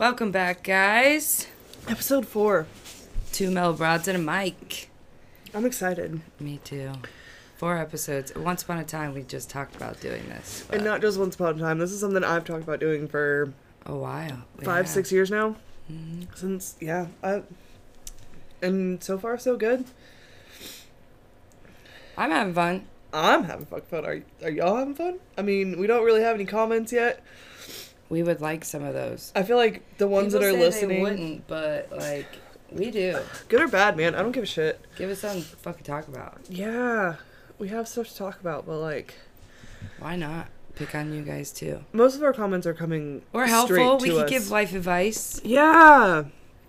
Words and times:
Welcome 0.00 0.30
back, 0.30 0.62
guys. 0.62 1.46
Episode 1.86 2.26
four. 2.26 2.66
Two 3.32 3.50
Mellow 3.50 3.74
Broads 3.74 4.08
and 4.08 4.16
a 4.16 4.20
mic. 4.20 4.88
I'm 5.52 5.66
excited. 5.66 6.22
Me 6.40 6.58
too. 6.64 6.92
Four 7.58 7.76
episodes. 7.76 8.32
Once 8.34 8.62
upon 8.62 8.78
a 8.78 8.84
time, 8.84 9.12
we 9.12 9.24
just 9.24 9.50
talked 9.50 9.76
about 9.76 10.00
doing 10.00 10.26
this. 10.30 10.64
And 10.72 10.84
not 10.84 11.02
just 11.02 11.18
once 11.18 11.34
upon 11.34 11.56
a 11.56 11.58
time. 11.58 11.78
This 11.78 11.92
is 11.92 12.00
something 12.00 12.24
I've 12.24 12.46
talked 12.46 12.62
about 12.62 12.80
doing 12.80 13.08
for 13.08 13.52
a 13.84 13.94
while. 13.94 14.44
five, 14.62 14.86
Yeah. 14.86 14.90
six 14.90 15.12
years 15.12 15.30
now. 15.30 15.56
Mhm. 15.92 16.34
Since 16.34 16.76
yeah, 16.80 17.08
I, 17.22 17.42
and 18.62 19.04
so 19.04 19.18
far 19.18 19.36
so 19.38 19.54
good. 19.58 19.84
I'm 22.16 22.30
having 22.30 22.54
fun. 22.54 22.86
I'm 23.12 23.44
having 23.44 23.66
fuck 23.66 23.86
fun. 23.88 24.06
Are 24.06 24.22
are 24.42 24.50
y'all 24.50 24.76
having 24.78 24.94
fun? 24.94 25.18
I 25.36 25.42
mean, 25.42 25.78
we 25.78 25.86
don't 25.86 26.06
really 26.06 26.22
have 26.22 26.36
any 26.36 26.46
comments 26.46 26.90
yet. 26.90 27.22
We 28.10 28.22
would 28.22 28.40
like 28.42 28.64
some 28.64 28.82
of 28.84 28.92
those. 28.92 29.32
I 29.34 29.42
feel 29.44 29.56
like 29.56 29.96
the 29.98 30.06
ones 30.08 30.34
People 30.34 30.40
that 30.40 30.46
are 30.48 30.50
say 30.52 30.58
They 30.58 30.64
listening, 30.64 31.02
wouldn't, 31.02 31.46
but 31.46 31.88
like 31.96 32.26
we 32.70 32.90
do. 32.90 33.18
good 33.48 33.60
or 33.62 33.68
bad, 33.68 33.96
man, 33.96 34.14
I 34.14 34.22
don't 34.22 34.32
give 34.32 34.42
a 34.42 34.46
shit. 34.46 34.80
Give 34.96 35.08
us 35.10 35.20
something 35.20 35.42
to 35.42 35.48
fucking 35.56 35.84
talk 35.84 36.06
about. 36.08 36.40
Yeah, 36.48 37.16
we 37.58 37.68
have 37.68 37.88
stuff 37.88 38.08
to 38.08 38.16
talk 38.16 38.40
about, 38.40 38.66
but 38.66 38.78
like 38.78 39.14
Why 39.98 40.16
not? 40.16 40.48
Pick 40.74 40.94
on 40.94 41.12
you 41.12 41.22
guys 41.22 41.52
too. 41.52 41.84
most 41.92 42.14
of 42.16 42.22
our 42.22 42.32
comments 42.32 42.66
are 42.66 42.74
coming. 42.74 43.22
We're 43.32 43.46
straight 43.46 43.80
helpful. 43.80 43.98
We 43.98 44.10
could 44.10 44.24
us. 44.24 44.30
give 44.30 44.50
life 44.50 44.74
advice. 44.74 45.40
Yeah. 45.44 46.24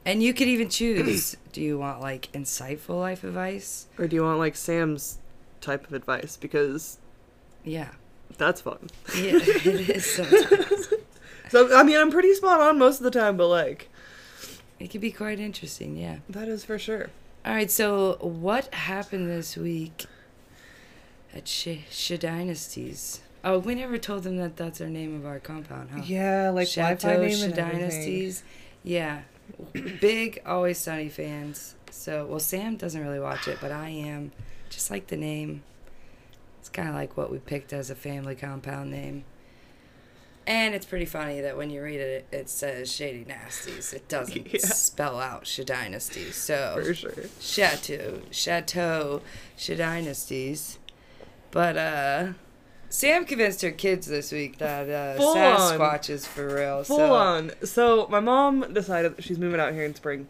And 0.06 0.22
you 0.24 0.34
could 0.34 0.48
even 0.48 0.70
choose. 0.70 1.38
do 1.54 1.62
you 1.62 1.78
want 1.80 2.02
like 2.02 2.32
insightful 2.34 3.00
life 3.00 3.24
advice? 3.24 3.88
Or 3.98 4.08
do 4.08 4.16
you 4.16 4.24
want 4.24 4.38
like 4.40 4.56
Sam's 4.56 5.20
type 5.62 5.86
of 5.88 5.94
advice 5.94 6.38
because 6.38 6.98
Yeah. 7.64 7.90
that's 8.38 8.62
fun. 8.62 8.90
Yeah, 9.16 9.38
it 9.44 9.90
is 9.90 10.06
sometimes. 10.06 10.88
So 11.52 11.76
I 11.76 11.84
mean, 11.84 11.98
I'm 11.98 12.12
pretty 12.12 12.34
spot 12.34 12.62
on 12.62 12.80
most 12.80 12.98
of 13.00 13.04
the 13.04 13.12
time, 13.12 13.36
but 13.38 13.48
like 13.48 13.90
It 14.80 14.90
could 14.90 15.02
be 15.02 15.12
quite 15.12 15.40
interesting, 15.40 15.98
yeah. 15.98 16.18
that 16.30 16.48
is 16.48 16.64
for 16.64 16.80
sure. 16.80 17.10
All 17.46 17.54
right, 17.54 17.70
so 17.70 18.18
what 18.22 18.74
happened 18.74 19.30
this 19.30 19.58
week 19.58 20.06
at 21.36 21.48
Sh- 21.48 21.80
Sh- 21.90 22.18
Dynasties? 22.20 23.22
Oh, 23.44 23.58
we 23.60 23.74
never 23.76 23.98
told 23.98 24.24
them 24.24 24.38
that 24.38 24.56
that's 24.56 24.80
our 24.80 24.88
name 24.88 25.16
of 25.16 25.26
our 25.26 25.40
compound, 25.40 25.90
huh? 25.92 26.02
Yeah, 26.06 26.52
like 26.52 26.68
Chateau 26.68 27.22
name 27.22 27.52
Sh- 27.52 27.56
Dynasties. 27.56 28.44
Yeah. 28.84 29.22
Big 30.00 30.42
Always 30.46 30.78
Sunny 30.78 31.10
fans. 31.10 31.76
So, 31.90 32.26
well, 32.28 32.40
Sam 32.40 32.78
doesn't 32.78 33.02
really 33.02 33.20
watch 33.20 33.48
it, 33.48 33.58
but 33.60 33.72
I 33.72 33.90
am. 33.90 34.32
Just 34.70 34.90
like 34.92 35.08
the 35.08 35.18
name. 35.18 35.64
It's 36.60 36.70
kind 36.70 36.88
of 36.88 36.96
like 36.96 37.18
what 37.18 37.32
we 37.32 37.40
picked 37.40 37.74
as 37.74 37.90
a 37.90 37.96
family 37.96 38.36
compound 38.36 38.92
name. 38.92 39.26
And 40.48 40.74
it's 40.74 40.86
pretty 40.88 41.06
funny 41.06 41.40
that 41.42 41.56
when 41.56 41.70
you 41.70 41.82
read 41.84 42.00
it, 42.00 42.26
it 42.32 42.50
says 42.50 42.92
Shady 42.92 43.26
Nasties. 43.26 43.94
It 43.94 44.08
doesn't 44.08 44.48
Yeah. 44.54 44.60
spell 44.60 45.20
out 45.20 45.46
Sh- 45.46 45.58
Dynasties. 45.66 46.36
So, 46.36 46.80
For 46.84 46.94
sure. 46.94 47.14
Chateau, 47.40 48.22
Chateau, 48.32 49.22
Dynasties. 49.68 50.80
But 51.52 51.78
uh 51.78 52.34
Sam 52.90 53.24
convinced 53.26 53.62
her 53.62 53.72
kids 53.72 54.08
this 54.08 54.32
week 54.32 54.58
that 54.58 54.90
uh 54.90 55.18
Full 55.20 55.38
on. 55.38 55.38
Sasquatch 55.78 56.10
is 56.10 56.26
for 56.26 56.56
real. 56.56 56.84
Full 56.84 56.98
so 56.98 57.14
on. 57.14 57.52
So 57.64 58.08
my 58.10 58.20
mom 58.20 58.74
decided 58.74 59.18
that 59.18 59.24
she's 59.24 59.38
moving 59.38 59.60
out 59.60 59.74
here 59.74 59.84
in 59.86 59.94
spring. 59.96 60.28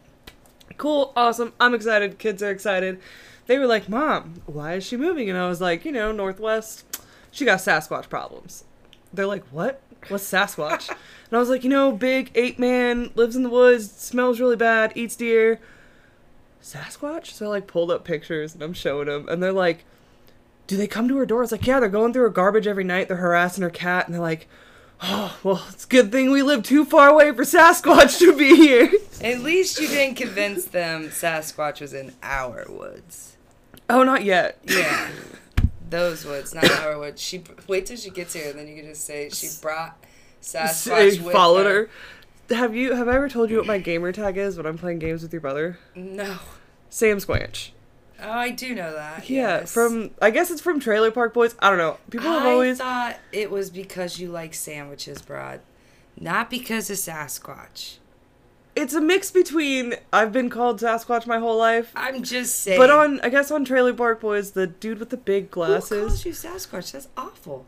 Cool, 0.78 1.14
awesome. 1.16 1.54
I'm 1.60 1.74
excited. 1.74 2.18
Kids 2.20 2.42
are 2.44 2.52
excited. 2.52 3.00
They 3.48 3.58
were 3.60 3.68
like, 3.68 3.90
"Mom, 3.90 4.42
why 4.46 4.76
is 4.76 4.86
she 4.86 4.96
moving?" 4.98 5.30
And 5.30 5.38
I 5.38 5.48
was 5.48 5.60
like, 5.62 5.84
"You 5.86 5.92
know, 5.92 6.12
Northwest. 6.12 7.00
She 7.32 7.46
got 7.46 7.60
Sasquatch 7.60 8.10
problems." 8.10 8.64
They're 9.14 9.28
like, 9.28 9.44
"What? 9.52 9.82
What's 10.08 10.30
Sasquatch?" 10.30 10.90
and 10.90 10.98
I 11.34 11.38
was 11.38 11.50
like, 11.50 11.64
"You 11.64 11.70
know, 11.70 11.92
big 11.92 12.32
ape 12.36 12.60
man 12.60 13.12
lives 13.16 13.36
in 13.36 13.44
the 13.44 13.50
woods, 13.50 13.92
smells 13.92 14.40
really 14.40 14.56
bad, 14.56 14.94
eats 14.96 15.16
deer." 15.16 15.60
Sasquatch? 16.62 17.28
So 17.28 17.48
I 17.48 17.50
like 17.50 17.68
pulled 17.68 17.92
up 17.92 18.04
pictures 18.04 18.54
and 18.54 18.62
I'm 18.62 18.74
showing 18.74 19.08
them, 19.08 19.28
and 19.28 19.42
they're 19.42 19.52
like, 19.52 19.86
"Do 20.68 20.78
they 20.78 20.88
come 20.88 21.08
to 21.08 21.18
her 21.18 21.26
door?" 21.26 21.44
It's 21.44 21.52
like, 21.52 21.68
"Yeah, 21.68 21.80
they're 21.80 21.90
going 21.90 22.14
through 22.14 22.24
her 22.24 22.30
garbage 22.30 22.68
every 22.68 22.84
night. 22.84 23.08
They're 23.08 23.18
harassing 23.18 23.64
her 23.64 23.70
cat, 23.70 24.08
and 24.08 24.14
they're 24.14 24.22
like." 24.22 24.48
Oh, 25.04 25.36
well, 25.42 25.66
it's 25.70 25.86
a 25.86 25.88
good 25.88 26.12
thing 26.12 26.30
we 26.30 26.44
live 26.44 26.62
too 26.62 26.86
far 26.86 27.10
away 27.10 27.32
for 27.32 27.42
Sasquatch 27.42 28.20
to 28.20 28.38
be 28.38 28.56
here. 28.56 28.92
at 29.24 29.40
least 29.40 29.80
you 29.80 29.88
didn't 29.88 30.14
convince 30.14 30.66
them 30.66 31.10
Sasquatch 31.10 31.82
was 31.82 31.92
in 31.92 32.14
our 32.22 32.68
woods. 32.70 33.36
Oh, 33.90 34.04
not 34.04 34.24
yet. 34.24 34.60
Yeah. 34.68 35.10
Those 35.92 36.26
woods, 36.26 36.56
not 36.56 36.70
our 36.80 36.98
woods. 36.98 37.22
She 37.22 37.44
wait 37.68 37.86
till 37.86 37.98
she 37.98 38.10
gets 38.10 38.34
here, 38.34 38.50
and 38.50 38.58
then 38.58 38.68
you 38.68 38.78
can 38.78 38.86
just 38.86 39.06
say 39.06 39.30
she 39.30 39.50
brought 39.62 40.04
Sasquatch 40.42 41.22
with 41.22 41.34
followed 41.34 41.66
her. 41.66 41.90
her. 42.50 42.56
Have 42.56 42.76
you 42.76 42.94
have 42.96 43.08
I 43.08 43.16
ever 43.16 43.30
told 43.30 43.50
you 43.50 43.58
what 43.58 43.66
my 43.66 43.78
gamer 43.78 44.12
tag 44.12 44.38
is 44.38 44.58
when 44.58 44.66
I'm 44.66 44.78
playing 44.78 45.00
games 45.00 45.22
with 45.22 45.34
your 45.34 45.42
brother? 45.42 45.78
No. 45.94 46.38
Sam 46.90 47.18
Squanch. 47.18 47.72
Oh, 48.22 48.32
I 48.32 48.52
do 48.52 48.74
know 48.74 48.94
that. 48.94 49.30
Yeah, 49.30 49.60
yes. 49.60 49.74
from 49.74 50.12
I 50.22 50.30
guess 50.32 50.50
it's 50.50 50.62
from 50.62 50.80
Trailer 50.80 51.12
Park 51.12 51.34
Boys. 51.34 51.56
I 51.60 51.70
don't 51.70 51.78
know. 51.78 51.98
People 52.10 52.30
have 52.30 52.44
I 52.44 52.52
always 52.52 52.78
thought 52.78 53.18
it 53.32 53.52
was 53.52 53.70
because 53.70 54.20
you 54.20 54.30
like 54.30 54.54
sandwiches, 54.54 55.22
Broad. 55.22 55.60
Not 56.20 56.50
because 56.50 56.90
of 56.90 56.98
Sasquatch. 56.98 57.98
It's 58.76 58.94
a 58.94 59.02
mix 59.02 59.32
between 59.32 59.96
I've 60.14 60.32
been 60.32 60.50
called 60.50 60.80
Sasquatch 60.80 61.26
my 61.28 61.40
whole 61.40 61.58
life, 61.58 61.92
I'm 61.96 62.24
just 62.24 62.60
saying. 62.62 62.80
but 62.80 62.90
on 62.90 63.20
I 63.22 63.30
guess 63.30 63.52
on 63.52 63.66
Trailer 63.66 63.94
Park 63.94 64.22
Boys, 64.22 64.52
the 64.52 64.68
dude 64.68 65.00
with 65.00 65.10
the 65.10 65.18
big 65.18 65.52
glasses. 65.52 65.90
Who 65.90 66.00
calls 66.08 66.26
you 66.26 66.32
Sasquatch? 66.32 66.92
That's 66.92 67.08
awful. 67.18 67.66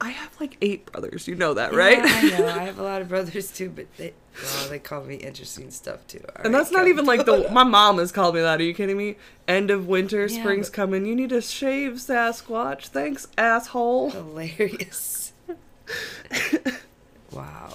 I 0.00 0.10
have 0.10 0.40
like 0.40 0.56
eight 0.62 0.86
brothers. 0.92 1.26
You 1.26 1.34
know 1.34 1.54
that, 1.54 1.72
right? 1.74 1.98
Yeah, 1.98 2.04
I 2.04 2.38
know. 2.38 2.46
I 2.46 2.58
have 2.66 2.78
a 2.78 2.82
lot 2.84 3.02
of 3.02 3.08
brothers 3.08 3.50
too, 3.50 3.68
but 3.70 3.86
they 3.96 4.12
well, 4.40 4.68
they 4.68 4.78
call 4.78 5.02
me 5.02 5.16
interesting 5.16 5.72
stuff 5.72 6.06
too. 6.06 6.20
All 6.36 6.44
And 6.44 6.54
right, 6.54 6.58
that's 6.60 6.70
not 6.70 6.86
even 6.86 7.04
like 7.04 7.26
the 7.26 7.48
my 7.52 7.64
mom 7.64 7.98
has 7.98 8.12
called 8.12 8.36
me 8.36 8.40
that. 8.40 8.60
Are 8.60 8.62
you 8.62 8.74
kidding 8.74 8.96
me? 8.96 9.16
End 9.48 9.72
of 9.72 9.88
winter, 9.88 10.26
Yeah, 10.26 10.40
spring's 10.40 10.68
but- 10.70 10.74
coming. 10.76 11.04
You 11.06 11.16
need 11.16 11.30
to 11.30 11.40
shave, 11.40 11.94
Sasquatch. 11.94 12.86
Thanks, 12.88 13.26
asshole. 13.36 14.10
hilarious. 14.10 15.32
wow. 17.32 17.72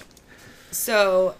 So 0.71 1.35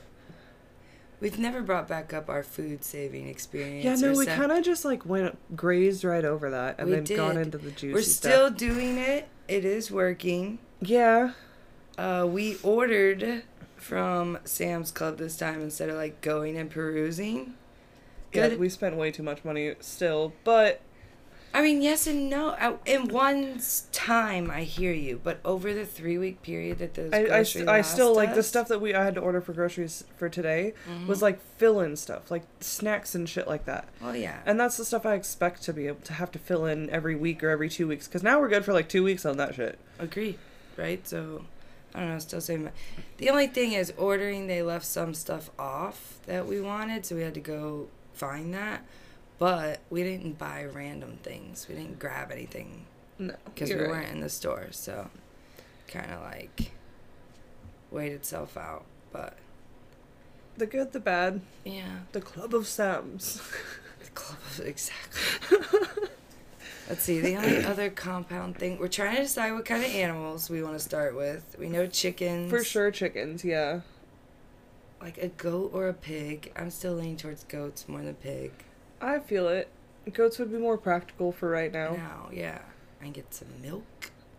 we've 1.23 1.39
never 1.39 1.61
brought 1.63 1.87
back 1.87 2.13
up 2.13 2.29
our 2.29 2.43
food 2.43 2.83
saving 2.83 3.27
experience. 3.27 3.83
Yeah, 3.83 3.95
no, 4.11 4.15
we 4.15 4.27
kind 4.27 4.51
of 4.51 4.63
just 4.63 4.85
like 4.85 5.05
went 5.07 5.39
grazed 5.55 6.03
right 6.03 6.23
over 6.25 6.51
that 6.51 6.75
and 6.77 6.89
We 6.89 6.95
then 6.99 7.17
gone 7.17 7.37
into 7.37 7.57
the 7.57 7.71
juicy 7.71 7.93
We're 7.93 8.01
still 8.03 8.47
stuff. 8.49 8.57
doing 8.57 8.97
it. 8.99 9.27
It 9.47 9.65
is 9.65 9.89
working. 9.89 10.59
Yeah, 10.81 11.31
Uh, 11.97 12.27
we 12.29 12.57
ordered 12.61 13.43
from 13.77 14.37
Sam's 14.45 14.91
Club 14.91 15.17
this 15.17 15.35
time 15.37 15.61
instead 15.61 15.89
of 15.89 15.95
like 15.95 16.21
going 16.21 16.57
and 16.57 16.69
perusing. 16.69 17.53
yeah, 18.33 18.55
we 18.55 18.67
spent 18.69 18.95
way 18.95 19.11
too 19.11 19.23
much 19.23 19.43
money 19.45 19.75
still, 19.79 20.33
but 20.43 20.81
I 21.55 21.61
mean, 21.61 21.83
yes 21.83 22.07
and 22.07 22.31
no. 22.31 22.79
In 22.85 23.09
one 23.09 23.61
time, 23.91 24.49
I 24.49 24.63
hear 24.63 24.91
you, 24.91 25.21
but 25.23 25.39
over 25.45 25.71
the 25.73 25.85
three 25.85 26.17
week 26.17 26.41
period 26.41 26.79
that 26.79 26.95
those 26.95 27.13
I, 27.13 27.39
I, 27.39 27.43
st- 27.43 27.69
I 27.69 27.81
still 27.83 28.07
last 28.07 28.15
like 28.15 28.35
the 28.35 28.41
stuff 28.41 28.67
that 28.69 28.81
we 28.81 28.95
I 28.95 29.03
had 29.03 29.13
to 29.15 29.21
order 29.21 29.39
for 29.39 29.53
groceries 29.53 30.03
for 30.17 30.29
today 30.29 30.73
Mhm. 30.89 31.05
was 31.05 31.21
like 31.21 31.39
fill-in 31.57 31.95
stuff, 31.95 32.31
like 32.31 32.41
snacks 32.59 33.13
and 33.13 33.29
shit 33.29 33.47
like 33.47 33.65
that. 33.65 33.87
Oh 34.01 34.13
yeah, 34.13 34.39
And 34.47 34.59
that's 34.59 34.77
the 34.77 34.85
stuff 34.85 35.05
I 35.05 35.13
expect 35.13 35.61
to 35.63 35.73
be 35.73 35.85
able 35.87 36.01
to 36.05 36.13
have 36.13 36.31
to 36.31 36.39
fill 36.39 36.65
in 36.65 36.89
every 36.89 37.15
week 37.15 37.43
or 37.43 37.49
every 37.49 37.69
two 37.69 37.87
weeks. 37.87 38.07
Because 38.07 38.23
now 38.23 38.39
we're 38.39 38.49
good 38.49 38.65
for 38.65 38.73
like 38.73 38.89
two 38.89 39.03
weeks 39.03 39.23
on 39.25 39.37
that 39.37 39.53
shit. 39.53 39.77
agree, 39.99 40.39
right? 40.75 41.07
So 41.07 41.45
I 41.93 41.99
don't 41.99 42.09
know. 42.09 42.17
Still 42.19 42.41
saying 42.41 42.71
the 43.17 43.29
only 43.29 43.45
thing 43.45 43.73
is 43.73 43.93
ordering. 43.95 44.47
They 44.47 44.63
left 44.63 44.85
some 44.87 45.13
stuff 45.13 45.51
off 45.59 46.15
that 46.25 46.47
we 46.47 46.59
wanted, 46.59 47.05
so 47.05 47.15
we 47.15 47.21
had 47.21 47.35
to 47.35 47.39
go 47.39 47.89
find 48.15 48.51
that. 48.55 48.81
But 49.43 49.81
we 49.89 50.03
didn't 50.03 50.39
buy 50.39 50.63
random 50.63 51.17
things. 51.21 51.67
We 51.67 51.75
didn't 51.75 51.99
grab 51.99 52.31
anything 52.31 52.85
No, 53.19 53.35
because 53.43 53.71
we 53.71 53.75
right. 53.75 53.89
weren't 53.89 54.09
in 54.09 54.21
the 54.21 54.29
store. 54.29 54.67
So 54.71 55.09
kind 55.89 56.09
of 56.13 56.21
like 56.21 56.71
weighed 57.91 58.13
itself 58.13 58.55
out. 58.55 58.85
But 59.11 59.35
The 60.55 60.65
good, 60.65 60.93
the 60.93 61.01
bad, 61.01 61.41
yeah, 61.65 62.03
the 62.13 62.21
club 62.21 62.55
of 62.55 62.67
Sams. 62.67 63.41
the 64.05 64.11
club 64.11 64.39
of 64.57 64.59
exactly. 64.65 65.57
Let's 66.87 67.03
see. 67.03 67.19
The 67.19 67.35
only 67.35 67.65
other 67.65 67.89
compound 67.89 68.55
thing 68.57 68.79
we're 68.79 68.87
trying 68.87 69.17
to 69.17 69.23
decide 69.23 69.51
what 69.51 69.65
kind 69.65 69.83
of 69.83 69.91
animals 69.91 70.49
we 70.49 70.63
want 70.63 70.75
to 70.75 70.79
start 70.79 71.17
with. 71.17 71.57
We 71.59 71.67
know 71.67 71.85
chickens 71.85 72.49
For 72.49 72.63
sure, 72.63 72.91
chickens. 72.91 73.43
Yeah. 73.43 73.81
Like 75.01 75.17
a 75.17 75.27
goat 75.27 75.71
or 75.73 75.89
a 75.89 75.93
pig. 75.93 76.53
I'm 76.55 76.71
still 76.71 76.93
leaning 76.93 77.17
towards 77.17 77.43
goats 77.43 77.89
more 77.89 78.01
than 78.01 78.13
pig. 78.15 78.53
I 79.03 79.19
feel 79.19 79.47
it. 79.49 79.67
Goats 80.11 80.39
would 80.39 80.51
be 80.51 80.57
more 80.57 80.77
practical 80.77 81.31
for 81.31 81.49
right 81.49 81.71
now. 81.71 81.93
Now, 81.95 82.29
yeah. 82.31 82.59
I 82.99 83.03
can 83.05 83.13
get 83.13 83.33
some 83.33 83.47
milk, 83.61 83.83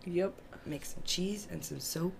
Yep. 0.05 0.33
make 0.65 0.85
some 0.85 1.01
cheese 1.05 1.47
and 1.51 1.63
some 1.63 1.79
soap. 1.79 2.13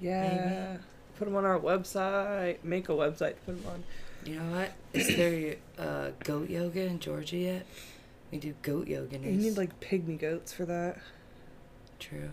Yeah. 0.00 0.78
Put 1.18 1.26
them 1.26 1.36
on 1.36 1.44
our 1.44 1.58
website. 1.58 2.56
Make 2.64 2.88
a 2.88 2.92
website 2.92 3.34
to 3.34 3.40
put 3.46 3.62
them 3.62 3.70
on. 3.72 3.84
You 4.24 4.38
know 4.40 4.56
what? 4.56 4.72
Is 4.92 5.08
there 5.16 5.56
uh, 5.78 6.10
goat 6.24 6.48
yoga 6.50 6.82
in 6.82 6.98
Georgia 6.98 7.36
yet? 7.36 7.66
We 8.30 8.38
do 8.38 8.54
goat 8.62 8.86
yoga. 8.88 9.18
You 9.18 9.32
need 9.32 9.56
like 9.56 9.80
pygmy 9.80 10.18
goats 10.18 10.52
for 10.52 10.64
that. 10.66 10.98
True. 11.98 12.30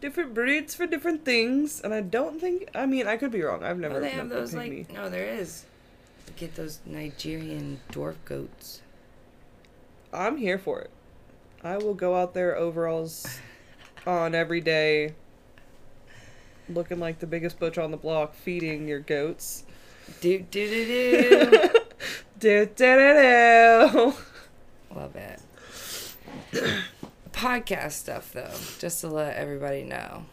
different 0.00 0.34
breeds 0.34 0.74
for 0.74 0.86
different 0.86 1.24
things, 1.24 1.80
and 1.80 1.92
I 1.94 2.00
don't 2.00 2.40
think. 2.40 2.68
I 2.74 2.86
mean, 2.86 3.06
I 3.06 3.16
could 3.16 3.30
be 3.32 3.42
wrong. 3.42 3.64
I've 3.64 3.78
never. 3.78 3.96
Oh, 3.96 4.00
they 4.00 4.10
have 4.10 4.28
those 4.28 4.54
like 4.54 4.92
no, 4.92 5.08
there 5.08 5.26
is. 5.26 5.64
Get 6.36 6.56
those 6.56 6.80
Nigerian 6.84 7.80
dwarf 7.92 8.16
goats. 8.24 8.82
I'm 10.12 10.36
here 10.36 10.58
for 10.58 10.80
it. 10.80 10.90
I 11.62 11.76
will 11.76 11.94
go 11.94 12.16
out 12.16 12.34
there 12.34 12.56
overalls 12.56 13.38
on 14.06 14.34
every 14.34 14.60
day, 14.60 15.14
looking 16.68 16.98
like 17.00 17.20
the 17.20 17.26
biggest 17.26 17.58
butch 17.58 17.78
on 17.78 17.90
the 17.90 17.96
block, 17.96 18.34
feeding 18.34 18.86
your 18.88 19.00
goats. 19.00 19.64
Do 20.20 20.40
do 20.40 20.68
do 20.68 20.86
do. 20.86 21.68
Do 22.38 22.66
do 22.66 22.74
do 22.74 23.92
do. 23.92 24.14
Love 24.94 25.16
it. 25.16 25.40
Podcast 27.32 27.92
stuff, 27.92 28.32
though, 28.32 28.52
just 28.78 29.00
to 29.00 29.08
let 29.08 29.36
everybody 29.36 29.82
know, 29.82 30.26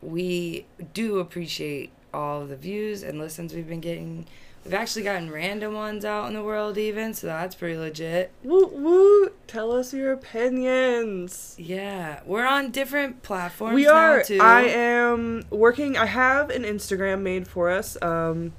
we 0.00 0.64
do 0.94 1.18
appreciate 1.18 1.90
all 2.14 2.46
the 2.46 2.56
views 2.56 3.02
and 3.02 3.18
listens 3.18 3.52
we've 3.52 3.68
been 3.68 3.80
getting. 3.80 4.26
We've 4.64 4.74
actually 4.74 5.04
gotten 5.04 5.30
random 5.30 5.72
ones 5.72 6.04
out 6.04 6.26
in 6.28 6.34
the 6.34 6.42
world, 6.42 6.76
even, 6.76 7.14
so 7.14 7.28
that's 7.28 7.54
pretty 7.54 7.78
legit. 7.78 8.30
Woot 8.42 8.72
woot! 8.72 9.48
Tell 9.48 9.72
us 9.72 9.94
your 9.94 10.12
opinions. 10.12 11.56
Yeah, 11.58 12.20
we're 12.26 12.46
on 12.46 12.70
different 12.70 13.22
platforms. 13.22 13.74
we 13.74 13.84
now, 13.84 13.94
are. 13.94 14.22
too. 14.22 14.38
I 14.40 14.62
am 14.62 15.44
working. 15.48 15.96
I 15.96 16.06
have 16.06 16.50
an 16.50 16.64
Instagram 16.64 17.22
made 17.22 17.48
for 17.48 17.70
us. 17.70 18.00
Um, 18.02 18.52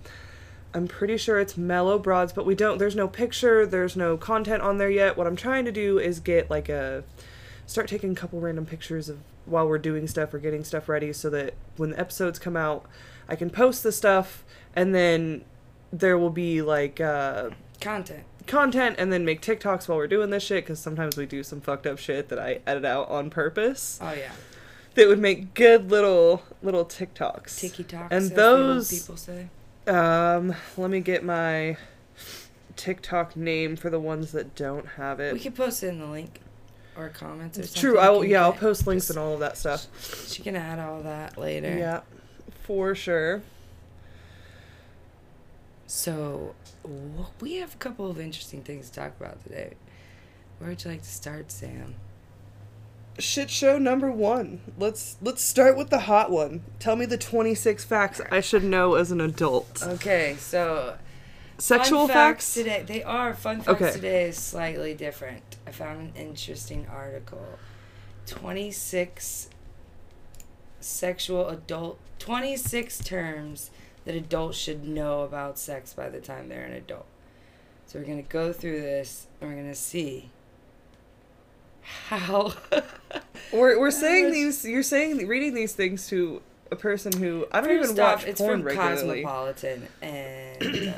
I'm 0.74 0.88
pretty 0.88 1.18
sure 1.18 1.40
it's 1.40 1.56
Mellow 1.56 2.00
Broads, 2.00 2.34
but 2.34 2.48
we 2.48 2.56
don't. 2.56 2.80
There's 2.80 2.96
no 2.96 3.08
picture. 3.08 3.68
There's 3.68 3.96
no 3.96 4.18
content 4.18 4.64
on 4.64 4.80
there 4.80 4.90
yet. 4.90 5.18
What 5.18 5.28
I'm 5.28 5.36
trying 5.36 5.66
to 5.66 5.72
do 5.72 6.00
is 6.00 6.20
get 6.20 6.50
like 6.50 6.68
a 6.68 7.04
start 7.68 7.88
taking 7.88 8.12
a 8.12 8.16
couple 8.16 8.40
random 8.40 8.66
pictures 8.66 9.08
of 9.08 9.20
while 9.46 9.68
we're 9.68 9.78
doing 9.78 10.08
stuff 10.08 10.34
or 10.34 10.40
getting 10.40 10.64
stuff 10.64 10.90
ready, 10.90 11.14
so 11.14 11.30
that 11.30 11.54
when 11.78 11.92
the 11.92 12.00
episodes 12.00 12.40
come 12.40 12.58
out, 12.58 12.86
I 13.30 13.36
can 13.36 13.52
post 13.52 13.84
the 13.84 13.92
stuff, 13.92 14.44
and 14.76 14.96
then 14.96 15.44
there 15.92 16.18
will 16.18 16.30
be 16.30 16.62
like. 16.62 17.00
Uh, 17.02 17.52
content. 17.80 18.24
content 18.46 18.96
and 19.00 19.12
then 19.12 19.26
make 19.26 19.42
TikToks 19.42 19.88
while 19.88 19.98
we're 19.98 20.06
doing 20.08 20.30
this 20.30 20.44
shit 20.44 20.64
because 20.66 20.80
sometimes 20.80 21.18
we 21.18 21.26
do 21.26 21.42
some 21.44 21.62
fucked 21.62 21.88
up 21.88 21.98
shit 21.98 22.30
that 22.30 22.38
I 22.38 22.60
edit 22.68 22.86
out 22.86 23.10
on 23.10 23.32
purpose 23.32 23.98
Oh 24.02 24.14
yeah, 24.14 24.32
that 24.94 25.08
would 25.08 25.18
make 25.18 25.56
good 25.56 25.90
little 25.90 26.44
little 26.62 26.86
TikToks. 26.86 27.58
tiki 27.60 27.84
talks. 27.84 28.12
And 28.14 28.30
those- 28.32 28.92
people 29.00 29.18
say. 29.18 29.48
Um, 29.88 30.54
let 30.78 30.92
me 30.92 31.00
get 31.00 31.24
my 31.24 31.76
TikTok 32.76 33.36
name 33.36 33.76
for 33.76 33.90
the 33.90 34.00
ones 34.00 34.32
that 34.32 34.56
don't 34.56 34.86
have 34.90 35.20
it. 35.20 35.34
We 35.34 35.40
could 35.40 35.56
post 35.56 35.84
it 35.84 35.88
in 35.88 36.00
the 36.00 36.06
link 36.06 36.40
or 36.96 37.10
comments 37.10 37.58
or 37.58 37.62
it's 37.62 37.74
true. 37.74 37.98
I 37.98 38.10
will. 38.12 38.24
Yeah, 38.24 38.44
I'll 38.44 38.54
post 38.54 38.86
links 38.86 39.10
and 39.10 39.18
all 39.18 39.34
of 39.34 39.40
that 39.40 39.58
stuff. 39.58 39.88
She 40.30 40.44
can 40.44 40.56
add 40.56 40.78
all 40.80 41.02
that 41.02 41.38
later. 41.38 41.76
Yeah, 41.76 42.02
for 42.64 42.94
sure. 42.94 43.42
So, 45.94 46.56
we 47.42 47.56
have 47.56 47.74
a 47.74 47.78
couple 47.78 48.10
of 48.10 48.18
interesting 48.18 48.62
things 48.62 48.90
to 48.90 48.96
talk 49.02 49.12
about 49.20 49.44
today. 49.44 49.74
Where 50.58 50.70
would 50.70 50.82
you 50.86 50.90
like 50.90 51.02
to 51.02 51.10
start, 51.10 51.52
Sam? 51.52 51.96
Shit 53.20 53.50
show 53.50 53.78
number 53.78 54.10
one. 54.10 54.62
Let's 54.78 55.18
let's 55.22 55.42
start 55.42 55.76
with 55.76 55.90
the 55.90 56.00
hot 56.00 56.32
one. 56.32 56.62
Tell 56.80 56.96
me 56.96 57.06
the 57.06 57.18
twenty 57.18 57.54
six 57.54 57.84
facts 57.84 58.22
I 58.32 58.40
should 58.40 58.64
know 58.64 58.96
as 58.96 59.12
an 59.12 59.20
adult. 59.20 59.84
Okay, 59.84 60.38
so 60.40 60.96
Sexual 61.58 62.08
fun 62.08 62.14
facts. 62.16 62.54
today. 62.54 62.86
They 62.88 63.04
are 63.04 63.34
fun 63.34 63.60
facts 63.60 63.82
Okay. 63.82 63.92
today 63.92 64.30
is 64.30 64.38
slightly 64.38 64.94
different. 64.94 65.58
I 65.68 65.72
found 65.72 66.00
an 66.00 66.14
interesting 66.16 66.88
article. 66.90 67.60
Twenty 68.26 68.72
six 68.72 69.50
sexual 70.80 71.50
adult. 71.50 72.00
Twenty 72.18 72.56
six 72.56 72.98
terms 73.04 73.72
that 74.06 74.16
adults 74.16 74.58
should 74.58 74.88
know 74.88 75.22
about 75.22 75.58
sex 75.60 75.94
by 75.94 76.10
the 76.10 76.20
time 76.20 76.50
they're 76.50 76.64
an 76.64 76.74
adult. 76.74 77.06
So 77.88 78.00
we're 78.00 78.06
gonna 78.06 78.22
go 78.22 78.52
through 78.54 78.82
this 78.82 79.28
and 79.40 79.50
we're 79.50 79.56
gonna 79.58 79.76
see 79.76 80.30
how. 81.82 82.54
We're 83.52 83.78
we're 83.80 83.92
saying 83.92 84.32
these. 84.32 84.64
You're 84.64 84.82
saying 84.84 85.28
reading 85.28 85.54
these 85.54 85.74
things 85.74 86.08
to 86.08 86.42
a 86.72 86.76
person 86.78 87.12
who 87.12 87.48
I 87.52 87.60
don't 87.60 87.72
even 87.72 87.96
watch 87.98 88.24
it's 88.26 88.40
porn 88.40 88.60
from 88.60 88.68
regularly. 88.68 89.24
Cosmopolitan, 89.24 89.88
and 90.02 90.90
uh, 90.90 90.94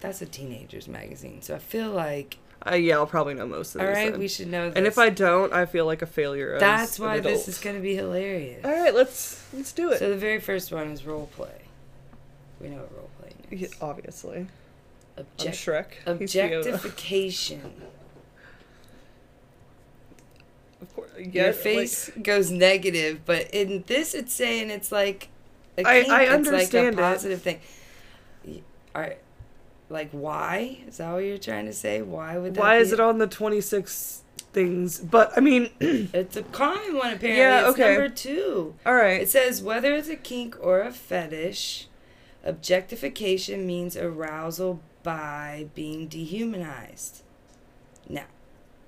that's 0.00 0.20
a 0.20 0.26
teenagers 0.26 0.86
magazine. 0.86 1.40
So 1.40 1.54
I 1.54 1.58
feel 1.58 1.90
like, 1.92 2.36
Uh, 2.70 2.74
yeah, 2.74 2.96
I'll 2.96 3.06
probably 3.06 3.32
know 3.32 3.46
most 3.46 3.74
of 3.74 3.80
all 3.80 3.86
these. 3.86 3.96
right, 3.96 4.10
then. 4.10 4.20
we 4.20 4.28
should 4.28 4.48
know 4.48 4.68
this. 4.68 4.76
and 4.76 4.86
if 4.86 4.98
I 4.98 5.08
don't, 5.08 5.50
I 5.54 5.64
feel 5.64 5.86
like 5.86 6.02
a 6.02 6.06
failure. 6.06 6.58
That's 6.58 6.98
why 6.98 7.20
this 7.20 7.48
is 7.48 7.58
going 7.58 7.76
to 7.76 7.82
be 7.82 7.94
hilarious. 7.94 8.62
All 8.62 8.70
right, 8.72 8.94
let's 8.94 9.42
let's 9.54 9.72
do 9.72 9.90
it. 9.92 9.98
So 9.98 10.10
the 10.10 10.18
very 10.18 10.40
first 10.40 10.70
one 10.72 10.88
is 10.90 11.06
role 11.06 11.30
play. 11.34 11.59
We 12.60 12.68
know 12.68 12.76
what 12.78 12.96
role 12.96 13.10
playing 13.20 13.34
Yeah, 13.50 13.66
is. 13.68 13.74
obviously, 13.80 14.46
I'm 15.16 15.24
Shrek. 15.38 15.86
Objectification. 16.06 17.72
Of 20.82 20.94
course, 20.94 21.10
yeah, 21.18 21.26
Your 21.32 21.46
like- 21.46 21.54
face 21.56 22.10
goes 22.22 22.50
negative, 22.50 23.20
but 23.26 23.50
in 23.50 23.84
this, 23.86 24.14
it's 24.14 24.32
saying 24.32 24.70
it's 24.70 24.90
like. 24.90 25.28
a 25.76 25.86
I- 25.86 26.00
kink, 26.00 26.12
I 26.12 26.22
it's 26.24 26.32
understand 26.32 26.86
it. 26.86 26.90
like 26.94 26.94
a 26.94 27.12
positive 27.12 27.42
thing. 27.42 27.60
Y- 28.46 28.62
Are, 28.94 29.14
like 29.90 30.08
why? 30.12 30.78
Is 30.88 30.96
that 30.96 31.12
what 31.12 31.18
you're 31.18 31.36
trying 31.36 31.66
to 31.66 31.72
say? 31.74 32.00
Why 32.00 32.38
would 32.38 32.54
that 32.54 32.60
why 32.60 32.76
be 32.78 32.82
is 32.82 32.92
it 32.92 33.00
on 33.00 33.18
the 33.18 33.26
26 33.26 34.22
things? 34.54 35.00
But 35.00 35.32
I 35.36 35.40
mean, 35.40 35.68
It's 35.80 36.36
a 36.38 36.42
common 36.44 36.96
one 36.96 37.12
apparently. 37.12 37.36
Yeah, 37.36 37.60
It's 37.68 37.78
okay. 37.78 37.92
number 37.98 38.08
two. 38.08 38.74
all 38.86 38.94
right. 38.94 39.20
It 39.20 39.28
says 39.28 39.62
whether 39.62 39.92
it's 39.94 40.08
a 40.08 40.16
kink 40.16 40.56
or 40.62 40.80
a 40.80 40.90
fetish, 40.92 41.88
objectification 42.44 43.66
means 43.66 43.96
arousal 43.96 44.80
by 45.02 45.68
being 45.74 46.06
dehumanized. 46.08 47.22
Now, 48.08 48.24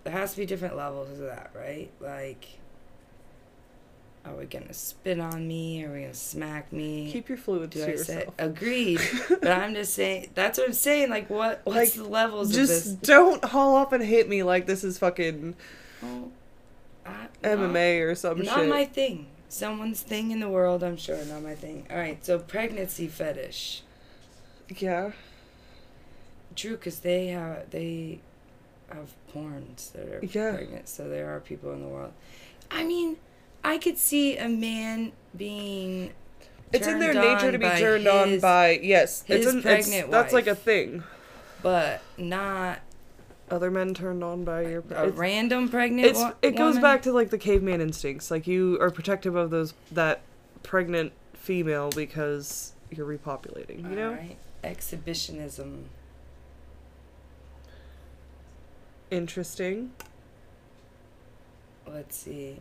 there 0.05 0.13
has 0.13 0.33
to 0.33 0.39
be 0.39 0.47
different 0.47 0.77
levels 0.77 1.11
of 1.11 1.19
that, 1.27 1.51
right? 1.55 1.91
Like, 2.01 2.59
are 4.25 4.35
we 4.37 4.45
gonna 4.45 4.73
spit 4.73 5.19
on 5.19 5.49
me? 5.49 5.85
Are 5.85 5.93
we 5.93 6.01
gonna 6.03 6.15
smack 6.15 6.73
me? 6.73 7.11
Keep 7.11 7.29
your 7.29 7.39
fluids 7.39 7.75
Do 7.75 7.81
to 7.81 7.93
I 7.93 7.97
say 7.97 8.15
yourself. 8.15 8.35
agreed? 8.39 9.01
but 9.29 9.49
I'm 9.51 9.75
just 9.75 9.95
saying. 9.95 10.31
That's 10.35 10.59
what 10.59 10.69
I'm 10.69 10.73
saying. 10.75 11.11
Like, 11.11 11.29
what? 11.29 11.61
What's 11.65 11.77
Like, 11.77 11.93
the 11.95 12.05
levels 12.05 12.51
of 12.51 12.57
this? 12.57 12.69
Just 12.85 13.03
don't 13.03 13.45
haul 13.45 13.77
up 13.77 13.93
and 13.93 14.03
hit 14.03 14.29
me 14.29 14.43
like 14.45 14.67
this 14.67 14.85
is 14.85 14.99
fucking 14.99 15.57
Oh, 16.05 16.31
I- 17.05 17.27
MMA 17.43 18.01
or 18.09 18.15
some 18.15 18.43
not 18.43 18.61
shit. 18.61 18.69
my 18.69 18.85
thing. 18.85 19.27
Someone's 19.53 20.01
thing 20.01 20.31
in 20.31 20.41
the 20.41 20.49
world, 20.49 20.83
I'm 20.83 20.97
sure. 20.97 21.23
Not 21.27 21.43
my 21.43 21.55
thing. 21.55 21.87
All 21.91 21.99
right, 21.99 22.25
so 22.25 22.39
pregnancy 22.39 23.07
fetish. 23.07 23.83
Yeah. 24.79 25.11
True, 26.57 26.71
because 26.71 27.01
they 27.01 27.27
have 27.27 27.69
they 27.71 28.21
have 28.91 29.13
porns 29.31 29.93
that 29.93 30.09
are 30.09 30.21
Yeah. 30.23 30.55
pregnant, 30.57 30.89
so 30.89 31.07
there 31.07 31.29
are 31.37 31.39
people 31.39 31.71
in 31.75 31.83
the 31.83 31.87
world. 31.87 32.15
I 32.71 32.83
mean, 32.83 33.19
I 33.63 33.77
could 33.77 33.99
see 33.99 34.39
a 34.39 34.49
man 34.49 35.13
being. 35.37 36.15
It's 36.73 36.87
in 36.87 36.99
their 36.99 37.13
nature 37.13 37.53
to 37.53 37.59
be 37.59 37.69
turned 37.69 38.09
on 38.09 38.41
by 38.41 38.81
yes. 38.83 39.23
his 39.25 39.45
it's 39.45 39.55
an, 39.55 39.61
pregnant 39.61 40.05
it's, 40.05 40.11
that's 40.11 40.33
like 40.33 40.47
a 40.47 40.55
thing. 40.55 41.05
but 41.63 42.01
not 42.17 42.79
Other 43.53 43.71
men 43.71 43.93
turned 43.93 44.25
on 44.25 44.45
by 44.45 44.63
your. 44.63 44.81
a 44.91 45.03
it's- 45.09 45.13
random 45.13 45.69
pregnant. 45.69 46.07
it's 46.09 46.19
wo- 46.19 46.33
it 46.41 46.53
goes 46.57 46.77
woman. 46.77 46.83
back 46.83 47.03
to 47.03 47.13
like 47.13 47.29
the 47.29 47.37
caveman 47.39 47.83
instincts. 47.83 48.31
Like 48.31 48.47
you 48.47 48.79
are 48.81 48.91
protective 48.91 49.37
of 49.37 49.51
those 49.51 49.75
that 49.93 50.23
pregnant 50.63 51.13
female 51.35 51.91
because 51.91 52.73
you're 52.91 53.07
repopulating. 53.07 53.83
You 53.83 53.95
know. 53.95 54.11
Alright. 54.13 54.39
Exhibitionism. 54.65 55.85
Interesting. 59.11 59.93
let's 61.87 62.17
see. 62.17 62.61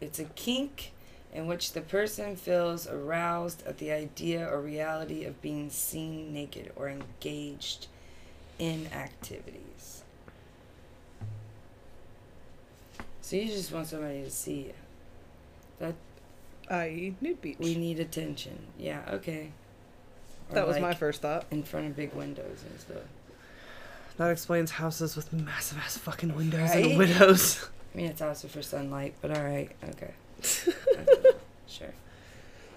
It's 0.00 0.18
a 0.18 0.24
kink 0.24 0.92
in 1.34 1.46
which 1.46 1.72
the 1.72 1.82
person 1.82 2.36
feels 2.36 2.86
aroused 2.86 3.66
at 3.66 3.76
the 3.78 3.90
idea 3.92 4.48
or 4.50 4.60
reality 4.62 5.24
of 5.24 5.42
being 5.42 5.68
seen 5.68 6.32
naked 6.32 6.72
or 6.76 6.88
engaged 6.88 7.88
in 8.58 8.86
activities. 8.94 9.58
So 13.32 13.38
you 13.38 13.46
just 13.46 13.72
want 13.72 13.86
somebody 13.86 14.20
to 14.24 14.30
see 14.30 14.64
you. 14.66 14.74
That 15.78 15.94
I.e. 16.68 17.14
nude 17.22 17.40
beach. 17.40 17.56
we 17.58 17.76
need 17.76 17.98
attention. 17.98 18.58
Yeah, 18.78 19.00
okay. 19.10 19.52
Or 20.50 20.54
that 20.56 20.68
was 20.68 20.78
my 20.78 20.92
first 20.92 21.22
thought. 21.22 21.46
in 21.50 21.62
front 21.62 21.86
of 21.86 21.96
big 21.96 22.12
windows 22.12 22.62
and 22.68 22.78
stuff. 22.78 22.98
That 24.18 24.28
explains 24.30 24.72
houses 24.72 25.16
with 25.16 25.32
massive 25.32 25.78
ass 25.78 25.96
fucking 25.96 26.36
windows 26.36 26.60
Right? 26.68 26.84
and 26.84 26.98
windows. 26.98 27.70
I 27.94 27.96
mean, 27.96 28.06
it's 28.10 28.20
also 28.20 28.48
for 28.48 28.60
sunlight, 28.60 29.14
but 29.22 29.30
all 29.34 29.42
right, 29.42 29.70
okay. 29.88 30.12
I 30.44 31.04
don't 31.04 31.24
know. 31.24 31.30
sure. 31.66 31.94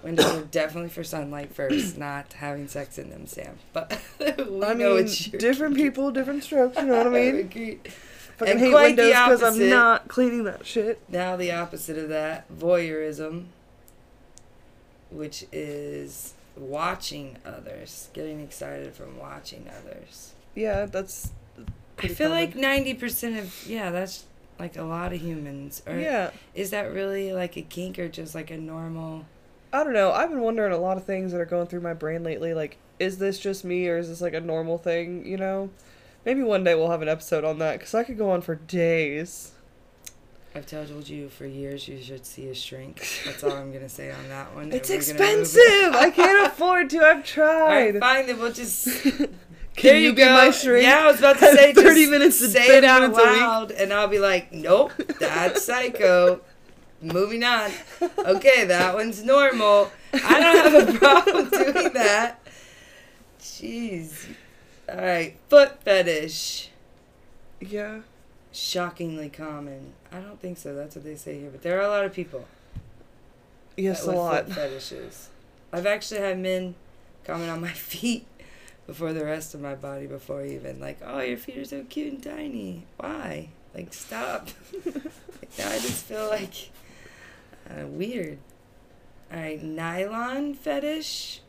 Windows 0.03 0.25
are 0.37 0.41
definitely 0.43 0.89
for 0.89 1.03
sunlight 1.03 1.53
first, 1.53 1.97
not 1.97 2.31
having 2.31 2.69
sex 2.69 2.97
in 2.97 3.09
them, 3.09 3.27
Sam. 3.27 3.57
But 3.73 3.99
we 4.19 4.63
I 4.63 4.73
know 4.73 4.95
mean, 4.95 5.03
it's 5.03 5.27
your 5.33 5.37
different 5.37 5.75
people, 5.75 6.11
different 6.11 6.45
strokes. 6.45 6.77
You 6.77 6.85
know 6.85 6.97
what 6.99 7.07
I 7.07 7.09
mean? 7.31 7.35
Agreed. 7.39 7.91
Fucking 8.37 8.51
And 8.51 8.59
hate 8.59 8.71
quite 8.71 8.97
windows 8.97 9.05
the 9.13 9.37
because 9.37 9.61
I'm 9.61 9.69
not 9.69 10.07
cleaning 10.07 10.43
that 10.43 10.65
shit. 10.65 10.99
Now 11.07 11.35
the 11.35 11.51
opposite 11.51 11.97
of 11.97 12.09
that, 12.09 12.45
voyeurism, 12.53 13.45
which 15.09 15.45
is 15.51 16.33
watching 16.57 17.37
others, 17.45 18.09
getting 18.13 18.41
excited 18.41 18.93
from 18.93 19.17
watching 19.17 19.69
others. 19.69 20.33
Yeah, 20.53 20.85
that's. 20.85 21.31
I 21.97 22.07
feel 22.07 22.27
common. 22.27 22.31
like 22.31 22.55
ninety 22.55 22.93
percent 22.93 23.37
of 23.37 23.65
yeah, 23.67 23.89
that's 23.89 24.25
like 24.59 24.75
a 24.77 24.83
lot 24.83 25.13
of 25.13 25.21
humans. 25.21 25.81
Or 25.87 25.97
Yeah, 25.97 26.31
is 26.53 26.71
that 26.71 26.91
really 26.91 27.31
like 27.31 27.55
a 27.57 27.61
kink 27.61 27.97
or 27.99 28.09
just 28.09 28.35
like 28.35 28.51
a 28.51 28.57
normal? 28.57 29.25
I 29.71 29.83
don't 29.83 29.93
know. 29.93 30.11
I've 30.11 30.29
been 30.29 30.41
wondering 30.41 30.71
a 30.71 30.77
lot 30.77 30.97
of 30.97 31.03
things 31.03 31.31
that 31.31 31.41
are 31.41 31.45
going 31.45 31.67
through 31.67 31.81
my 31.81 31.93
brain 31.93 32.23
lately. 32.23 32.53
Like, 32.53 32.77
is 32.99 33.17
this 33.17 33.39
just 33.39 33.65
me 33.65 33.87
or 33.87 33.97
is 33.97 34.07
this 34.07 34.21
like 34.21 34.33
a 34.33 34.41
normal 34.41 34.77
thing? 34.77 35.25
You 35.25 35.37
know, 35.37 35.69
maybe 36.25 36.41
one 36.43 36.63
day 36.63 36.75
we'll 36.75 36.89
have 36.91 37.01
an 37.01 37.09
episode 37.09 37.43
on 37.43 37.59
that 37.59 37.79
because 37.79 37.93
I 37.93 38.03
could 38.03 38.17
go 38.17 38.29
on 38.31 38.41
for 38.41 38.55
days. 38.55 39.51
I've 40.55 40.65
told 40.65 41.09
you 41.09 41.27
for 41.27 41.45
years 41.45 41.85
you 41.87 42.01
should 42.01 42.25
see 42.25 42.47
a 42.47 42.55
shrink. 42.55 43.05
That's 43.25 43.43
all 43.43 43.51
I'm 43.51 43.73
gonna 43.73 43.89
say 43.89 44.09
on 44.11 44.29
that 44.29 44.55
one. 44.55 44.71
It's 44.73 44.89
and 44.89 44.99
we're 44.99 45.17
gonna 45.17 45.31
move 45.35 45.41
expensive. 45.41 45.95
I 45.95 46.09
can't 46.11 46.47
afford 46.47 46.89
to. 46.91 46.97
I've 46.99 47.03
All 47.37 47.67
right, 47.67 47.91
tried. 47.91 47.99
fine. 47.99 48.27
Then 48.27 48.39
we'll 48.39 48.53
just. 48.53 48.87
Can 49.75 49.89
there 49.89 49.97
you, 49.97 50.09
you 50.11 50.15
be 50.15 50.23
my 50.23 50.51
shrink? 50.51 50.85
Yeah, 50.85 50.99
I 50.99 51.07
was 51.07 51.19
about 51.19 51.37
to 51.39 51.53
say 51.53 51.73
30 51.73 51.83
just 51.99 52.09
minutes 52.11 52.39
to 52.39 52.47
say 52.47 52.67
30 52.67 52.77
it 52.77 52.83
out 52.85 53.01
minutes 53.01 53.19
a 53.19 53.23
week. 53.23 53.41
loud, 53.41 53.71
and 53.71 53.91
I'll 53.91 54.07
be 54.07 54.19
like, 54.19 54.53
nope, 54.53 54.93
that's 55.19 55.65
psycho. 55.65 56.39
Moving 57.01 57.43
on. 57.43 57.71
Okay, 58.17 58.63
that 58.63 58.95
one's 58.95 59.21
normal. 59.25 59.91
I 60.13 60.39
don't 60.39 60.71
have 60.73 60.95
a 60.95 60.97
problem 60.97 61.49
doing 61.49 61.91
that. 61.93 62.39
Jeez. 63.41 64.25
All 64.89 64.97
right, 64.97 65.37
foot 65.49 65.81
fetish. 65.83 66.69
Yeah. 67.59 68.01
Shockingly 68.51 69.29
common. 69.29 69.93
I 70.11 70.19
don't 70.19 70.39
think 70.39 70.57
so. 70.57 70.75
That's 70.75 70.95
what 70.95 71.03
they 71.03 71.15
say 71.15 71.39
here, 71.39 71.49
but 71.49 71.61
there 71.61 71.77
are 71.79 71.83
a 71.83 71.89
lot 71.89 72.05
of 72.05 72.13
people. 72.13 72.45
Yes, 73.75 74.05
a 74.05 74.11
lot. 74.11 74.45
Foot 74.45 74.55
fetishes. 74.55 75.29
I've 75.73 75.85
actually 75.85 76.21
had 76.21 76.39
men 76.39 76.75
comment 77.25 77.49
on 77.49 77.61
my 77.61 77.71
feet 77.73 78.25
before 78.87 79.13
the 79.13 79.25
rest 79.25 79.53
of 79.53 79.61
my 79.61 79.75
body 79.75 80.07
before 80.07 80.45
even 80.45 80.79
like, 80.79 80.99
oh, 81.03 81.19
your 81.19 81.37
feet 81.37 81.57
are 81.57 81.65
so 81.65 81.83
cute 81.83 82.13
and 82.13 82.23
tiny. 82.23 82.85
Why? 82.97 83.49
Like, 83.73 83.93
stop. 83.93 84.49
like, 84.85 85.57
now 85.57 85.69
I 85.69 85.79
just 85.79 86.05
feel 86.05 86.27
like 86.29 86.69
uh, 87.69 87.87
weird. 87.87 88.37
All 89.33 89.39
right, 89.39 89.61
nylon 89.61 90.53
fetish, 90.53 91.41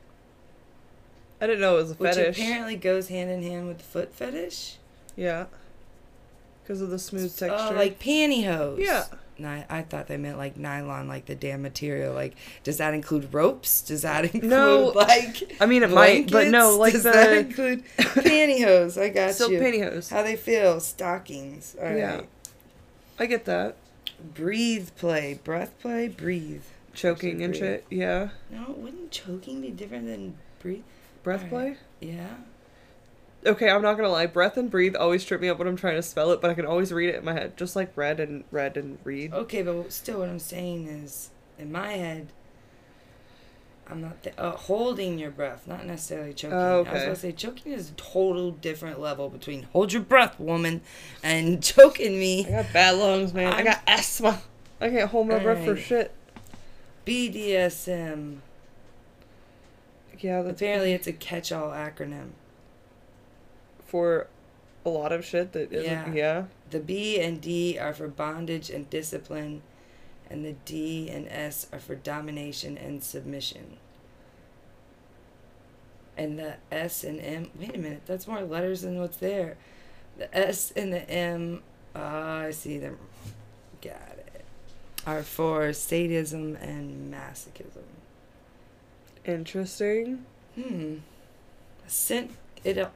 I 1.41 1.47
didn't 1.47 1.61
know 1.61 1.75
it 1.75 1.83
was 1.83 1.91
a 1.91 1.95
fetish. 1.95 2.27
which 2.27 2.39
apparently 2.39 2.77
goes 2.77 3.09
hand 3.09 3.31
in 3.31 3.43
hand 3.43 3.69
with 3.69 3.79
the 3.79 3.85
foot 3.85 4.15
fetish. 4.15 4.77
Yeah. 5.17 5.47
Because 6.63 6.81
of 6.81 6.91
the 6.91 6.99
smooth 6.99 7.33
oh, 7.37 7.47
texture. 7.47 7.75
Oh, 7.75 7.77
like 7.77 7.99
pantyhose. 7.99 8.79
Yeah. 8.79 9.05
Ni- 9.39 9.65
I 9.69 9.83
thought 9.83 10.07
they 10.07 10.17
meant 10.17 10.39
like 10.39 10.57
nylon, 10.57 11.09
like 11.09 11.27
the 11.27 11.35
damn 11.35 11.61
material. 11.61 12.15
Like, 12.15 12.35
does 12.65 12.79
that 12.79 12.95
include 12.95 13.33
ropes? 13.35 13.83
Does 13.83 14.03
that 14.03 14.25
include 14.25 14.45
No, 14.45 14.93
like 14.95 15.57
I 15.61 15.67
mean, 15.67 15.83
it 15.83 15.91
might, 15.91 16.31
but 16.31 16.49
no, 16.49 16.77
like 16.77 16.95
Does 16.95 17.03
that 17.03 17.29
the 17.29 17.39
include 17.39 17.85
pantyhose? 17.99 19.01
I 19.01 19.11
got 19.11 19.35
silk 19.35 19.53
you. 19.53 19.61
pantyhose. 19.61 20.11
How 20.11 20.23
they 20.23 20.37
feel? 20.37 20.81
Stockings. 20.81 21.77
All 21.79 21.85
right. 21.85 21.99
Yeah. 21.99 22.23
I 23.19 23.27
get 23.27 23.45
that. 23.45 23.77
Breathe 24.35 24.89
play, 24.97 25.39
breath 25.45 25.79
play, 25.81 26.09
breathe. 26.09 26.63
Choking 26.95 27.43
and 27.43 27.55
shit. 27.55 27.85
Yeah. 27.91 28.31
No, 28.51 28.75
wouldn't 28.77 29.11
choking 29.11 29.61
be 29.61 29.71
different 29.71 30.07
than 30.07 30.39
breathe? 30.61 30.83
Breath 31.27 31.53
Alright. 31.53 31.77
play. 32.01 32.09
Yeah. 32.09 32.35
Okay, 33.45 33.69
I'm 33.69 33.83
not 33.83 33.97
gonna 33.97 34.11
lie. 34.11 34.27
Breath 34.27 34.57
and 34.57 34.71
breathe 34.71 34.95
always 34.95 35.25
trip 35.25 35.41
me 35.41 35.49
up 35.49 35.59
when 35.59 35.67
I'm 35.67 35.75
trying 35.75 35.97
to 35.97 36.03
spell 36.03 36.31
it, 36.31 36.41
but 36.41 36.53
I 36.53 36.55
can 36.55 36.65
always 36.65 36.93
read 36.93 37.09
it 37.09 37.17
in 37.17 37.25
my 37.25 37.33
head, 37.33 37.57
just 37.57 37.75
like 37.75 37.91
read 37.97 38.21
and 38.21 38.45
read 38.53 38.77
and 38.77 38.99
read. 39.03 39.33
Okay, 39.33 39.63
but 39.63 39.93
still, 39.93 40.21
what 40.21 40.29
I'm 40.29 40.39
saying 40.39 40.87
is, 40.87 41.31
in 41.59 41.73
my 41.73 41.95
head, 41.95 42.29
I'm 43.89 44.01
not 44.01 44.23
th- 44.23 44.37
uh, 44.39 44.53
holding 44.53 45.19
your 45.19 45.33
breath, 45.33 45.67
not 45.67 45.85
necessarily 45.85 46.33
choking. 46.33 46.57
Oh, 46.57 46.61
I 46.61 46.79
was 46.79 46.89
okay. 46.91 47.03
gonna 47.07 47.17
say 47.17 47.33
choking 47.33 47.73
is 47.73 47.91
a 47.91 47.95
total 47.95 48.53
different 48.53 49.01
level 49.01 49.29
between 49.29 49.65
hold 49.73 49.93
your 49.93 50.03
breath, 50.03 50.39
woman, 50.39 50.81
and 51.25 51.61
choking 51.63 52.21
me. 52.21 52.47
I 52.47 52.63
got 52.63 52.73
bad 52.73 52.99
lungs, 52.99 53.35
man. 53.35 53.53
i 53.53 53.57
I'm- 53.57 53.65
got 53.65 53.83
asthma. 53.89 54.43
I 54.81 54.91
can't 54.91 55.11
hold 55.11 55.27
my 55.27 55.41
breath 55.41 55.65
for 55.65 55.75
shit. 55.75 56.15
BDSM. 57.05 58.43
Yeah, 60.19 60.41
Apparently, 60.41 60.93
it's 60.93 61.07
a 61.07 61.13
catch-all 61.13 61.71
acronym. 61.71 62.31
for 63.85 64.27
a 64.85 64.89
lot 64.89 65.13
of 65.13 65.25
shit 65.25 65.53
that 65.53 65.73
isn't. 65.73 65.85
Yeah. 65.85 66.13
Yeah. 66.13 66.45
The 66.71 66.81
B 66.81 67.21
and 67.21 67.41
D 67.41 67.79
are 67.79 67.93
for 67.95 68.09
bondage 68.09 68.71
and 68.71 68.89
discipline, 68.91 69.63
and 70.31 70.45
the 70.45 70.55
D 70.65 71.09
and 71.11 71.27
S 71.29 71.67
are 71.73 71.79
for 71.79 71.95
domination 71.95 72.77
and 72.79 73.03
submission. 73.03 73.79
And 76.17 76.39
the 76.39 76.55
S 76.73 77.05
and 77.05 77.21
M, 77.21 77.51
wait 77.59 77.75
a 77.75 77.79
minute, 77.79 78.03
that's 78.07 78.27
more 78.27 78.43
letters 78.43 78.83
than 78.83 78.99
what's 78.99 79.19
there. 79.19 79.57
The 80.19 80.35
S 80.37 80.73
and 80.75 80.93
the 80.93 81.09
M, 81.11 81.63
ah, 81.95 82.39
I 82.39 82.51
see 82.53 82.79
them. 82.79 82.99
Got 83.83 84.19
it. 84.19 84.45
Are 85.07 85.23
for 85.23 85.73
sadism 85.73 86.57
and 86.57 87.13
masochism. 87.13 87.85
Interesting. 89.27 90.25
Hmm. 90.55 90.97
Sen- 91.87 92.31
it 92.65 92.79
uh, 92.79 92.89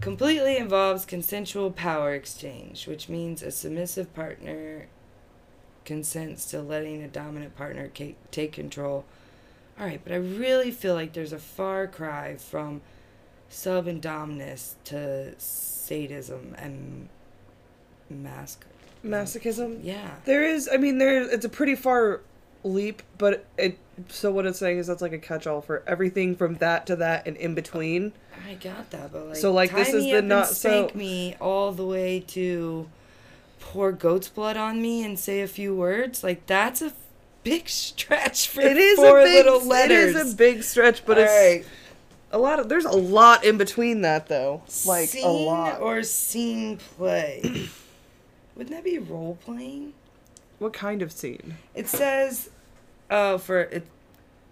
completely 0.00 0.56
involves 0.56 1.04
consensual 1.04 1.70
power 1.70 2.14
exchange, 2.14 2.86
which 2.86 3.08
means 3.08 3.42
a 3.42 3.50
submissive 3.50 4.14
partner 4.14 4.86
consents 5.84 6.46
to 6.46 6.60
letting 6.60 7.02
a 7.02 7.08
dominant 7.08 7.56
partner 7.56 7.90
ca- 7.96 8.16
take 8.30 8.52
control. 8.52 9.04
All 9.78 9.86
right, 9.86 10.00
but 10.02 10.12
I 10.12 10.16
really 10.16 10.70
feel 10.70 10.94
like 10.94 11.12
there's 11.12 11.32
a 11.32 11.38
far 11.38 11.86
cry 11.86 12.36
from 12.36 12.80
sub 13.48 13.86
and 13.86 14.00
dominus 14.00 14.76
to 14.84 15.34
sadism 15.38 16.54
and 16.58 17.08
mask. 18.08 18.64
Masochism. 19.04 19.80
Yeah. 19.82 20.16
There 20.24 20.42
is. 20.42 20.68
I 20.72 20.78
mean, 20.78 20.98
there. 20.98 21.22
It's 21.22 21.44
a 21.44 21.48
pretty 21.50 21.74
far 21.76 22.22
leap, 22.66 23.02
but 23.18 23.46
it. 23.56 23.78
So 24.08 24.30
what 24.30 24.44
it's 24.44 24.58
saying 24.58 24.76
is 24.78 24.86
that's 24.88 25.00
like 25.00 25.12
a 25.14 25.18
catch-all 25.18 25.62
for 25.62 25.82
everything 25.86 26.36
from 26.36 26.56
that 26.56 26.86
to 26.86 26.96
that 26.96 27.26
and 27.26 27.36
in 27.38 27.54
between. 27.54 28.12
I 28.46 28.54
got 28.54 28.90
that, 28.90 29.10
but 29.12 29.28
like, 29.28 29.36
So, 29.36 29.52
like, 29.52 29.74
this 29.74 29.88
is 29.88 30.04
the 30.04 30.20
not 30.20 30.48
so- 30.48 30.90
me 30.94 31.34
all 31.40 31.72
the 31.72 31.86
way 31.86 32.20
to 32.28 32.88
pour 33.58 33.92
goat's 33.92 34.28
blood 34.28 34.56
on 34.58 34.82
me 34.82 35.02
and 35.02 35.18
say 35.18 35.40
a 35.40 35.48
few 35.48 35.74
words. 35.74 36.22
Like 36.22 36.46
that's 36.46 36.82
a 36.82 36.92
big 37.42 37.68
stretch 37.70 38.48
for 38.48 38.60
It 38.60 38.76
is 38.76 38.98
four 38.98 39.20
a 39.20 39.24
big. 39.24 39.44
little 39.46 39.66
letters. 39.66 40.14
is 40.14 40.34
a 40.34 40.36
big 40.36 40.62
stretch, 40.62 41.06
but 41.06 41.16
it's 41.18 41.32
Alright. 41.32 41.66
a 42.32 42.38
lot 42.38 42.60
of. 42.60 42.68
There's 42.68 42.84
a 42.84 42.90
lot 42.90 43.44
in 43.44 43.56
between 43.56 44.02
that 44.02 44.26
though. 44.28 44.62
Like 44.84 45.08
scene 45.08 45.24
a 45.24 45.30
lot. 45.30 45.80
or 45.80 46.02
scene 46.02 46.76
play. 46.76 47.68
Wouldn't 48.56 48.74
that 48.76 48.84
be 48.84 48.98
role 48.98 49.38
playing? 49.42 49.94
What 50.58 50.72
kind 50.72 51.02
of 51.02 51.12
scene? 51.12 51.56
It 51.74 51.86
says, 51.88 52.48
oh, 53.10 53.38
for 53.38 53.60
it. 53.60 53.86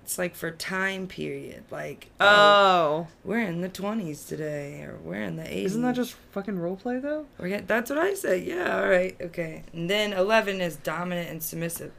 It's 0.03 0.19
like 0.19 0.35
for 0.35 0.51
time 0.51 1.07
period, 1.07 1.65
like 1.71 2.11
oh, 2.21 2.27
Oh, 2.27 3.07
we're 3.25 3.41
in 3.41 3.63
the 3.63 3.71
twenties 3.71 4.25
today, 4.25 4.83
or 4.83 4.99
we're 5.03 5.23
in 5.23 5.37
the 5.37 5.47
eighties. 5.51 5.73
isn't 5.73 5.83
that 5.83 5.95
just 5.95 6.13
fucking 6.33 6.59
role 6.59 6.77
play 6.77 6.99
though? 6.99 7.25
We're 7.39 7.49
get, 7.49 7.67
that's 7.67 7.89
what 7.89 7.99
I 7.99 8.13
say. 8.13 8.39
Yeah, 8.45 8.81
all 8.81 8.87
right, 8.89 9.17
okay. 9.19 9.65
And 9.73 9.89
then 9.89 10.13
11 10.13 10.61
is 10.61 10.77
dominant 10.77 11.31
and 11.31 11.43
submissive. 11.43 11.91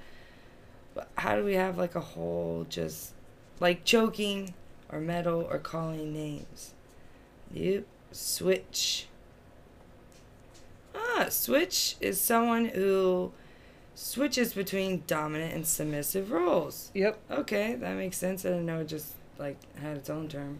But 0.93 1.09
how 1.17 1.35
do 1.35 1.43
we 1.43 1.55
have 1.55 1.79
like 1.79 1.95
a 1.95 1.99
whole 1.99 2.67
just 2.69 3.13
like 3.59 3.83
choking 3.85 4.53
or 4.91 4.99
metal 4.99 5.47
or 5.49 5.57
calling 5.57 6.13
names? 6.13 6.75
Yep. 7.53 7.85
Switch. 8.11 9.07
Ah, 10.95 11.25
switch 11.29 11.95
is 11.99 12.21
someone 12.21 12.65
who 12.65 13.31
switches 13.95 14.53
between 14.53 15.03
dominant 15.07 15.53
and 15.53 15.65
submissive 15.65 16.31
roles. 16.31 16.91
Yep. 16.93 17.17
Okay, 17.31 17.75
that 17.75 17.95
makes 17.95 18.17
sense. 18.17 18.45
I 18.45 18.49
didn't 18.49 18.65
know 18.65 18.81
it 18.81 18.87
just 18.87 19.13
like 19.39 19.57
had 19.79 19.97
its 19.97 20.09
own 20.09 20.27
term. 20.27 20.59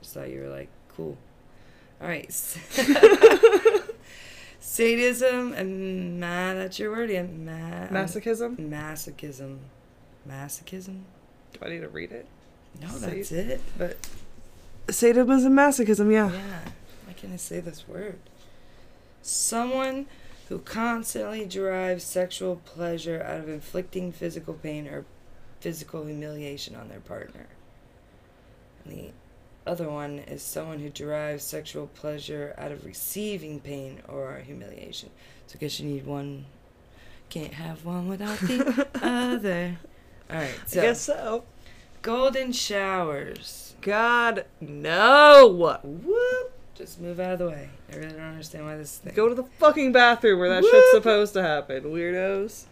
Just 0.00 0.14
thought 0.14 0.30
you 0.30 0.40
were 0.40 0.48
like 0.48 0.68
cool. 0.96 1.18
All 2.00 2.08
right. 2.08 2.32
Sadism 4.60 5.52
and 5.52 6.18
ma 6.20 6.54
that's 6.54 6.78
your 6.78 6.90
word 6.90 7.10
again. 7.10 7.44
Ma 7.44 7.52
um, 7.52 7.88
Masochism. 7.90 8.56
masochism. 8.56 9.58
Masochism? 10.28 11.02
Do 11.52 11.60
I 11.62 11.68
need 11.68 11.80
to 11.82 11.88
read 11.88 12.12
it? 12.12 12.26
No, 12.80 12.88
Sa- 12.88 13.06
that's 13.06 13.30
it. 13.30 13.60
But 13.76 13.98
Sadism 14.88 15.30
and 15.46 15.58
masochism. 15.58 16.10
Yeah. 16.10 16.32
yeah, 16.32 16.60
why 17.06 17.12
can't 17.12 17.32
I 17.32 17.36
say 17.36 17.60
this 17.60 17.86
word? 17.86 18.18
Someone 19.22 20.06
who 20.54 20.60
constantly 20.60 21.44
derives 21.44 22.04
sexual 22.04 22.54
pleasure 22.64 23.20
out 23.26 23.40
of 23.40 23.48
inflicting 23.48 24.12
physical 24.12 24.54
pain 24.54 24.86
or 24.86 25.04
physical 25.58 26.04
humiliation 26.04 26.76
on 26.76 26.88
their 26.88 27.00
partner. 27.00 27.48
And 28.84 28.96
the 28.96 29.10
other 29.66 29.90
one 29.90 30.20
is 30.20 30.44
someone 30.44 30.78
who 30.78 30.90
derives 30.90 31.42
sexual 31.42 31.88
pleasure 31.88 32.54
out 32.56 32.70
of 32.70 32.84
receiving 32.84 33.58
pain 33.58 34.00
or 34.06 34.42
humiliation. 34.46 35.10
So 35.48 35.56
I 35.56 35.58
guess 35.58 35.80
you 35.80 35.86
need 35.86 36.06
one. 36.06 36.44
Can't 37.30 37.54
have 37.54 37.84
one 37.84 38.06
without 38.06 38.38
the 38.38 38.86
other. 39.02 39.76
All 40.30 40.36
right. 40.36 40.54
So 40.66 40.82
I 40.82 40.84
guess 40.84 41.00
so. 41.00 41.42
golden 42.00 42.52
showers. 42.52 43.74
God, 43.80 44.44
no. 44.60 45.48
Whoop. 45.82 46.53
Just 46.74 47.00
move 47.00 47.20
out 47.20 47.34
of 47.34 47.38
the 47.38 47.48
way. 47.48 47.68
I 47.92 47.96
really 47.96 48.12
don't 48.12 48.20
understand 48.20 48.64
why 48.64 48.76
this 48.76 48.92
is 48.94 48.98
thing. 48.98 49.14
Go 49.14 49.28
to 49.28 49.34
the 49.34 49.44
fucking 49.44 49.92
bathroom 49.92 50.40
where 50.40 50.48
that 50.48 50.62
Whoop. 50.62 50.72
shit's 50.72 50.90
supposed 50.92 51.32
to 51.34 51.42
happen, 51.42 51.84
weirdos. 51.84 52.64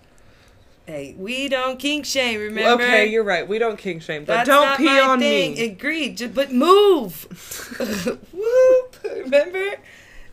Hey, 0.87 1.14
we 1.16 1.49
don't 1.49 1.78
kink 1.78 2.04
shame. 2.04 2.40
Remember? 2.40 2.82
Okay, 2.82 3.06
you're 3.06 3.23
right. 3.23 3.47
We 3.47 3.59
don't 3.61 3.78
kink 3.78 4.02
shame, 4.02 4.25
but 4.25 4.44
That's 4.44 4.49
don't 4.49 4.76
pee 4.76 4.99
on 4.99 5.21
thing. 5.21 5.54
me. 5.54 5.64
Agreed. 5.66 6.16
Just, 6.16 6.35
but 6.35 6.50
move. 6.52 7.23
Whoop. 8.32 8.97
Remember? 9.04 9.76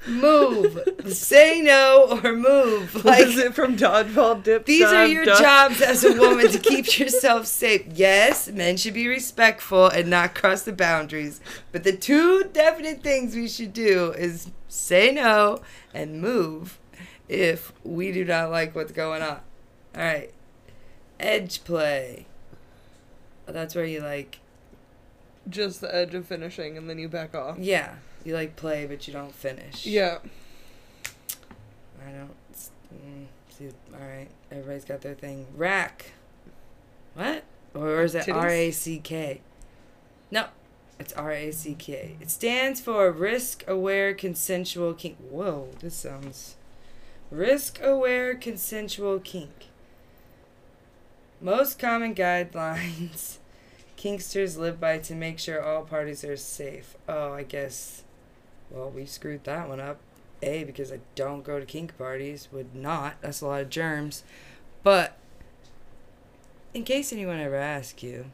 Move. 0.08 0.80
Say 1.08 1.62
no 1.62 2.20
or 2.24 2.34
move. 2.34 3.04
Like 3.10 3.28
it 3.28 3.54
from 3.54 3.76
dodgeball 3.76 4.44
dip? 4.44 4.66
these 4.66 4.84
are 4.86 5.06
your 5.06 5.26
jobs 5.26 5.82
as 5.82 6.04
a 6.04 6.14
woman 6.14 6.50
to 6.52 6.60
keep 6.60 6.98
yourself 7.00 7.48
safe. 7.48 7.86
Yes, 7.94 8.48
men 8.50 8.78
should 8.78 8.94
be 8.94 9.08
respectful 9.08 9.88
and 9.88 10.10
not 10.10 10.36
cross 10.36 10.64
the 10.64 10.74
boundaries. 10.74 11.42
But 11.72 11.84
the 11.84 11.96
two 11.96 12.44
definite 12.54 13.02
things 13.04 13.36
we 13.36 13.48
should 13.48 13.74
do 13.74 14.12
is 14.12 14.50
say 14.68 15.12
no 15.12 15.62
and 15.94 16.22
move 16.22 16.78
if 17.28 17.74
we 17.84 18.12
do 18.12 18.24
not 18.26 18.52
like 18.52 18.76
what's 18.76 18.92
going 18.92 19.22
on. 19.22 19.40
All 19.96 20.04
right. 20.04 20.32
Edge 21.20 21.64
play. 21.64 22.26
That's 23.48 23.74
where 23.76 23.86
you 23.86 24.02
like 24.02 24.40
Just 25.50 25.82
the 25.82 25.94
edge 25.94 26.14
of 26.14 26.28
finishing, 26.28 26.78
and 26.78 26.90
then 26.90 27.00
you 27.00 27.10
back 27.10 27.34
off. 27.34 27.58
Yeah, 27.60 27.96
you 28.26 28.34
like 28.34 28.56
play, 28.56 28.86
but 28.86 29.08
you 29.08 29.14
don't 29.14 29.34
finish. 29.34 29.86
Yeah. 29.86 30.20
I 32.06 32.12
don't. 32.12 32.32
Mm, 32.54 33.26
see, 33.50 33.70
all 33.94 34.00
right. 34.00 34.28
Everybody's 34.52 34.86
got 34.86 35.02
their 35.02 35.14
thing. 35.14 35.46
Rack. 35.56 36.12
What? 37.14 37.44
Or 37.74 38.04
is 38.04 38.16
it 38.16 38.30
R 38.30 38.50
A 38.50 38.72
C 38.72 39.00
K? 39.00 39.42
No, 40.32 40.46
it's 41.00 41.14
R 41.14 41.32
A 41.32 41.52
C 41.52 41.76
K. 41.76 42.16
It 42.20 42.32
stands 42.32 42.80
for 42.80 43.12
Risk 43.12 43.64
Aware 43.68 44.14
Consensual 44.14 44.94
Kink. 44.94 45.18
Whoa, 45.30 45.70
this 45.80 45.96
sounds. 45.96 46.56
Risk 47.32 47.80
Aware 47.82 48.36
Consensual 48.36 49.20
Kink. 49.20 49.68
Most 51.42 51.80
common 51.80 52.16
guidelines 52.16 53.38
kinksters 53.98 54.58
live 54.58 54.80
by 54.80 54.98
to 54.98 55.14
make 55.14 55.40
sure 55.40 55.64
all 55.64 55.84
parties 55.84 56.24
are 56.24 56.38
safe. 56.38 56.96
Oh, 57.08 57.34
I 57.34 57.44
guess. 57.44 58.04
Well, 58.72 58.90
we 58.90 59.06
screwed 59.06 59.44
that 59.46 59.68
one 59.68 59.80
up. 59.80 59.98
A, 60.42 60.64
because 60.64 60.92
I 60.92 61.00
don't 61.16 61.44
go 61.44 61.60
to 61.60 61.66
kink 61.66 61.98
parties. 61.98 62.48
Would 62.52 62.74
not. 62.74 63.16
That's 63.22 63.42
a 63.42 63.48
lot 63.48 63.62
of 63.62 63.70
germs. 63.70 64.24
But, 64.84 65.18
in 66.74 66.84
case 66.84 67.12
anyone 67.12 67.40
ever 67.40 67.56
asks 67.56 68.02
you, 68.04 68.26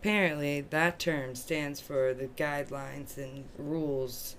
apparently 0.00 0.62
that 0.62 0.98
term 0.98 1.34
stands 1.36 1.80
for 1.80 2.12
the 2.14 2.26
guidelines 2.26 3.16
and 3.16 3.44
rules 3.58 4.34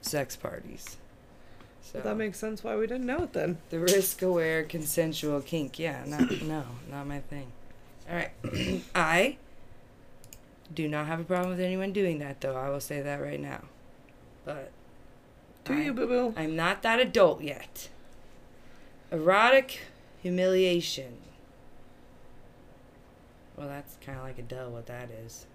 sex 0.00 0.34
parties. 0.34 0.96
So 1.82 2.00
That 2.00 2.16
makes 2.16 2.38
sense 2.38 2.62
why 2.64 2.76
we 2.76 2.86
didn't 2.86 3.06
know 3.06 3.24
it 3.24 3.32
then. 3.32 3.58
the 3.70 3.78
risk 3.80 4.22
aware 4.22 4.62
consensual 4.64 5.40
kink. 5.40 5.78
Yeah, 5.78 6.02
not, 6.06 6.42
no, 6.42 6.64
not 6.90 7.06
my 7.06 7.20
thing. 7.20 7.52
All 8.08 8.16
right. 8.16 8.82
I 8.94 9.36
do 10.74 10.88
not 10.88 11.06
have 11.06 11.20
a 11.20 11.24
problem 11.24 11.50
with 11.50 11.60
anyone 11.60 11.92
doing 11.92 12.18
that, 12.18 12.40
though. 12.40 12.56
I 12.56 12.68
will 12.70 12.80
say 12.80 13.00
that 13.00 13.20
right 13.20 13.40
now. 13.40 13.62
But 14.54 14.70
Do 15.64 15.74
I- 15.74 15.82
you, 15.82 15.92
boo 15.92 16.06
boo? 16.06 16.34
I'm 16.36 16.56
not 16.56 16.82
that 16.82 16.98
adult 17.00 17.42
yet. 17.42 17.88
Erotic 19.12 19.80
humiliation. 20.22 21.18
Well, 23.56 23.68
that's 23.68 23.96
kind 24.04 24.18
of 24.18 24.24
like 24.24 24.38
a 24.38 24.42
duh 24.42 24.68
what 24.68 24.86
that 24.86 25.10
is. 25.10 25.46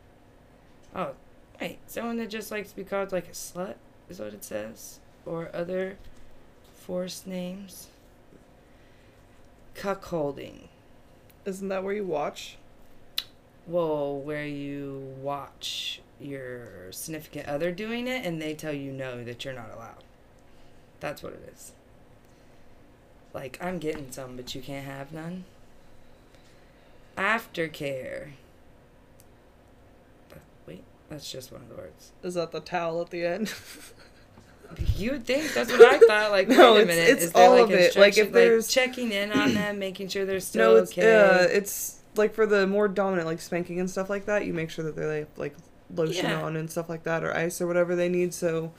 Oh, 0.95 1.13
wait. 1.59 1.79
Someone 1.87 2.17
that 2.17 2.29
just 2.29 2.51
likes 2.51 2.69
to 2.69 2.75
be 2.75 2.83
called 2.83 3.11
like 3.11 3.27
a 3.27 3.31
slut 3.31 3.75
is 4.09 4.19
what 4.19 4.33
it 4.33 4.43
says. 4.43 4.99
Or 5.25 5.49
other 5.53 5.97
forced 6.73 7.25
names. 7.27 7.87
Cuckolding. 9.75 10.67
Isn't 11.45 11.67
that 11.69 11.83
where 11.83 11.93
you 11.93 12.05
watch? 12.05 12.57
Well, 13.67 14.17
where 14.17 14.45
you 14.45 15.15
watch 15.21 16.01
your 16.19 16.91
significant 16.91 17.47
other 17.47 17.71
doing 17.71 18.07
it 18.07 18.25
and 18.25 18.41
they 18.41 18.53
tell 18.53 18.73
you 18.73 18.91
no, 18.91 19.23
that 19.23 19.43
you're 19.45 19.53
not 19.53 19.71
allowed. 19.75 20.03
That's 20.99 21.21
what 21.21 21.33
it 21.33 21.49
is. 21.53 21.71
Like, 23.33 23.57
I'm 23.61 23.79
getting 23.79 24.11
some, 24.11 24.35
but 24.37 24.55
you 24.55 24.61
can't 24.61 24.85
have 24.85 25.11
none. 25.11 25.43
Aftercare. 27.17 28.29
Uh, 30.31 30.35
Wait, 30.67 30.83
that's 31.09 31.31
just 31.31 31.51
one 31.51 31.61
of 31.61 31.69
the 31.69 31.75
words. 31.75 32.11
Is 32.23 32.33
that 32.35 32.51
the 32.51 32.59
towel 32.59 33.01
at 33.01 33.09
the 33.09 33.25
end? 33.25 33.53
You 34.97 35.11
would 35.11 35.27
think 35.27 35.53
that's 35.53 35.71
what 35.71 35.79
I 35.81 35.99
thought. 35.99 36.31
Like, 36.31 36.47
No, 36.49 36.73
wait 36.73 36.79
a 36.79 36.81
it's- 36.81 36.97
minute, 36.97 37.23
it's 37.23 37.31
there 37.33 37.47
all 37.49 37.53
like 37.55 37.65
of 37.65 37.71
it. 37.71 37.95
Like, 37.95 38.17
if 38.17 38.31
there's- 38.31 38.67
checking 38.67 39.11
in 39.11 39.31
on 39.31 39.53
them, 39.53 39.77
making 39.79 40.07
sure 40.07 40.25
they're 40.25 40.39
still 40.39 40.73
no, 40.73 40.77
it's 40.81 40.91
okay. 40.91 41.15
uh, 41.15 41.43
it's 41.43 41.99
like 42.15 42.33
for 42.33 42.47
the 42.47 42.65
more 42.65 42.87
dominant, 42.87 43.27
like 43.27 43.39
spanking 43.41 43.79
and 43.79 43.87
stuff 43.87 44.09
like 44.09 44.25
that. 44.25 44.43
You 44.47 44.53
make 44.55 44.71
sure 44.71 44.83
that 44.85 44.95
they 44.95 45.19
like, 45.19 45.27
like 45.37 45.55
lotion 45.93 46.25
Yeah. 46.29 46.41
on 46.41 46.55
and 46.55 46.69
stuff 46.69 46.89
like 46.89 47.03
that, 47.03 47.23
or 47.23 47.35
ice 47.35 47.59
or 47.61 47.67
whatever 47.67 47.95
they 47.95 48.09
need, 48.09 48.33
so 48.33 48.71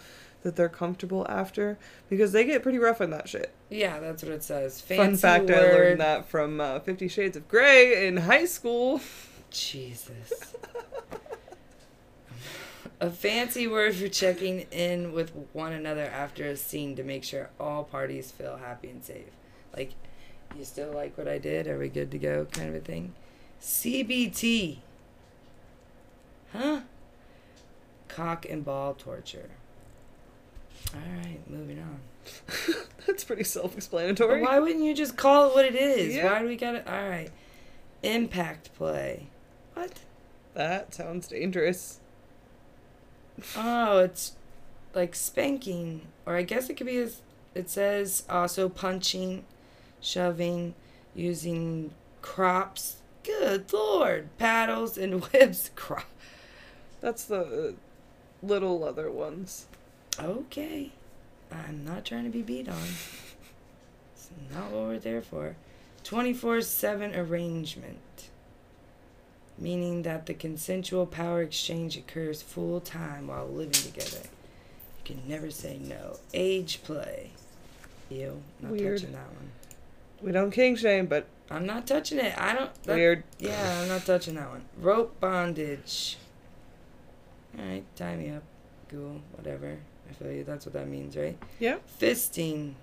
that 0.43 0.57
they're 0.57 0.69
comfortable 0.69 1.27
after. 1.29 1.79
Because 2.09 2.33
they 2.33 2.45
get 2.45 2.63
pretty 2.63 2.79
rough 2.79 3.01
on 3.01 3.11
that 3.11 3.29
shit. 3.29 3.51
yeah, 3.71 3.99
that's 4.01 4.23
what 4.23 4.33
it 4.33 4.43
says. 4.45 4.81
Fancy 4.81 5.03
Fun 5.03 5.17
fact: 5.17 5.51
I 5.51 5.73
learned 5.73 6.01
that 6.01 6.29
from 6.29 6.61
uh, 6.61 6.81
Fifty 6.81 7.09
Shades 7.09 7.37
of 7.37 7.49
Grey 7.49 8.07
in 8.07 8.17
high 8.19 8.45
school. 8.45 9.01
Jesus. 9.51 10.55
a 13.01 13.11
fancy 13.11 13.67
word 13.67 13.95
for 13.95 14.09
checking 14.09 14.61
in 14.71 15.13
with 15.13 15.31
one 15.53 15.73
another 15.73 16.05
after 16.07 16.45
a 16.45 16.57
scene 16.57 16.97
to 16.97 17.03
make 17.03 17.25
sure 17.25 17.51
all 17.61 17.85
parties 17.85 18.31
feel 18.31 18.57
happy 18.57 18.89
and 18.89 19.05
safe. 19.05 19.27
Like, 19.77 19.93
you 20.57 20.65
still 20.65 20.93
like 20.93 21.17
what 21.19 21.29
I 21.29 21.39
did? 21.39 21.67
Are 21.69 21.79
we 21.79 21.89
good 21.89 22.11
to 22.13 22.19
go? 22.19 22.47
Kind 22.53 22.71
of 22.71 22.75
a 22.77 22.81
thing. 22.81 23.13
CBT. 23.61 24.79
Huh? 26.53 26.81
Cock 28.09 28.47
and 28.49 28.65
ball 28.65 28.95
torture. 28.95 29.51
Alright, 30.95 31.49
moving 31.51 31.79
on. 31.81 32.01
That's 33.07 33.25
pretty 33.25 33.45
self-explanatory. 33.45 34.43
why 34.43 34.59
wouldn't 34.59 34.85
you 34.85 34.95
just 34.95 35.17
call 35.17 35.49
it 35.51 35.55
what 35.55 35.65
it 35.65 35.75
is? 35.75 36.15
Yeah. 36.15 36.33
Why 36.33 36.41
do 36.41 36.47
we 36.47 36.57
gotta. 36.57 36.81
Alright. 36.91 37.31
Impact 38.03 38.73
play. 38.75 39.29
What? 39.75 39.93
That 40.55 40.95
sounds 40.95 41.29
dangerous. 41.29 42.01
Oh, 43.57 43.99
it's 43.99 44.33
like 44.95 45.15
spanking, 45.15 46.03
or 46.25 46.37
I 46.37 46.43
guess 46.43 46.71
it 46.71 46.75
could 46.77 46.87
be. 46.87 46.97
As, 46.99 47.21
it 47.55 47.69
says 47.71 48.25
also 48.29 48.69
punching, 48.69 49.45
shoving, 50.01 50.75
using 51.15 51.93
crops. 52.23 52.97
Good 53.23 53.73
lord, 53.73 54.29
paddles 54.39 54.97
and 54.97 55.23
whips. 55.33 55.71
Cro- 55.75 56.03
That's 57.01 57.25
the 57.25 57.75
little 58.47 58.85
other 58.85 59.11
ones. 59.11 59.67
okay, 60.21 60.93
I'm 61.53 61.85
not 61.85 62.05
trying 62.05 62.25
to 62.25 62.31
be 62.31 62.43
beat 62.43 62.69
on. 62.69 62.83
It's 64.15 64.29
not 64.53 64.71
what 64.71 64.83
we're 64.85 64.99
there 64.99 65.23
for. 65.23 65.57
Twenty-four 66.05 66.61
seven 66.63 67.15
arrangement. 67.15 67.99
Meaning 69.59 70.03
that 70.03 70.27
the 70.27 70.35
consensual 70.35 71.07
power 71.07 71.41
exchange 71.43 71.97
occurs 71.97 72.43
full 72.43 72.81
time 72.81 73.29
while 73.29 73.49
living 73.49 73.73
together. 73.73 74.21
You 74.99 75.15
can 75.17 75.23
never 75.29 75.51
say 75.51 75.79
no. 75.79 76.19
Age 76.35 76.81
play. 76.85 77.31
Ew, 78.11 78.43
not 78.61 78.73
Weird. 78.73 78.99
touching 79.01 79.13
that 79.15 79.27
one. 79.29 79.51
We 80.23 80.33
don't 80.33 80.51
kink 80.51 80.79
shame, 80.79 81.07
but 81.07 81.27
I'm 81.51 81.65
not 81.67 81.87
touching 81.87 82.19
it. 82.19 82.37
I 82.39 82.55
don't. 82.55 82.83
that- 82.85 82.97
weird. 82.97 83.25
Yeah, 83.39 83.81
I'm 83.81 83.89
not 83.89 84.05
touching 84.05 84.35
that 84.35 84.49
one. 84.51 84.65
Rope 84.79 85.19
bondage. 85.21 86.19
Alright, 87.59 87.85
tie 87.97 88.17
me 88.17 88.31
up. 88.31 88.43
Cool, 88.89 89.21
whatever. 89.33 89.79
I 90.09 90.13
feel 90.13 90.31
you. 90.31 90.45
That's 90.45 90.67
what 90.67 90.73
that 90.75 90.89
means, 90.89 91.17
right? 91.17 91.37
Yeah. 91.59 91.77
Fisting. 92.01 92.75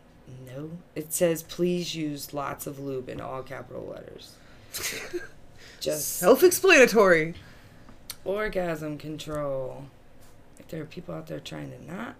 No. 0.46 0.72
It 0.96 1.14
says 1.14 1.44
please 1.44 1.96
use 1.96 2.34
lots 2.34 2.66
of 2.68 2.80
lube 2.80 3.10
in 3.10 3.22
all 3.22 3.44
capital 3.44 3.86
letters. 3.94 4.34
Just 5.80 6.18
Self-explanatory. 6.18 7.36
orgasm 8.26 8.98
control. 8.98 9.86
If 10.60 10.68
there 10.70 10.82
are 10.82 10.86
people 10.86 11.14
out 11.14 11.28
there 11.28 11.40
trying 11.40 11.72
to 11.72 11.86
not. 11.94 12.16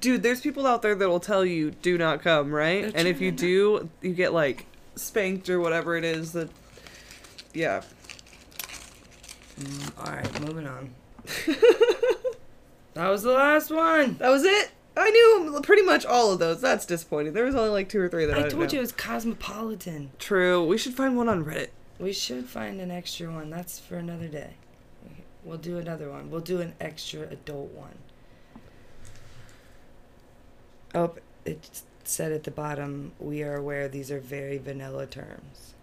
Dude, 0.00 0.22
there's 0.22 0.40
people 0.40 0.66
out 0.66 0.82
there 0.82 0.94
that 0.94 1.08
will 1.08 1.18
tell 1.20 1.44
you 1.44 1.70
do 1.72 1.98
not 1.98 2.22
come, 2.22 2.52
right? 2.52 2.82
They're 2.82 2.92
and 2.94 3.08
if 3.08 3.20
you 3.20 3.32
do, 3.32 3.88
you 4.00 4.12
get 4.12 4.32
like 4.32 4.66
spanked 4.96 5.48
or 5.50 5.58
whatever 5.60 5.96
it 5.96 6.04
is 6.04 6.32
that 6.32 6.50
yeah. 7.54 7.82
Mm, 9.58 9.98
Alright, 9.98 10.40
moving 10.40 10.66
on. 10.66 10.90
That 12.96 13.10
was 13.10 13.22
the 13.22 13.32
last 13.32 13.70
one. 13.70 14.16
That 14.16 14.30
was 14.30 14.42
it. 14.44 14.70
I 14.96 15.10
knew 15.10 15.60
pretty 15.62 15.82
much 15.82 16.06
all 16.06 16.32
of 16.32 16.38
those. 16.38 16.62
That's 16.62 16.86
disappointing. 16.86 17.34
There 17.34 17.44
was 17.44 17.54
only 17.54 17.68
like 17.68 17.90
two 17.90 18.00
or 18.00 18.08
three 18.08 18.24
that 18.24 18.38
I, 18.38 18.46
I 18.46 18.48
told 18.48 18.72
you 18.72 18.78
it 18.78 18.80
was 18.80 18.92
cosmopolitan. 18.92 20.12
True. 20.18 20.64
We 20.64 20.78
should 20.78 20.94
find 20.94 21.14
one 21.14 21.28
on 21.28 21.44
Reddit. 21.44 21.68
We 21.98 22.14
should 22.14 22.46
find 22.46 22.80
an 22.80 22.90
extra 22.90 23.30
one. 23.30 23.50
That's 23.50 23.78
for 23.78 23.96
another 23.96 24.28
day. 24.28 24.54
We'll 25.44 25.58
do 25.58 25.76
another 25.76 26.10
one. 26.10 26.30
We'll 26.30 26.40
do 26.40 26.62
an 26.62 26.72
extra 26.80 27.28
adult 27.28 27.72
one. 27.72 27.98
Oh, 30.94 31.16
it 31.44 31.82
said 32.04 32.32
at 32.32 32.44
the 32.44 32.50
bottom, 32.50 33.12
we 33.18 33.42
are 33.42 33.56
aware 33.56 33.88
these 33.88 34.10
are 34.10 34.20
very 34.20 34.56
vanilla 34.56 35.04
terms. 35.04 35.74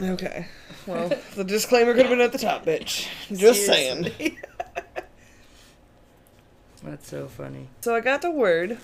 Okay. 0.00 0.46
Well, 0.86 1.10
the 1.34 1.44
disclaimer 1.44 1.94
could 1.94 2.02
have 2.06 2.10
been 2.10 2.20
at 2.20 2.32
the 2.32 2.38
top, 2.38 2.64
bitch. 2.64 3.08
Just 3.32 3.66
saying. 3.66 4.12
That's 6.82 7.08
so 7.08 7.26
funny. 7.26 7.68
So 7.80 7.94
I 7.94 8.00
got 8.00 8.22
the 8.22 8.30
word, 8.30 8.78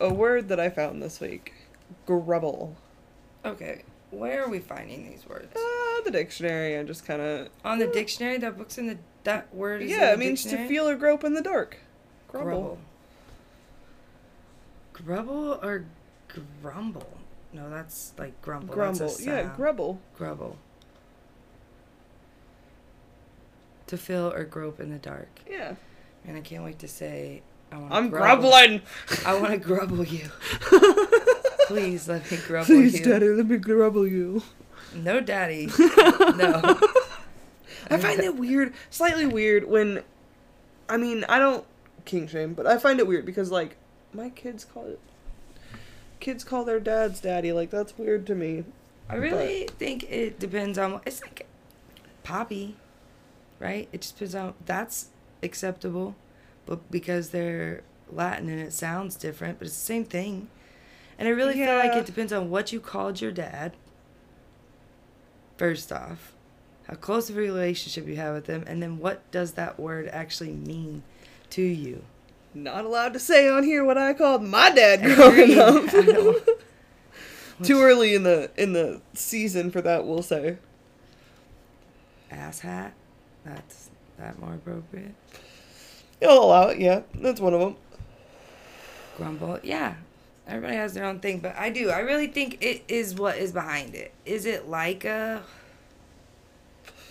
a 0.00 0.12
word 0.12 0.48
that 0.48 0.60
I 0.60 0.68
found 0.68 1.02
this 1.02 1.20
week, 1.20 1.54
grubble. 2.04 2.76
Okay, 3.44 3.82
where 4.10 4.44
are 4.44 4.48
we 4.48 4.58
finding 4.58 5.08
these 5.08 5.26
words? 5.26 5.56
Uh, 5.56 6.02
the 6.04 6.10
dictionary. 6.10 6.76
I 6.78 6.82
just 6.82 7.06
kind 7.06 7.22
of. 7.22 7.48
On 7.64 7.78
the 7.78 7.86
dictionary? 7.86 8.38
That 8.38 8.58
book's 8.58 8.76
in 8.76 8.88
the 8.88 8.98
that 9.24 9.54
word 9.54 9.82
is 9.82 9.90
Yeah, 9.90 10.12
it 10.12 10.18
means 10.18 10.44
to 10.44 10.68
feel 10.68 10.88
or 10.88 10.96
grope 10.96 11.24
in 11.24 11.34
the 11.34 11.42
dark. 11.42 11.78
Grubble. 12.28 12.48
Grubble. 12.50 12.78
Grubble 14.92 15.60
or 15.62 15.84
grumble? 16.62 17.17
No, 17.52 17.70
that's 17.70 18.12
like 18.18 18.40
grumble. 18.42 18.74
Grumble. 18.74 18.98
That's 18.98 19.20
a 19.20 19.24
Yeah, 19.24 19.42
sound. 19.44 19.56
grubble. 19.56 20.00
grubble. 20.16 20.56
To 23.86 23.96
fill 23.96 24.32
or 24.32 24.44
grope 24.44 24.80
in 24.80 24.90
the 24.90 24.98
dark. 24.98 25.28
Yeah. 25.48 25.74
And 26.26 26.36
I 26.36 26.40
can't 26.40 26.62
wait 26.64 26.78
to 26.80 26.88
say 26.88 27.42
I 27.72 27.78
want 27.78 27.92
I'm 27.92 28.10
grubbling. 28.10 28.82
I 29.24 29.34
want 29.38 29.52
to 29.52 29.56
grubble 29.58 30.04
you. 30.04 30.28
Please 31.68 32.08
let 32.08 32.30
me 32.30 32.38
grubble 32.46 32.66
Please, 32.66 32.94
you. 32.94 33.00
Please, 33.00 33.06
Daddy, 33.06 33.28
let 33.28 33.46
me 33.46 33.56
grubble 33.56 34.06
you. 34.06 34.42
No, 34.94 35.20
daddy. 35.20 35.66
no. 35.78 36.78
I 37.90 37.96
find 37.98 38.20
it 38.20 38.36
weird, 38.36 38.72
slightly 38.90 39.26
weird 39.26 39.64
when, 39.68 40.02
I 40.88 40.96
mean, 40.96 41.24
I 41.28 41.38
don't 41.38 41.64
kink 42.06 42.30
shame, 42.30 42.54
but 42.54 42.66
I 42.66 42.78
find 42.78 42.98
it 43.00 43.06
weird 43.06 43.26
because 43.26 43.50
like 43.50 43.76
my 44.14 44.30
kids 44.30 44.64
call 44.64 44.86
it, 44.86 45.00
kids 46.20 46.44
call 46.44 46.64
their 46.64 46.80
dads 46.80 47.20
daddy. 47.20 47.52
Like 47.52 47.70
that's 47.70 47.96
weird 47.98 48.26
to 48.26 48.34
me. 48.34 48.64
I 49.08 49.14
really 49.16 49.68
think 49.78 50.04
it 50.10 50.38
depends 50.38 50.78
on. 50.78 51.00
It's 51.06 51.22
like 51.22 51.46
poppy, 52.22 52.76
right? 53.58 53.88
It 53.92 54.02
just 54.02 54.16
depends 54.16 54.34
on. 54.34 54.54
That's 54.66 55.08
acceptable, 55.42 56.14
but 56.66 56.90
because 56.90 57.30
they're 57.30 57.82
Latin 58.10 58.48
and 58.48 58.60
it 58.60 58.72
sounds 58.72 59.16
different, 59.16 59.58
but 59.58 59.66
it's 59.66 59.76
the 59.76 59.84
same 59.84 60.04
thing. 60.04 60.48
And 61.18 61.26
I 61.26 61.32
really 61.32 61.54
feel 61.54 61.74
like 61.74 61.96
it 61.96 62.06
depends 62.06 62.32
on 62.32 62.48
what 62.50 62.72
you 62.72 62.80
called 62.80 63.20
your 63.20 63.32
dad. 63.32 63.74
First 65.56 65.90
off, 65.90 66.34
how 66.86 66.94
close 66.94 67.28
of 67.28 67.36
a 67.36 67.40
relationship 67.40 68.06
you 68.06 68.16
have 68.16 68.34
with 68.34 68.46
them, 68.46 68.62
and 68.66 68.80
then 68.80 68.98
what 68.98 69.28
does 69.32 69.52
that 69.52 69.80
word 69.80 70.08
actually 70.12 70.52
mean 70.52 71.02
to 71.50 71.62
you? 71.62 72.04
Not 72.54 72.84
allowed 72.84 73.12
to 73.12 73.18
say 73.18 73.48
on 73.48 73.62
here 73.62 73.84
what 73.84 73.98
I 73.98 74.12
called 74.14 74.42
my 74.42 74.70
dad 74.70 75.02
growing 75.02 75.58
up. 75.58 76.44
Too 77.62 77.80
early 77.82 78.14
in 78.14 78.22
the 78.22 78.50
in 78.56 78.72
the 78.72 79.00
season 79.14 79.70
for 79.70 79.80
that, 79.82 80.06
we'll 80.06 80.22
say. 80.22 80.58
Ass 82.30 82.60
hat. 82.60 82.92
That's 83.44 83.90
that 84.18 84.38
more 84.38 84.54
appropriate. 84.54 85.14
You'll 86.20 86.44
allow 86.44 86.68
it, 86.68 86.78
yeah. 86.78 87.02
That's 87.14 87.40
one 87.40 87.54
of 87.54 87.60
them. 87.60 87.76
grumble. 89.16 89.58
Yeah, 89.62 89.94
everybody 90.46 90.76
has 90.76 90.94
their 90.94 91.04
own 91.04 91.20
thing, 91.20 91.38
but 91.40 91.56
I 91.56 91.70
do. 91.70 91.90
I 91.90 92.00
really 92.00 92.26
think 92.28 92.58
it 92.60 92.82
is 92.88 93.14
what 93.14 93.38
is 93.38 93.52
behind 93.52 93.94
it. 93.94 94.12
Is 94.24 94.46
it 94.46 94.68
like 94.68 95.04
a 95.04 95.42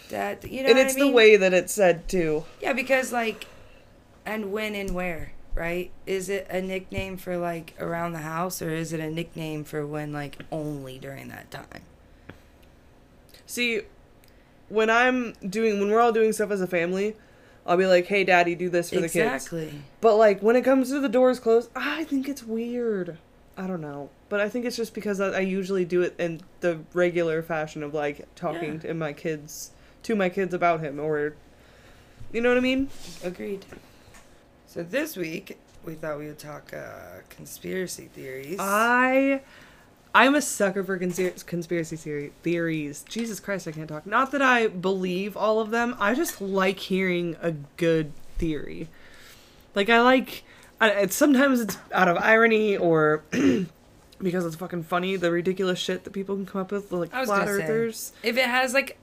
that 0.10 0.50
you 0.50 0.64
know? 0.64 0.70
and 0.70 0.78
what 0.78 0.86
it's 0.86 0.96
I 0.96 1.00
mean? 1.00 1.08
the 1.08 1.14
way 1.14 1.36
that 1.38 1.54
it's 1.54 1.74
said 1.74 2.08
too. 2.08 2.46
Yeah, 2.62 2.74
because 2.74 3.12
like, 3.12 3.46
and 4.28 4.52
when 4.52 4.76
and 4.76 4.92
where, 4.94 5.32
right? 5.56 5.90
Is 6.06 6.30
it 6.30 6.46
a 6.50 6.62
nickname 6.62 7.18
for 7.18 7.38
like 7.38 7.74
around 7.80 8.12
the 8.12 8.20
house, 8.20 8.62
or 8.62 8.70
is 8.70 8.92
it 8.94 9.00
a 9.00 9.10
nickname 9.10 9.64
for 9.64 9.88
when 9.88 10.12
like 10.14 10.38
only 10.52 11.00
during 11.00 11.30
that 11.30 11.50
time? 11.50 11.82
See, 13.46 13.82
when 14.70 14.90
I'm 14.90 15.34
doing 15.50 15.80
when 15.80 15.90
we're 15.90 16.02
all 16.02 16.12
doing 16.12 16.34
stuff 16.34 16.52
as 16.52 16.62
a 16.62 16.68
family, 16.68 17.16
I'll 17.66 17.78
be 17.78 17.86
like, 17.86 18.08
"Hey, 18.08 18.24
daddy, 18.26 18.54
do 18.56 18.70
this 18.70 18.90
for 18.90 18.96
the 18.98 19.02
kids." 19.04 19.16
exactly. 19.16 19.82
But 20.02 20.18
like 20.18 20.42
when 20.42 20.56
it 20.56 20.64
comes 20.64 20.90
to 20.90 21.00
the 21.00 21.10
doors 21.10 21.40
closed, 21.40 21.70
I 21.76 22.04
think 22.04 22.28
it's 22.28 22.44
weird. 22.44 23.18
I 23.60 23.66
don't 23.66 23.82
know, 23.82 24.10
but 24.30 24.40
I 24.40 24.50
think 24.50 24.66
it's 24.66 24.76
just 24.78 24.94
because 24.94 25.20
I, 25.20 25.30
I 25.30 25.40
usually 25.40 25.84
do 25.86 26.04
it 26.04 26.14
in 26.20 26.42
the 26.60 26.80
regular 26.94 27.42
fashion 27.42 27.82
of 27.82 27.94
like 27.94 28.28
talking 28.36 28.74
Yeah. 28.74 28.80
to 28.90 28.94
my 28.94 29.14
kids 29.14 29.72
to 30.04 30.16
my 30.16 30.30
kids 30.30 30.54
about 30.54 30.82
him, 30.82 31.00
or 31.00 31.34
you 32.34 32.42
know 32.42 32.50
what 32.50 32.58
I 32.58 32.62
mean? 32.62 32.90
Agreed. 33.24 33.66
So 34.68 34.84
this 34.84 35.16
week 35.16 35.58
we 35.86 35.94
thought 35.94 36.20
we 36.20 36.28
would 36.28 36.38
talk 36.38 36.74
uh, 36.74 37.22
conspiracy 37.30 38.10
theories. 38.14 38.58
I 38.60 39.42
I'm 40.14 40.36
a 40.36 40.42
sucker 40.42 40.84
for 40.84 41.00
conspir- 41.00 41.46
conspiracy 41.46 41.96
theory 41.96 42.34
theories. 42.44 43.06
Jesus 43.08 43.40
Christ, 43.40 43.68
I 43.68 43.72
can't 43.72 43.88
talk. 43.88 44.06
Not 44.06 44.32
that 44.34 44.42
I 44.42 44.68
believe 44.68 45.38
all 45.38 45.62
of 45.62 45.70
them. 45.70 45.96
I 46.00 46.14
just 46.14 46.42
like 46.42 46.80
hearing 46.80 47.38
a 47.42 47.52
good 47.52 48.12
theory. 48.38 48.90
Like 49.74 49.90
I 49.90 50.02
like 50.02 50.44
I, 50.82 50.90
it's 50.90 51.16
sometimes 51.16 51.62
it's 51.62 51.78
out 51.94 52.10
of 52.10 52.18
irony 52.18 52.76
or 52.76 53.24
because 54.22 54.46
it's 54.46 54.58
fucking 54.58 54.84
funny 54.84 55.16
the 55.16 55.32
ridiculous 55.32 55.80
shit 55.80 56.04
that 56.04 56.12
people 56.12 56.36
can 56.36 56.46
come 56.46 56.60
up 56.60 56.72
with 56.74 56.92
like 56.92 57.12
flat 57.12 57.26
gonna 57.26 57.46
say, 57.46 57.52
earthers. 57.64 58.12
If 58.22 58.38
it 58.38 58.48
has 58.48 58.74
like, 58.74 58.98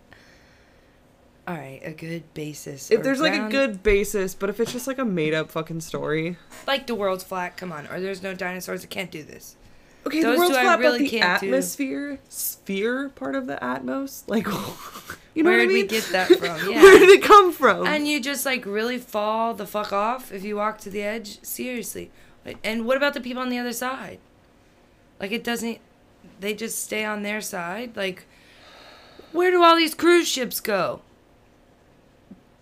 all 1.46 1.54
right, 1.54 1.80
a 1.84 1.92
good 1.92 2.32
basis. 2.34 2.90
If 2.90 3.02
there's 3.02 3.20
like 3.20 3.34
a 3.34 3.48
good 3.50 3.82
basis, 3.82 4.34
but 4.34 4.48
if 4.50 4.60
it's 4.60 4.72
just 4.72 4.86
like 4.86 4.98
a 4.98 5.04
made 5.04 5.34
up 5.34 5.50
fucking 5.50 5.80
story. 5.80 6.36
like 6.66 6.86
the 6.86 6.94
world's 6.94 7.24
flat, 7.24 7.56
come 7.56 7.70
on, 7.72 7.86
or 7.88 8.00
there's 8.00 8.22
no 8.22 8.34
dinosaurs, 8.34 8.82
it 8.84 8.90
can't 8.90 9.10
do 9.10 9.22
this. 9.22 9.56
Okay, 10.06 10.22
Those 10.22 10.34
the 10.36 10.38
world's 10.40 10.56
flat, 10.58 10.78
really 10.80 10.98
but 11.00 11.10
the 11.10 11.18
can't 11.18 11.40
do. 11.40 11.46
atmosphere, 11.48 12.18
sphere 12.28 13.08
part 13.10 13.34
of 13.34 13.46
the 13.46 13.56
Atmos, 13.56 14.22
like, 14.26 14.46
you 15.34 15.42
know 15.42 15.50
Where 15.50 15.58
what 15.58 15.62
I 15.64 15.66
did 15.66 15.68
mean? 15.68 15.82
we 15.82 15.86
get 15.86 16.04
that 16.12 16.28
from? 16.28 16.70
Yeah. 16.70 16.82
Where 16.82 16.98
did 16.98 17.08
it 17.08 17.22
come 17.22 17.52
from? 17.52 17.86
And 17.86 18.06
you 18.06 18.20
just 18.20 18.44
like 18.44 18.66
really 18.66 18.98
fall 18.98 19.54
the 19.54 19.66
fuck 19.66 19.92
off 19.94 20.30
if 20.32 20.44
you 20.44 20.56
walk 20.56 20.78
to 20.80 20.90
the 20.90 21.02
edge. 21.02 21.42
Seriously. 21.42 22.10
And 22.62 22.84
what 22.84 22.96
about 22.98 23.14
the 23.14 23.20
people 23.22 23.42
on 23.42 23.48
the 23.48 23.58
other 23.58 23.72
side? 23.72 24.18
Like 25.20 25.32
it 25.32 25.42
doesn't. 25.44 25.78
They 26.40 26.52
just 26.54 26.82
stay 26.84 27.04
on 27.04 27.22
their 27.22 27.40
side. 27.40 27.96
Like, 27.96 28.26
where 29.32 29.50
do 29.50 29.62
all 29.62 29.76
these 29.76 29.94
cruise 29.94 30.28
ships 30.28 30.60
go? 30.60 31.00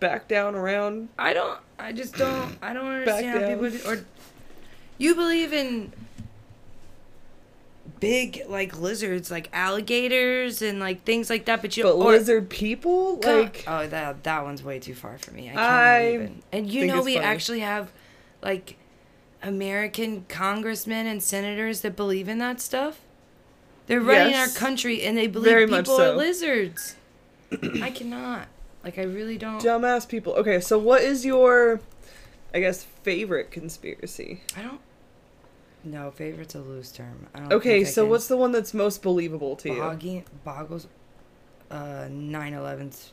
Back 0.03 0.27
down 0.27 0.53
around. 0.53 1.07
I 1.17 1.31
don't. 1.31 1.57
I 1.79 1.93
just 1.93 2.17
don't. 2.17 2.57
I 2.61 2.73
don't 2.73 2.85
understand 2.87 3.41
how 3.41 3.47
people. 3.47 3.69
Do, 3.69 3.79
or 3.89 4.05
you 4.97 5.15
believe 5.15 5.53
in 5.53 5.93
big 8.01 8.41
like 8.49 8.77
lizards, 8.77 9.31
like 9.31 9.47
alligators 9.53 10.61
and 10.61 10.81
like 10.81 11.05
things 11.05 11.29
like 11.29 11.45
that, 11.45 11.61
but 11.61 11.77
you 11.77 11.83
But 11.83 11.95
or, 11.95 12.11
lizard 12.11 12.49
people, 12.49 13.17
like, 13.23 13.63
oh 13.65 13.87
that 13.87 14.25
that 14.25 14.43
one's 14.43 14.61
way 14.61 14.77
too 14.77 14.93
far 14.93 15.17
for 15.17 15.31
me. 15.31 15.49
I 15.49 15.53
can't 15.53 16.13
even. 16.13 16.43
And 16.51 16.69
you 16.69 16.85
know 16.85 17.01
we 17.01 17.13
funny. 17.13 17.25
actually 17.25 17.59
have 17.61 17.89
like 18.41 18.75
American 19.41 20.25
congressmen 20.27 21.07
and 21.07 21.23
senators 21.23 21.79
that 21.79 21.95
believe 21.95 22.27
in 22.27 22.39
that 22.39 22.59
stuff. 22.59 22.99
They're 23.87 24.01
running 24.01 24.35
our 24.35 24.49
country 24.49 25.03
and 25.03 25.17
they 25.17 25.27
believe 25.27 25.69
people 25.69 25.77
much 25.77 25.87
are 25.87 26.11
lizards. 26.11 26.97
I 27.81 27.89
cannot. 27.89 28.49
Like 28.83 28.97
I 28.99 29.03
really 29.03 29.37
don't. 29.37 29.61
dumbass 29.61 30.07
people. 30.07 30.33
Okay, 30.33 30.59
so 30.59 30.77
what 30.77 31.01
is 31.01 31.25
your, 31.25 31.79
I 32.53 32.59
guess, 32.59 32.83
favorite 32.83 33.49
conspiracy? 33.51 34.41
I 34.57 34.61
don't. 34.63 34.81
No, 35.85 36.11
favorite's 36.11 36.55
a 36.55 36.59
loose 36.61 36.91
term. 36.91 37.27
I 37.35 37.39
don't 37.39 37.53
Okay, 37.53 37.77
think 37.79 37.87
I 37.87 37.91
so 37.91 38.03
can- 38.03 38.09
what's 38.11 38.27
the 38.27 38.37
one 38.37 38.51
that's 38.51 38.73
most 38.73 39.01
believable 39.01 39.55
to 39.57 39.69
you? 39.69 39.79
Boggy, 39.79 40.23
boggles? 40.43 40.87
Uh, 41.71 42.07
9/11's 42.09 43.11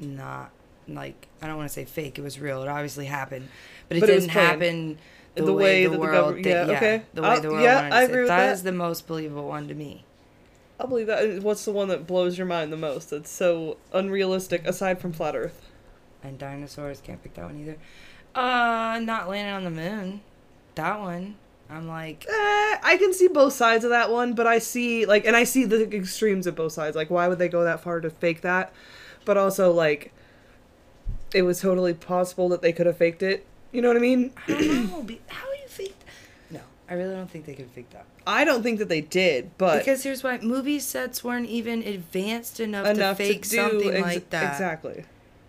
not 0.00 0.50
like 0.86 1.26
I 1.42 1.46
don't 1.46 1.56
want 1.56 1.68
to 1.68 1.72
say 1.74 1.84
fake. 1.84 2.18
It 2.18 2.22
was 2.22 2.38
real. 2.38 2.62
It 2.62 2.68
obviously 2.68 3.06
happened, 3.06 3.48
but 3.88 3.96
it 3.96 4.00
But 4.00 4.10
it 4.10 4.14
was 4.14 4.24
didn't 4.24 4.32
planned. 4.32 4.48
happen 4.62 4.98
the, 5.34 5.44
The 5.44 5.52
way, 5.52 5.62
way 5.64 5.84
the 5.84 5.88
that 5.90 5.94
the 5.94 6.00
world. 6.00 6.12
government- 6.14 6.44
did- 6.44 6.50
yeah, 6.50 6.66
yeah, 6.66 6.76
okay. 6.76 7.02
the 7.14 7.22
way 7.22 7.28
I'll- 7.28 7.40
the 7.40 7.48
world 7.50 7.62
yeah, 7.62 7.74
wanted 7.76 7.90
to 7.90 7.96
I 7.96 8.00
say. 8.00 8.04
agree 8.10 8.20
with 8.20 8.28
That 8.28 8.46
that. 8.46 8.52
is 8.52 8.62
the 8.62 8.72
most 8.72 9.06
believable 9.06 9.48
one 9.48 9.68
to 9.68 9.74
me. 9.74 10.04
I'll 10.80 10.86
believe 10.86 11.06
that. 11.08 11.42
What's 11.42 11.64
the 11.64 11.72
one 11.72 11.88
that 11.88 12.06
blows 12.06 12.38
your 12.38 12.46
mind 12.46 12.72
the 12.72 12.76
most? 12.76 13.10
That's 13.10 13.30
so 13.30 13.78
unrealistic, 13.92 14.66
aside 14.66 15.00
from 15.00 15.12
flat 15.12 15.34
Earth. 15.34 15.66
And 16.22 16.38
dinosaurs 16.38 17.00
can't 17.00 17.22
pick 17.22 17.34
that 17.34 17.44
one 17.46 17.60
either. 17.60 17.76
Uh, 18.34 19.00
not 19.00 19.28
landing 19.28 19.54
on 19.54 19.64
the 19.64 19.70
moon. 19.70 20.20
That 20.74 21.00
one. 21.00 21.36
I'm 21.70 21.86
like, 21.86 22.24
Eh, 22.26 22.76
I 22.82 22.96
can 22.98 23.12
see 23.12 23.28
both 23.28 23.52
sides 23.52 23.84
of 23.84 23.90
that 23.90 24.10
one, 24.10 24.32
but 24.32 24.46
I 24.46 24.58
see 24.58 25.04
like, 25.04 25.26
and 25.26 25.36
I 25.36 25.44
see 25.44 25.64
the 25.64 25.82
extremes 25.94 26.46
of 26.46 26.54
both 26.54 26.72
sides. 26.72 26.96
Like, 26.96 27.10
why 27.10 27.28
would 27.28 27.38
they 27.38 27.48
go 27.48 27.64
that 27.64 27.80
far 27.80 28.00
to 28.00 28.08
fake 28.08 28.40
that? 28.40 28.72
But 29.26 29.36
also, 29.36 29.70
like, 29.70 30.12
it 31.34 31.42
was 31.42 31.60
totally 31.60 31.92
possible 31.92 32.48
that 32.50 32.62
they 32.62 32.72
could 32.72 32.86
have 32.86 32.96
faked 32.96 33.22
it. 33.22 33.44
You 33.70 33.82
know 33.82 33.88
what 33.88 33.98
I 33.98 34.00
mean? 34.00 34.32
I 34.46 34.52
don't 34.52 34.86
know. 34.90 35.18
How 35.28 35.46
do 35.50 35.58
you 35.60 35.68
fake? 35.68 35.96
No, 36.50 36.60
I 36.90 36.94
really 36.94 37.14
don't 37.14 37.30
think 37.30 37.44
they 37.44 37.54
could 37.54 37.70
fake 37.70 37.90
that. 37.90 38.06
I 38.26 38.44
don't 38.44 38.62
think 38.62 38.78
that 38.78 38.88
they 38.88 39.02
did, 39.02 39.50
but 39.58 39.78
Because 39.78 40.02
here's 40.02 40.22
why: 40.22 40.38
movie 40.38 40.78
sets 40.78 41.22
weren't 41.22 41.48
even 41.48 41.82
advanced 41.82 42.60
enough, 42.60 42.86
enough 42.86 43.18
to 43.18 43.24
fake 43.24 43.42
to 43.42 43.48
something 43.48 43.94
ex- 43.94 44.02
like 44.02 44.30
that. 44.30 44.52
Exactly. 44.52 45.04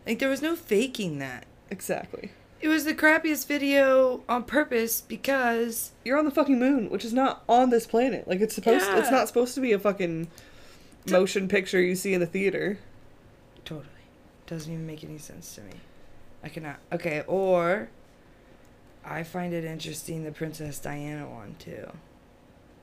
Like 0.06 0.19
there 0.19 0.30
was 0.30 0.41
no 0.41 0.56
faking 0.56 1.19
that. 1.19 1.45
Exactly. 1.69 2.32
It 2.62 2.67
was 2.67 2.84
the 2.84 2.93
crappiest 2.93 3.47
video 3.47 4.21
on 4.28 4.43
purpose 4.43 4.99
because 4.99 5.91
You're 6.04 6.17
on 6.17 6.25
the 6.25 6.32
fucking 6.32 6.60
moon, 6.60 6.89
which 6.89 7.06
is 7.06 7.13
not 7.13 7.43
on 7.47 7.69
this 7.69 7.88
planet. 7.88 8.28
Like 8.28 8.41
it's 8.41 8.56
supposed 8.56 8.86
it's 8.89 9.12
not 9.12 9.28
supposed 9.28 9.56
to 9.56 9.62
be 9.62 9.71
a 9.71 9.80
fucking 9.80 10.28
motion 11.10 11.47
picture 11.47 11.80
you 11.82 11.95
see 11.95 12.13
in 12.13 12.19
the 12.19 12.25
theater. 12.25 12.80
totally 13.63 13.86
doesn't 14.45 14.73
even 14.73 14.86
make 14.88 15.04
any 15.04 15.17
sense 15.19 15.56
to 15.56 15.62
me. 15.62 15.73
I 16.43 16.49
cannot. 16.49 16.80
Okay, 16.91 17.23
or 17.28 17.89
I 19.06 19.24
find 19.24 19.54
it 19.54 19.64
interesting 19.64 20.24
the 20.24 20.32
Princess 20.32 20.80
Diana 20.80 21.28
one 21.30 21.56
too. 21.60 21.90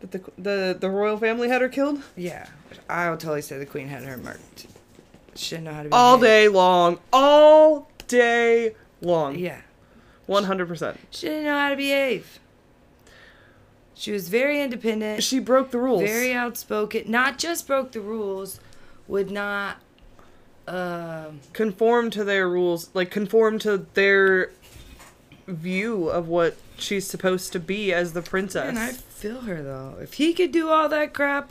That 0.00 0.12
the 0.12 0.20
the 0.38 0.76
the 0.78 0.90
royal 0.90 1.16
family 1.18 1.48
had 1.48 1.62
her 1.62 1.68
killed 1.68 2.02
Yeah, 2.16 2.46
I 2.88 3.10
would 3.10 3.20
totally 3.20 3.42
say 3.42 3.58
the 3.58 3.66
Queen 3.66 3.88
had 3.88 4.02
her 4.02 4.16
murked. 4.18 4.66
She 5.34 5.54
didn't 5.56 5.64
know 5.64 5.72
how 5.74 5.82
to 5.82 5.88
be 5.88 5.92
all 5.92 6.18
day 6.18 6.48
long, 6.48 6.98
all 7.12 7.90
day 8.08 8.74
long. 9.00 9.38
Yeah, 9.38 9.60
One 10.26 10.44
hundred 10.44 10.68
percent. 10.68 10.98
she 11.10 11.28
didn't 11.28 11.44
know 11.44 11.58
how 11.58 11.68
to 11.70 11.76
behave. 11.76 12.40
She 13.94 14.12
was 14.12 14.28
very 14.28 14.60
independent. 14.60 15.22
She 15.22 15.38
broke 15.38 15.70
the 15.70 15.78
rules. 15.78 16.02
very 16.02 16.32
outspoken. 16.32 17.10
Not 17.10 17.38
just 17.38 17.66
broke 17.66 17.92
the 17.92 18.00
rules, 18.00 18.60
would 19.08 19.30
not. 19.30 19.78
Um, 20.68 21.40
conform 21.52 22.10
to 22.10 22.24
their 22.24 22.48
rules, 22.48 22.90
like 22.92 23.08
conform 23.12 23.60
to 23.60 23.86
their 23.94 24.50
view 25.46 26.08
of 26.08 26.28
what 26.28 26.56
she's 26.78 27.06
supposed 27.06 27.52
to 27.52 27.60
be 27.60 27.92
as 27.92 28.12
the 28.12 28.22
princess. 28.22 28.68
and 28.68 28.78
I 28.78 28.92
feel 28.92 29.42
her 29.42 29.62
though. 29.62 29.96
If 30.00 30.14
he 30.14 30.32
could 30.34 30.52
do 30.52 30.68
all 30.68 30.88
that 30.88 31.14
crap, 31.14 31.50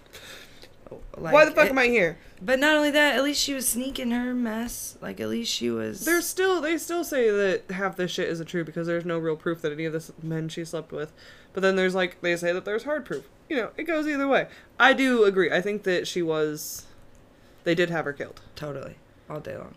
like, 1.17 1.33
Why 1.33 1.45
the 1.45 1.51
fuck 1.51 1.65
it- 1.67 1.71
am 1.71 1.77
I 1.79 1.87
here? 1.87 2.17
But 2.41 2.59
not 2.59 2.75
only 2.75 2.91
that, 2.91 3.15
at 3.15 3.23
least 3.23 3.41
she 3.41 3.53
was 3.53 3.67
sneaking 3.67 4.11
her 4.11 4.33
mess. 4.33 4.97
Like 5.01 5.19
at 5.21 5.29
least 5.29 5.51
she 5.51 5.69
was. 5.69 6.03
There's 6.05 6.27
still 6.27 6.59
they 6.61 6.77
still 6.77 7.03
say 7.03 7.29
that 7.31 7.71
half 7.71 7.95
this 7.95 8.11
shit 8.11 8.27
isn't 8.29 8.47
true 8.47 8.63
because 8.65 8.85
there's 8.87 9.05
no 9.05 9.17
real 9.17 9.37
proof 9.37 9.61
that 9.61 9.71
any 9.71 9.85
of 9.85 9.93
the 9.93 10.11
men 10.21 10.49
she 10.49 10.65
slept 10.65 10.91
with. 10.91 11.11
But 11.53 11.61
then 11.61 11.77
there's 11.77 11.95
like 11.95 12.19
they 12.21 12.35
say 12.35 12.51
that 12.51 12.65
there's 12.65 12.83
hard 12.83 13.05
proof. 13.05 13.27
You 13.49 13.55
know, 13.55 13.69
it 13.77 13.83
goes 13.83 14.05
either 14.07 14.27
way. 14.27 14.47
I 14.79 14.91
do 14.93 15.23
agree. 15.23 15.49
I 15.49 15.61
think 15.61 15.83
that 15.83 16.07
she 16.07 16.21
was 16.21 16.85
they 17.63 17.73
did 17.73 17.89
have 17.89 18.03
her 18.05 18.13
killed. 18.13 18.41
totally 18.55 18.95
all 19.29 19.39
day 19.39 19.55
long. 19.57 19.75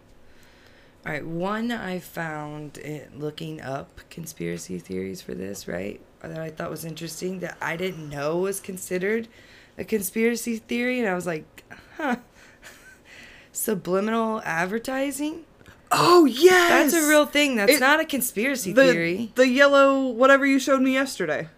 All 1.09 1.15
right, 1.15 1.25
one 1.25 1.73
I 1.73 2.01
found 2.01 2.79
looking 3.17 3.63
up 3.63 3.99
conspiracy 4.11 4.79
theories 4.79 5.23
for 5.23 5.33
this, 5.33 5.67
right? 5.67 6.03
That 6.21 6.39
I 6.39 6.51
thought 6.51 6.69
was 6.69 6.85
interesting 6.85 7.39
that 7.39 7.57
I 7.63 7.79
didn't 7.79 8.11
know 8.11 8.37
was 8.37 8.61
considered 8.61 9.27
a 9.79 9.85
conspiracy 9.85 10.59
theory, 10.59 11.01
and 11.01 11.09
I 11.09 11.15
was 11.15 11.25
like, 11.27 11.65
huh. 11.97 12.17
Subliminal 13.53 14.43
advertising? 14.45 15.47
Oh 15.91 16.27
yes. 16.27 16.93
That's 16.93 17.03
a 17.03 17.09
real 17.09 17.25
thing. 17.25 17.57
That's 17.57 17.73
It- 17.73 17.81
not 17.81 18.01
a 18.01 18.05
conspiracy 18.05 18.75
the, 18.75 18.93
theory. 18.93 19.33
The 19.35 19.49
yellow 19.49 20.09
whatever 20.09 20.45
you 20.45 20.59
showed 20.59 20.83
me 20.83 20.93
yesterday. 20.93 21.49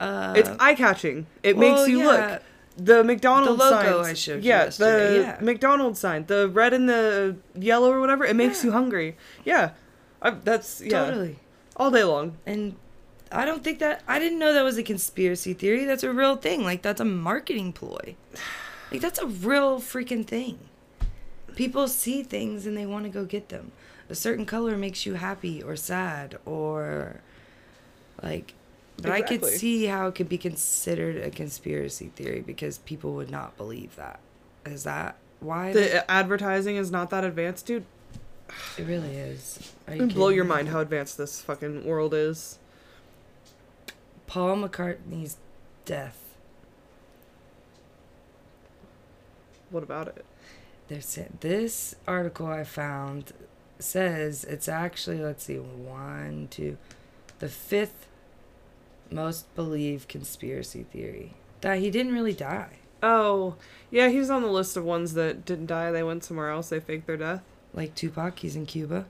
Uh, 0.00 0.34
It's 0.36 0.50
eye 0.58 0.74
catching. 0.74 1.28
It 1.44 1.56
well, 1.56 1.76
makes 1.76 1.88
you 1.88 2.00
yeah. 2.00 2.06
look. 2.06 2.42
The 2.76 3.04
McDonald's 3.04 3.58
The 3.62 3.70
logo 3.70 4.02
signs, 4.02 4.06
I 4.08 4.14
showed 4.14 4.42
you 4.44 4.48
yeah, 4.50 4.66
the 4.66 5.36
yeah. 5.40 5.44
McDonald's 5.44 6.00
sign, 6.00 6.26
the 6.26 6.48
red 6.48 6.72
and 6.72 6.88
the 6.88 7.36
yellow 7.54 7.90
or 7.92 8.00
whatever, 8.00 8.24
it 8.24 8.34
makes 8.34 8.62
Yeah. 8.62 8.66
you 8.68 8.72
hungry. 8.72 9.16
Yeah, 9.44 9.70
I, 10.20 10.30
that's 10.30 10.80
yeah, 10.80 11.04
Totally. 11.04 11.38
all 11.76 11.90
day 11.92 12.02
long. 12.02 12.36
And 12.44 12.74
I 13.30 13.44
don't 13.44 13.62
think 13.62 13.78
that 13.78 14.02
I 14.08 14.18
didn't 14.18 14.38
know 14.40 14.52
that 14.52 14.62
was 14.64 14.76
a 14.76 14.82
conspiracy 14.82 15.54
theory. 15.54 15.84
That's 15.84 16.02
a 16.02 16.12
real 16.12 16.34
thing. 16.36 16.64
Like 16.64 16.82
that's 16.82 17.00
a 17.00 17.04
marketing 17.04 17.72
ploy. 17.72 18.16
Like 18.90 19.00
that's 19.00 19.18
a 19.20 19.26
real 19.26 19.78
freaking 19.80 20.26
thing. 20.26 20.58
People 21.54 21.86
see 21.86 22.22
things 22.24 22.66
and 22.66 22.76
they 22.76 22.86
want 22.86 23.04
to 23.04 23.10
go 23.10 23.24
get 23.24 23.48
them. 23.50 23.70
A 24.10 24.14
certain 24.16 24.44
color 24.46 24.76
makes 24.76 25.06
you 25.06 25.14
happy 25.14 25.62
or 25.62 25.76
sad 25.76 26.38
or 26.44 27.20
like 28.22 28.54
but 28.96 29.10
I 29.10 29.22
could 29.22 29.44
see 29.44 29.86
how 29.86 30.08
it 30.08 30.14
could 30.14 30.28
be 30.28 30.38
considered 30.38 31.16
a 31.16 31.30
conspiracy 31.30 32.10
theory 32.14 32.40
because 32.40 32.78
people 32.78 33.14
would 33.14 33.30
not 33.30 33.56
believe 33.56 33.96
that. 33.96 34.20
Is 34.64 34.84
that 34.84 35.16
why 35.40 35.72
The 35.72 36.10
advertising 36.10 36.76
is 36.76 36.90
not 36.90 37.10
that 37.10 37.24
advanced, 37.24 37.66
dude. 37.66 37.84
it 38.78 38.86
really 38.86 39.16
is? 39.16 39.72
It 39.88 39.96
you 39.96 40.06
blow 40.06 40.28
your 40.28 40.44
me? 40.44 40.50
mind 40.50 40.68
how 40.68 40.80
advanced 40.80 41.18
this 41.18 41.40
fucking 41.40 41.84
world 41.84 42.14
is. 42.14 42.58
Paul 44.26 44.56
McCartney's 44.56 45.36
death 45.84 46.24
What 49.74 49.82
about 49.82 50.06
it? 50.06 50.24
They're 50.86 51.00
this 51.40 51.96
article 52.06 52.46
I 52.46 52.62
found 52.62 53.32
says 53.80 54.44
it's 54.44 54.68
actually 54.68 55.18
let's 55.18 55.42
see 55.42 55.56
one 55.56 56.46
two 56.48 56.78
the 57.40 57.48
fifth 57.48 58.06
most 59.10 59.52
believed 59.54 60.08
conspiracy 60.08 60.84
theory 60.92 61.34
that 61.60 61.78
he 61.78 61.90
didn't 61.90 62.12
really 62.12 62.32
die 62.34 62.78
Oh, 63.02 63.56
yeah, 63.90 64.08
he's 64.08 64.30
on 64.30 64.40
the 64.40 64.48
list 64.48 64.78
of 64.78 64.84
ones 64.84 65.12
that 65.12 65.44
didn't 65.44 65.66
die. 65.66 65.90
They 65.90 66.02
went 66.02 66.24
somewhere 66.24 66.48
else. 66.48 66.70
They 66.70 66.80
faked 66.80 67.06
their 67.06 67.18
death. 67.18 67.42
like 67.74 67.94
Tupac 67.94 68.38
he's 68.38 68.56
in 68.56 68.64
Cuba 68.64 69.04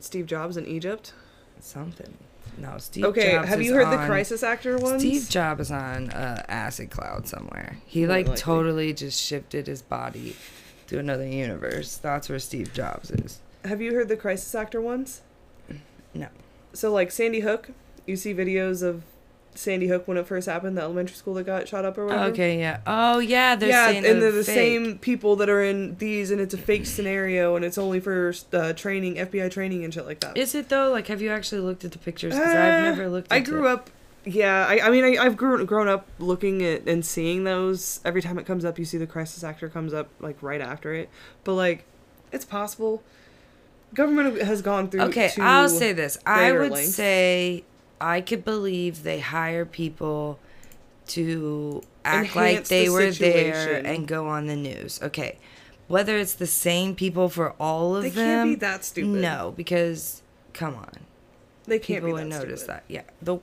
Steve 0.00 0.26
Jobs 0.26 0.56
in 0.56 0.66
Egypt. 0.66 1.12
something 1.60 2.18
no 2.58 2.76
Steve 2.78 3.04
okay, 3.04 3.32
Jobs 3.32 3.48
have 3.48 3.62
you 3.62 3.72
heard 3.72 3.90
the 3.92 4.04
crisis 4.04 4.42
actor 4.42 4.78
ones? 4.78 5.00
Steve 5.00 5.28
Jobs 5.28 5.60
is 5.62 5.70
on 5.70 6.10
uh, 6.10 6.44
acid 6.48 6.90
cloud 6.90 7.28
somewhere 7.28 7.78
he 7.86 8.06
like 8.06 8.34
totally 8.34 8.92
just 8.92 9.22
shifted 9.22 9.68
his 9.68 9.80
body 9.80 10.34
to 10.88 10.98
another 10.98 11.26
universe 11.26 11.96
that's 11.96 12.28
where 12.28 12.40
Steve 12.40 12.72
Jobs 12.74 13.12
is 13.12 13.38
Have 13.64 13.80
you 13.80 13.94
heard 13.94 14.08
the 14.08 14.16
crisis 14.16 14.54
actor 14.56 14.80
ones? 14.80 15.22
no 16.12 16.28
So 16.72 16.92
like 16.92 17.10
Sandy 17.12 17.40
Hook, 17.40 17.70
you 18.06 18.16
see 18.16 18.34
videos 18.34 18.82
of 18.82 19.02
Sandy 19.56 19.86
Hook 19.86 20.08
when 20.08 20.16
it 20.16 20.26
first 20.26 20.48
happened, 20.48 20.76
the 20.76 20.82
elementary 20.82 21.14
school 21.14 21.34
that 21.34 21.44
got 21.44 21.68
shot 21.68 21.84
up 21.84 21.96
or 21.96 22.06
whatever. 22.06 22.24
okay 22.32 22.58
yeah 22.58 22.80
oh 22.88 23.20
yeah 23.20 23.54
they're 23.54 23.68
yeah, 23.68 23.88
and 23.90 24.04
they're 24.20 24.32
the 24.32 24.42
fake. 24.42 24.54
same 24.54 24.98
people 24.98 25.36
that 25.36 25.48
are 25.48 25.62
in 25.62 25.96
these, 25.98 26.30
and 26.32 26.40
it's 26.40 26.54
a 26.54 26.58
fake 26.58 26.86
scenario, 26.86 27.54
and 27.54 27.64
it's 27.64 27.78
only 27.78 28.00
for 28.00 28.34
uh, 28.52 28.72
training, 28.72 29.14
FBI 29.14 29.50
training, 29.52 29.84
and 29.84 29.94
shit 29.94 30.06
like 30.06 30.18
that. 30.20 30.36
Is 30.36 30.54
it 30.56 30.68
though? 30.70 30.90
Like, 30.90 31.06
have 31.06 31.22
you 31.22 31.30
actually 31.30 31.60
looked 31.60 31.84
at 31.84 31.92
the 31.92 31.98
pictures? 31.98 32.34
Because 32.34 32.52
Uh, 32.54 32.58
I've 32.58 32.84
never 32.96 33.08
looked. 33.08 33.32
I 33.32 33.38
grew 33.40 33.66
it. 33.68 33.70
up. 33.72 33.90
Yeah, 34.26 34.66
I, 34.66 34.80
I 34.88 34.90
mean, 34.90 35.04
I, 35.04 35.22
I've 35.22 35.36
grown 35.36 35.64
grown 35.66 35.86
up 35.86 36.08
looking 36.18 36.62
at 36.64 36.88
and 36.88 37.04
seeing 37.06 37.44
those. 37.44 38.00
Every 38.04 38.22
time 38.22 38.38
it 38.38 38.46
comes 38.46 38.64
up, 38.64 38.78
you 38.78 38.84
see 38.86 38.96
the 38.98 39.06
crisis 39.06 39.44
actor 39.44 39.68
comes 39.68 39.92
up 39.94 40.08
like 40.18 40.42
right 40.42 40.62
after 40.62 40.94
it. 40.94 41.10
But 41.44 41.54
like, 41.54 41.84
it's 42.32 42.44
possible. 42.46 43.02
Government 43.94 44.40
has 44.42 44.62
gone 44.62 44.88
through. 44.90 45.02
Okay, 45.02 45.30
I'll 45.38 45.68
say 45.68 45.92
this. 45.92 46.18
I 46.26 46.50
would 46.52 46.72
lengths. 46.72 46.94
say 46.96 47.64
I 48.00 48.20
could 48.20 48.44
believe 48.44 49.02
they 49.02 49.20
hire 49.20 49.64
people 49.64 50.38
to 51.08 51.82
act 52.04 52.34
like 52.36 52.64
they 52.68 52.86
the 52.86 52.90
were 52.92 53.10
there 53.10 53.76
and 53.84 54.06
go 54.06 54.26
on 54.28 54.46
the 54.46 54.56
news. 54.56 55.00
Okay, 55.02 55.38
whether 55.88 56.16
it's 56.16 56.34
the 56.34 56.46
same 56.46 56.94
people 56.94 57.28
for 57.28 57.52
all 57.60 57.96
of 57.96 58.02
They 58.02 58.10
them, 58.10 58.48
can't 58.48 58.50
be 58.50 58.54
that 58.56 58.84
stupid. 58.84 59.08
No, 59.20 59.52
because 59.56 60.22
come 60.52 60.74
on, 60.74 60.90
they 61.66 61.78
can't 61.78 62.02
people 62.02 62.08
be 62.08 62.12
would 62.14 62.26
notice 62.28 62.60
stupid. 62.62 62.74
that. 62.76 62.84
Yeah, 62.88 63.02
the 63.22 63.38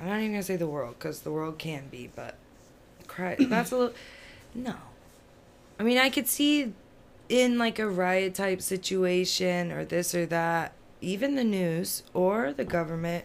I'm 0.00 0.08
not 0.08 0.18
even 0.20 0.32
gonna 0.32 0.42
say 0.42 0.56
the 0.56 0.66
world 0.66 0.96
because 0.98 1.20
the 1.20 1.30
world 1.32 1.58
can 1.58 1.88
be, 1.90 2.10
but. 2.14 2.36
That's 3.38 3.70
a 3.70 3.76
little. 3.76 3.94
No, 4.54 4.74
I 5.78 5.82
mean 5.84 5.98
I 5.98 6.10
could 6.10 6.26
see 6.26 6.72
in 7.28 7.58
like 7.58 7.78
a 7.78 7.88
riot 7.88 8.34
type 8.34 8.60
situation 8.60 9.70
or 9.72 9.84
this 9.84 10.14
or 10.14 10.26
that, 10.26 10.72
even 11.00 11.34
the 11.36 11.44
news 11.44 12.02
or 12.12 12.52
the 12.52 12.64
government 12.64 13.24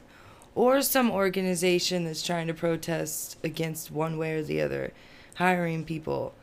or 0.56 0.82
some 0.82 1.10
organization 1.12 2.06
that's 2.06 2.24
trying 2.24 2.48
to 2.48 2.54
protest 2.54 3.38
against 3.44 3.92
one 3.92 4.18
way 4.18 4.34
or 4.36 4.44
the 4.44 4.62
other, 4.62 4.92
hiring 5.36 5.84
people 5.86 6.34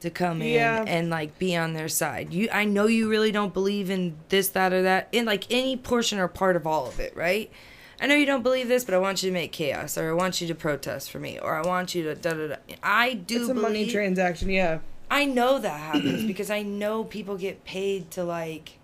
to 0.00 0.10
come 0.10 0.42
in 0.42 0.48
Yeah. 0.52 0.84
and 0.86 1.08
like 1.10 1.38
be 1.38 1.56
on 1.56 1.72
their 1.72 1.88
side. 1.88 2.32
You 2.32 2.48
I 2.52 2.64
know 2.64 2.86
you 2.86 3.08
really 3.08 3.32
don't 3.32 3.54
believe 3.54 3.90
in 3.90 4.16
this, 4.28 4.48
that, 4.50 4.72
or 4.72 4.82
that, 4.82 5.08
in 5.12 5.24
like 5.24 5.44
any 5.50 5.76
portion 5.76 6.18
or 6.18 6.28
part 6.28 6.54
of 6.56 6.66
all 6.66 6.86
of 6.86 7.00
it, 7.00 7.16
right? 7.16 7.50
I 7.98 8.06
know 8.06 8.14
you 8.14 8.26
don't 8.26 8.42
believe 8.42 8.68
this, 8.68 8.84
but 8.84 8.94
I 8.94 8.98
want 8.98 9.22
you 9.22 9.30
to 9.30 9.32
make 9.34 9.52
chaos, 9.52 9.96
or 9.96 10.10
I 10.10 10.12
want 10.12 10.42
you 10.42 10.46
to 10.48 10.54
protest 10.54 11.10
for 11.10 11.18
me, 11.18 11.38
or 11.38 11.54
I 11.56 11.66
want 11.66 11.94
you 11.94 12.02
to 12.04 12.14
da 12.14 12.34
da 12.34 12.48
da. 12.48 12.56
I 12.82 13.14
do 13.14 13.40
It's 13.40 13.48
a 13.48 13.54
money 13.54 13.86
transaction, 13.90 14.50
yeah. 14.50 14.80
I 15.10 15.24
know 15.24 15.58
that 15.58 15.80
happens 15.80 16.24
because 16.26 16.50
I 16.50 16.60
know 16.62 17.04
people 17.04 17.38
get 17.38 17.64
paid 17.64 18.10
to 18.10 18.22
like 18.22 18.78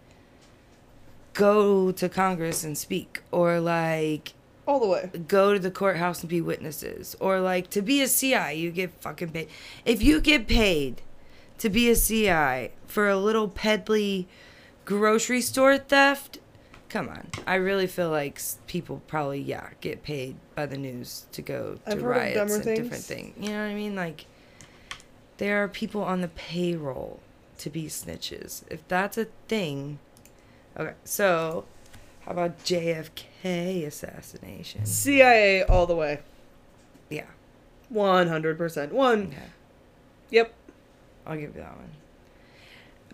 go 1.35 1.92
to 1.92 2.08
Congress 2.08 2.64
and 2.64 2.76
speak 2.76 3.22
or 3.30 3.61
like 3.61 4.32
All 4.66 4.79
the 4.79 4.87
way. 4.87 5.11
go 5.27 5.53
to 5.53 5.59
the 5.59 5.70
courthouse 5.70 6.20
and 6.20 6.31
be 6.31 6.40
witnesses 6.40 7.16
or 7.18 7.40
like 7.40 7.68
to 7.70 7.83
be 7.83 8.01
a 8.01 8.09
CI 8.09 8.53
you 8.53 8.70
get 8.70 8.92
fucking 9.01 9.31
paid. 9.31 9.48
If 9.85 10.03
you 10.03 10.20
get 10.20 10.46
paid 10.46 11.03
to 11.59 11.68
be 11.68 11.90
a 11.90 11.96
CI 11.96 12.72
for 12.87 13.09
a 13.09 13.16
little 13.16 13.48
peddly 13.48 14.27
grocery 14.85 15.40
store 15.40 15.79
theft. 15.79 16.38
Come 16.88 17.09
on, 17.09 17.29
I 17.46 17.55
really 17.55 17.87
feel 17.87 18.11
like 18.11 18.40
people 18.66 19.01
probably 19.07 19.40
yeah 19.40 19.70
get 19.81 20.03
paid 20.03 20.37
by 20.55 20.66
the 20.66 20.77
news 20.77 21.27
to 21.33 21.40
go 21.40 21.79
to 21.87 21.92
I've 21.92 22.03
riots 22.03 22.53
and 22.53 22.64
different 22.64 23.05
things. 23.05 23.35
things. 23.35 23.46
You 23.46 23.53
know 23.53 23.64
what 23.64 23.70
I 23.70 23.75
mean? 23.75 23.94
Like 23.94 24.27
there 25.38 25.62
are 25.62 25.68
people 25.68 26.03
on 26.03 26.20
the 26.20 26.29
payroll 26.29 27.20
to 27.59 27.70
be 27.70 27.87
snitches. 27.87 28.62
If 28.68 28.87
that's 28.88 29.16
a 29.16 29.27
thing, 29.48 30.01
okay. 30.77 30.94
So 31.05 31.64
how 32.24 32.32
about 32.32 32.58
JFK 32.64 33.87
assassination? 33.87 34.87
CIA 34.87 35.62
all 35.64 35.87
the 35.87 35.94
way. 35.96 36.20
Yeah, 37.11 37.26
One 37.88 38.28
hundred 38.28 38.56
percent. 38.58 38.92
One. 38.92 39.28
okay. 39.28 39.42
Yep. 40.30 40.54
I'll 41.26 41.35
give 41.37 41.54
you 41.54 41.61
that 41.62 41.76
one. 41.76 41.90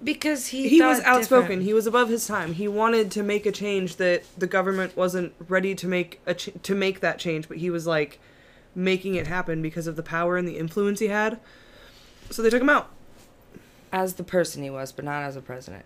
Because 0.05 0.49
he 0.49 0.69
He 0.69 0.81
was 0.81 1.01
outspoken. 1.01 1.43
different. 1.43 1.63
He 1.65 1.75
was 1.75 1.87
above 1.89 2.09
his 2.09 2.27
time. 2.27 2.53
He 2.55 2.69
wanted 2.69 3.11
to 3.13 3.23
make 3.25 3.45
a 3.47 3.51
change 3.53 3.97
that 3.97 4.23
the 4.39 4.47
government 4.47 4.97
wasn't 4.97 5.33
ready 5.49 5.75
to 5.75 5.89
make 5.89 6.21
a 6.25 6.35
ch- 6.35 6.51
to 6.63 6.75
make 6.77 7.01
that 7.01 7.19
change, 7.19 7.49
but 7.49 7.57
he 7.57 7.69
was 7.71 7.87
like 7.87 8.21
making 8.75 9.17
it 9.17 9.27
happen 9.27 9.61
because 9.61 9.89
of 9.89 9.97
the 9.97 10.03
power 10.05 10.37
and 10.37 10.47
the 10.47 10.57
influence 10.57 11.01
he 11.01 11.09
had. 11.09 11.41
So 12.31 12.43
they 12.43 12.51
took 12.51 12.63
him 12.63 12.69
out. 12.69 12.91
as 13.91 14.15
the 14.15 14.23
person 14.23 14.63
he 14.63 14.71
was, 14.71 14.93
but 14.93 15.05
not 15.05 15.23
as 15.25 15.35
a 15.35 15.41
president. 15.41 15.85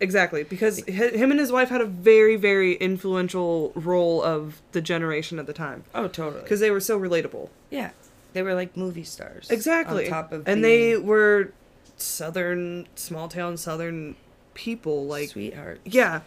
Exactly, 0.00 0.44
because 0.44 0.84
him 0.84 1.30
and 1.30 1.40
his 1.40 1.50
wife 1.50 1.70
had 1.70 1.80
a 1.80 1.86
very, 1.86 2.36
very 2.36 2.74
influential 2.74 3.72
role 3.74 4.22
of 4.22 4.60
the 4.72 4.80
generation 4.80 5.38
at 5.38 5.46
the 5.46 5.52
time. 5.52 5.84
Oh, 5.94 6.06
totally. 6.06 6.42
Because 6.42 6.60
they 6.60 6.70
were 6.70 6.80
so 6.80 6.98
relatable. 6.98 7.48
yeah, 7.70 7.90
they 8.32 8.42
were 8.42 8.54
like 8.54 8.76
movie 8.76 9.02
stars. 9.04 9.50
Exactly. 9.50 10.04
On 10.04 10.10
top 10.10 10.32
of 10.32 10.46
and 10.46 10.62
they 10.62 10.96
were 10.96 11.52
southern, 11.96 12.86
small 12.94 13.28
town 13.28 13.56
southern 13.56 14.14
people. 14.54 15.06
Like, 15.06 15.30
sweetheart. 15.30 15.80
yeah. 15.84 16.20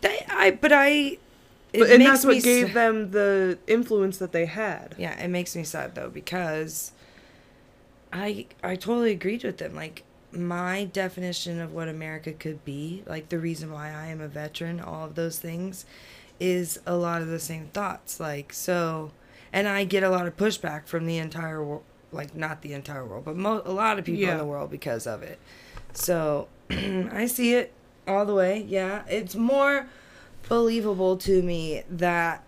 They, 0.00 0.24
I, 0.28 0.50
but 0.50 0.72
I. 0.72 1.18
But, 1.72 1.90
and 1.90 2.02
that's 2.02 2.24
what 2.24 2.42
gave 2.42 2.68
sa- 2.68 2.74
them 2.74 3.10
the 3.12 3.58
influence 3.66 4.18
that 4.18 4.32
they 4.32 4.46
had. 4.46 4.94
Yeah, 4.98 5.18
it 5.22 5.28
makes 5.28 5.54
me 5.54 5.64
sad 5.64 5.94
though 5.94 6.08
because 6.08 6.92
I 8.12 8.46
I 8.62 8.76
totally 8.76 9.12
agreed 9.12 9.44
with 9.44 9.58
them. 9.58 9.74
Like 9.74 10.02
my 10.32 10.84
definition 10.84 11.60
of 11.60 11.72
what 11.72 11.88
America 11.88 12.32
could 12.32 12.64
be, 12.64 13.02
like 13.06 13.28
the 13.30 13.38
reason 13.38 13.72
why 13.72 13.92
I 13.92 14.06
am 14.08 14.20
a 14.20 14.28
veteran, 14.28 14.80
all 14.80 15.04
of 15.06 15.14
those 15.14 15.38
things, 15.38 15.84
is 16.38 16.78
a 16.86 16.96
lot 16.96 17.22
of 17.22 17.28
the 17.28 17.38
same 17.40 17.68
thoughts. 17.68 18.20
Like 18.20 18.52
so, 18.52 19.10
and 19.52 19.66
I 19.68 19.84
get 19.84 20.02
a 20.02 20.10
lot 20.10 20.26
of 20.26 20.36
pushback 20.36 20.86
from 20.86 21.06
the 21.06 21.18
entire 21.18 21.62
world, 21.64 21.82
like 22.12 22.34
not 22.34 22.62
the 22.62 22.72
entire 22.74 23.04
world, 23.04 23.24
but 23.24 23.36
mo- 23.36 23.62
a 23.64 23.72
lot 23.72 23.98
of 23.98 24.04
people 24.04 24.20
Yeah. 24.22 24.32
in 24.32 24.38
the 24.38 24.44
world 24.44 24.70
because 24.70 25.06
of 25.06 25.22
it. 25.22 25.38
So 25.94 26.48
I 26.70 27.26
see 27.26 27.54
it 27.54 27.72
all 28.06 28.26
the 28.26 28.34
way. 28.34 28.64
Yeah, 28.68 29.02
it's 29.08 29.34
more 29.34 29.88
believable 30.48 31.16
to 31.18 31.42
me 31.42 31.82
that 31.90 32.42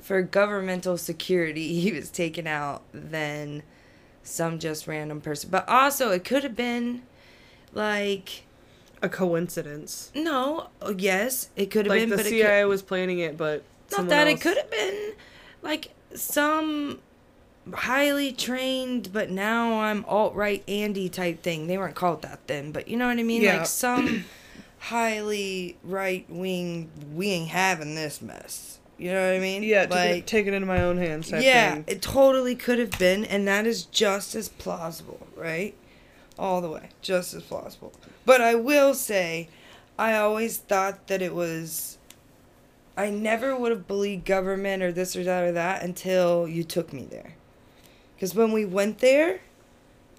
for 0.00 0.22
governmental 0.22 0.96
security 0.98 1.80
he 1.80 1.92
was 1.92 2.10
taken 2.10 2.46
out 2.46 2.82
than 2.92 3.62
some 4.24 4.58
just 4.58 4.86
random 4.88 5.20
person. 5.20 5.50
But 5.50 5.68
also 5.68 6.10
it 6.10 6.24
could 6.24 6.42
have 6.42 6.56
been 6.56 7.02
like 7.72 8.42
A 9.02 9.08
coincidence. 9.08 10.10
no, 10.14 10.68
yes, 10.96 11.50
it 11.56 11.70
could 11.70 11.86
have 11.86 11.90
Like 11.90 12.02
been 12.02 12.10
the 12.10 12.16
but 12.16 12.24
CIA 12.26 12.60
it 12.60 12.62
could, 12.62 12.68
was 12.68 12.82
planning 12.82 13.18
it, 13.20 13.36
but 13.36 13.62
not 13.92 14.08
that 14.08 14.26
else- 14.26 14.38
it 14.38 14.42
could 14.42 14.56
have 14.56 14.70
been 14.70 15.12
like 15.62 15.90
some 16.14 16.98
highly 17.72 18.30
trained 18.30 19.10
but 19.12 19.30
now 19.30 19.80
I'm 19.80 20.04
alt 20.06 20.34
right 20.34 20.62
Andy 20.68 21.08
type 21.08 21.42
thing. 21.42 21.66
They 21.66 21.78
weren't 21.78 21.94
called 21.94 22.22
that 22.22 22.46
then, 22.46 22.72
but 22.72 22.88
you 22.88 22.96
know 22.96 23.06
what 23.06 23.18
I 23.18 23.22
mean? 23.22 23.42
Yeah. 23.42 23.58
Like 23.58 23.66
some 23.66 24.24
highly 24.78 25.76
right 25.82 26.26
wing 26.28 26.90
we 27.14 27.30
ain't 27.30 27.48
having 27.48 27.94
this 27.94 28.20
mess. 28.20 28.78
You 28.98 29.12
know 29.12 29.26
what 29.26 29.34
I 29.34 29.40
mean? 29.40 29.62
Yeah, 29.62 29.86
to 29.86 29.92
like 29.92 30.14
get, 30.14 30.26
take 30.26 30.46
it 30.46 30.54
into 30.54 30.66
my 30.66 30.82
own 30.82 30.98
hands. 30.98 31.30
Type 31.30 31.42
yeah, 31.42 31.74
thing. 31.74 31.84
it 31.88 32.02
totally 32.02 32.54
could 32.54 32.78
have 32.78 32.96
been, 32.98 33.24
and 33.24 33.46
that 33.48 33.66
is 33.66 33.84
just 33.84 34.34
as 34.34 34.48
plausible, 34.48 35.26
right? 35.36 35.74
All 36.38 36.60
the 36.60 36.70
way, 36.70 36.90
just 37.02 37.34
as 37.34 37.42
plausible. 37.42 37.92
But 38.24 38.40
I 38.40 38.54
will 38.54 38.94
say, 38.94 39.48
I 39.98 40.16
always 40.16 40.58
thought 40.58 41.08
that 41.08 41.22
it 41.22 41.34
was. 41.34 41.98
I 42.96 43.10
never 43.10 43.56
would 43.56 43.72
have 43.72 43.88
believed 43.88 44.24
government 44.24 44.82
or 44.82 44.92
this 44.92 45.16
or 45.16 45.24
that 45.24 45.42
or 45.42 45.52
that 45.52 45.82
until 45.82 46.46
you 46.46 46.62
took 46.62 46.92
me 46.92 47.06
there. 47.10 47.34
Because 48.14 48.36
when 48.36 48.52
we 48.52 48.64
went 48.64 48.98
there 48.98 49.40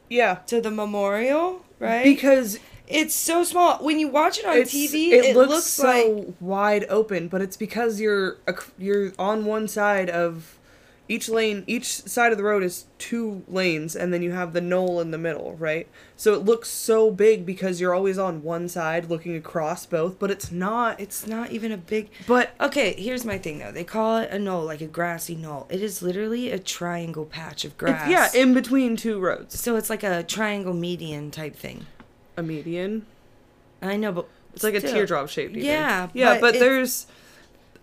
yeah. 0.09 0.35
to 0.47 0.59
the 0.59 0.71
memorial, 0.71 1.65
right? 1.79 2.03
Because 2.03 2.59
it's 2.87 3.15
so 3.15 3.43
small. 3.43 3.77
When 3.77 3.99
you 3.99 4.07
watch 4.07 4.39
it 4.39 4.45
on 4.45 4.57
it's, 4.57 4.73
TV, 4.73 5.11
it, 5.11 5.35
looks, 5.35 5.65
so 5.65 5.83
like 5.83 6.33
wide 6.39 6.85
open, 6.89 7.27
but 7.27 7.41
it's 7.41 7.57
because 7.57 7.99
you're 7.99 8.37
you're 8.77 9.13
on 9.17 9.45
one 9.45 9.67
side 9.67 10.09
of 10.09 10.59
each 11.07 11.29
lane. 11.29 11.63
Each 11.67 11.85
side 11.87 12.31
of 12.31 12.37
the 12.37 12.43
road 12.43 12.63
is 12.63 12.85
two 12.97 13.43
lanes, 13.47 13.95
and 13.95 14.13
then 14.13 14.21
you 14.21 14.31
have 14.31 14.53
the 14.53 14.61
knoll 14.61 14.99
in 14.99 15.11
the 15.11 15.17
middle, 15.17 15.55
right? 15.55 15.87
So 16.15 16.33
it 16.33 16.45
looks 16.45 16.69
so 16.69 17.11
big 17.11 17.45
because 17.45 17.79
you're 17.79 17.93
always 17.93 18.17
on 18.17 18.43
one 18.43 18.67
side 18.67 19.09
looking 19.09 19.35
across 19.35 19.85
both, 19.85 20.17
but 20.17 20.31
it's 20.31 20.51
not. 20.51 20.99
it's 20.99 21.27
not 21.27 21.51
even 21.51 21.71
a 21.71 21.77
big. 21.77 22.09
But 22.27 22.53
Okay, 22.59 22.93
here's 22.93 23.25
my 23.25 23.37
thing 23.37 23.59
though. 23.59 23.71
They 23.71 23.83
call 23.83 24.17
it 24.17 24.31
a 24.31 24.39
knoll, 24.39 24.65
like 24.65 24.81
a 24.81 24.87
grassy 24.87 25.35
knoll. 25.35 25.67
It 25.69 25.81
is 25.81 26.01
literally 26.01 26.51
a 26.51 26.59
triangle 26.59 27.25
patch 27.25 27.65
of 27.65 27.71
it's, 27.71 27.79
grass. 27.79 28.09
yeah, 28.09 28.29
in 28.39 28.53
between 28.53 28.95
two 28.95 29.19
roads, 29.19 29.59
so 29.59 29.75
it's 29.75 29.89
like 29.89 30.03
a 30.03 30.23
triangle 30.23 30.73
median 30.73 31.31
type 31.31 31.55
thing. 31.55 31.85
A 32.37 32.43
median. 32.43 33.05
I 33.81 33.97
know, 33.97 34.11
but 34.11 34.27
It's 34.53 34.63
like 34.63 34.73
a 34.75 34.81
teardrop 34.81 35.29
shaped. 35.29 35.51
even. 35.51 35.65
Yeah, 35.65 36.09
yeah, 36.13 36.33
but 36.35 36.41
but, 36.41 36.59
there's. 36.59 37.07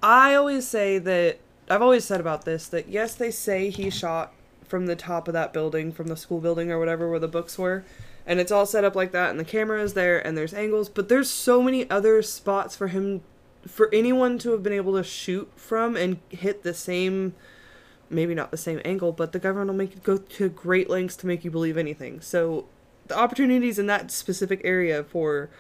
I 0.02 0.34
always 0.34 0.66
say 0.66 0.98
that 0.98 1.38
I've 1.68 1.82
always 1.82 2.04
said 2.04 2.20
about 2.20 2.44
this 2.44 2.66
that 2.68 2.88
yes, 2.88 3.14
they 3.14 3.30
say 3.30 3.70
he 3.70 3.88
shot 3.90 4.32
from 4.66 4.86
the 4.86 4.96
top 4.96 5.28
of 5.28 5.34
that 5.34 5.52
building, 5.52 5.92
from 5.92 6.08
the 6.08 6.16
school 6.16 6.40
building 6.40 6.70
or 6.70 6.78
whatever 6.78 7.08
where 7.08 7.18
the 7.18 7.28
books 7.28 7.58
were, 7.58 7.84
and 8.26 8.40
it's 8.40 8.50
all 8.50 8.66
set 8.66 8.84
up 8.84 8.96
like 8.96 9.12
that, 9.12 9.30
and 9.30 9.38
the 9.38 9.44
camera 9.44 9.82
is 9.82 9.94
there, 9.94 10.24
and 10.26 10.36
there's 10.36 10.54
angles, 10.54 10.88
but 10.88 11.08
there's 11.08 11.30
so 11.30 11.62
many 11.62 11.88
other 11.90 12.22
spots 12.22 12.74
for 12.74 12.88
him, 12.88 13.20
for 13.66 13.88
anyone 13.92 14.38
to 14.38 14.50
have 14.52 14.62
been 14.62 14.72
able 14.72 14.94
to 14.94 15.04
shoot 15.04 15.50
from 15.56 15.96
and 15.96 16.18
hit 16.30 16.62
the 16.62 16.74
same. 16.74 17.34
Maybe 18.10 18.34
not 18.34 18.50
the 18.50 18.58
same 18.58 18.80
angle, 18.84 19.12
but 19.12 19.32
the 19.32 19.38
government 19.38 19.70
will 19.70 19.76
make 19.76 19.92
it 19.92 20.02
go 20.02 20.18
to 20.18 20.48
great 20.50 20.90
lengths 20.90 21.16
to 21.16 21.26
make 21.26 21.44
you 21.44 21.50
believe 21.50 21.78
anything. 21.78 22.20
So, 22.20 22.66
the 23.12 23.18
opportunities 23.18 23.78
in 23.78 23.86
that 23.86 24.10
specific 24.10 24.62
area 24.64 25.04
for 25.04 25.50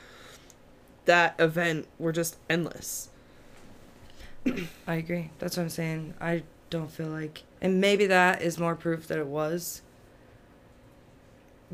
that 1.04 1.34
event 1.38 1.86
were 1.98 2.12
just 2.12 2.38
endless. 2.48 3.10
I 4.86 4.94
agree. 4.94 5.30
That's 5.38 5.56
what 5.56 5.64
I'm 5.64 5.68
saying. 5.68 6.14
I 6.20 6.44
don't 6.70 6.90
feel 6.90 7.08
like, 7.08 7.42
and 7.60 7.80
maybe 7.80 8.06
that 8.06 8.40
is 8.40 8.58
more 8.58 8.74
proof 8.74 9.06
that 9.08 9.18
it 9.18 9.26
was 9.26 9.82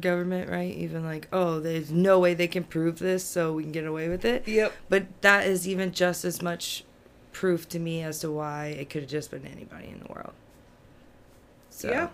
government, 0.00 0.50
right? 0.50 0.74
Even 0.74 1.04
like, 1.04 1.28
oh, 1.32 1.60
there's 1.60 1.90
no 1.90 2.18
way 2.18 2.34
they 2.34 2.48
can 2.48 2.64
prove 2.64 2.98
this, 2.98 3.24
so 3.24 3.52
we 3.52 3.62
can 3.62 3.72
get 3.72 3.86
away 3.86 4.08
with 4.08 4.24
it. 4.24 4.46
Yep. 4.48 4.72
But 4.88 5.06
that 5.22 5.46
is 5.46 5.68
even 5.68 5.92
just 5.92 6.24
as 6.24 6.42
much 6.42 6.84
proof 7.32 7.68
to 7.68 7.78
me 7.78 8.02
as 8.02 8.18
to 8.20 8.32
why 8.32 8.66
it 8.66 8.90
could 8.90 9.02
have 9.02 9.10
just 9.10 9.30
been 9.30 9.46
anybody 9.46 9.88
in 9.88 10.00
the 10.00 10.12
world. 10.12 10.32
So, 11.70 11.88
Yeah. 11.88 12.08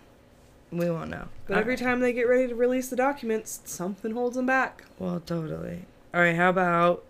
We 0.76 0.90
won't 0.90 1.10
know. 1.10 1.28
But 1.46 1.58
every 1.58 1.76
time 1.76 2.00
they 2.00 2.12
get 2.12 2.28
ready 2.28 2.48
to 2.48 2.54
release 2.54 2.88
the 2.88 2.96
documents, 2.96 3.60
something 3.64 4.12
holds 4.12 4.36
them 4.36 4.46
back. 4.46 4.84
Well, 4.98 5.20
totally. 5.24 5.86
All 6.12 6.20
right, 6.20 6.36
how 6.36 6.50
about 6.50 7.04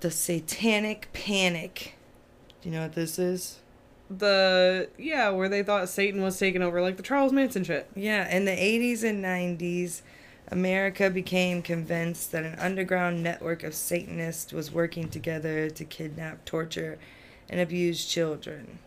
the 0.00 0.10
satanic 0.10 1.08
panic? 1.12 1.94
Do 2.60 2.68
you 2.68 2.74
know 2.74 2.82
what 2.82 2.94
this 2.94 3.18
is? 3.18 3.60
The 4.10 4.88
yeah, 4.98 5.30
where 5.30 5.48
they 5.48 5.62
thought 5.62 5.88
Satan 5.88 6.22
was 6.22 6.38
taking 6.38 6.62
over, 6.62 6.80
like 6.82 6.96
the 6.96 7.02
Charles 7.02 7.32
Manson 7.32 7.64
shit. 7.64 7.88
Yeah, 7.94 8.30
in 8.34 8.44
the 8.44 8.52
80s 8.52 9.02
and 9.02 9.24
90s, 9.24 10.02
America 10.48 11.08
became 11.08 11.62
convinced 11.62 12.32
that 12.32 12.44
an 12.44 12.58
underground 12.58 13.22
network 13.22 13.62
of 13.62 13.74
Satanists 13.74 14.52
was 14.52 14.70
working 14.70 15.08
together 15.08 15.70
to 15.70 15.84
kidnap, 15.84 16.44
torture, 16.44 16.98
and 17.48 17.60
abuse 17.60 18.04
children. 18.04 18.78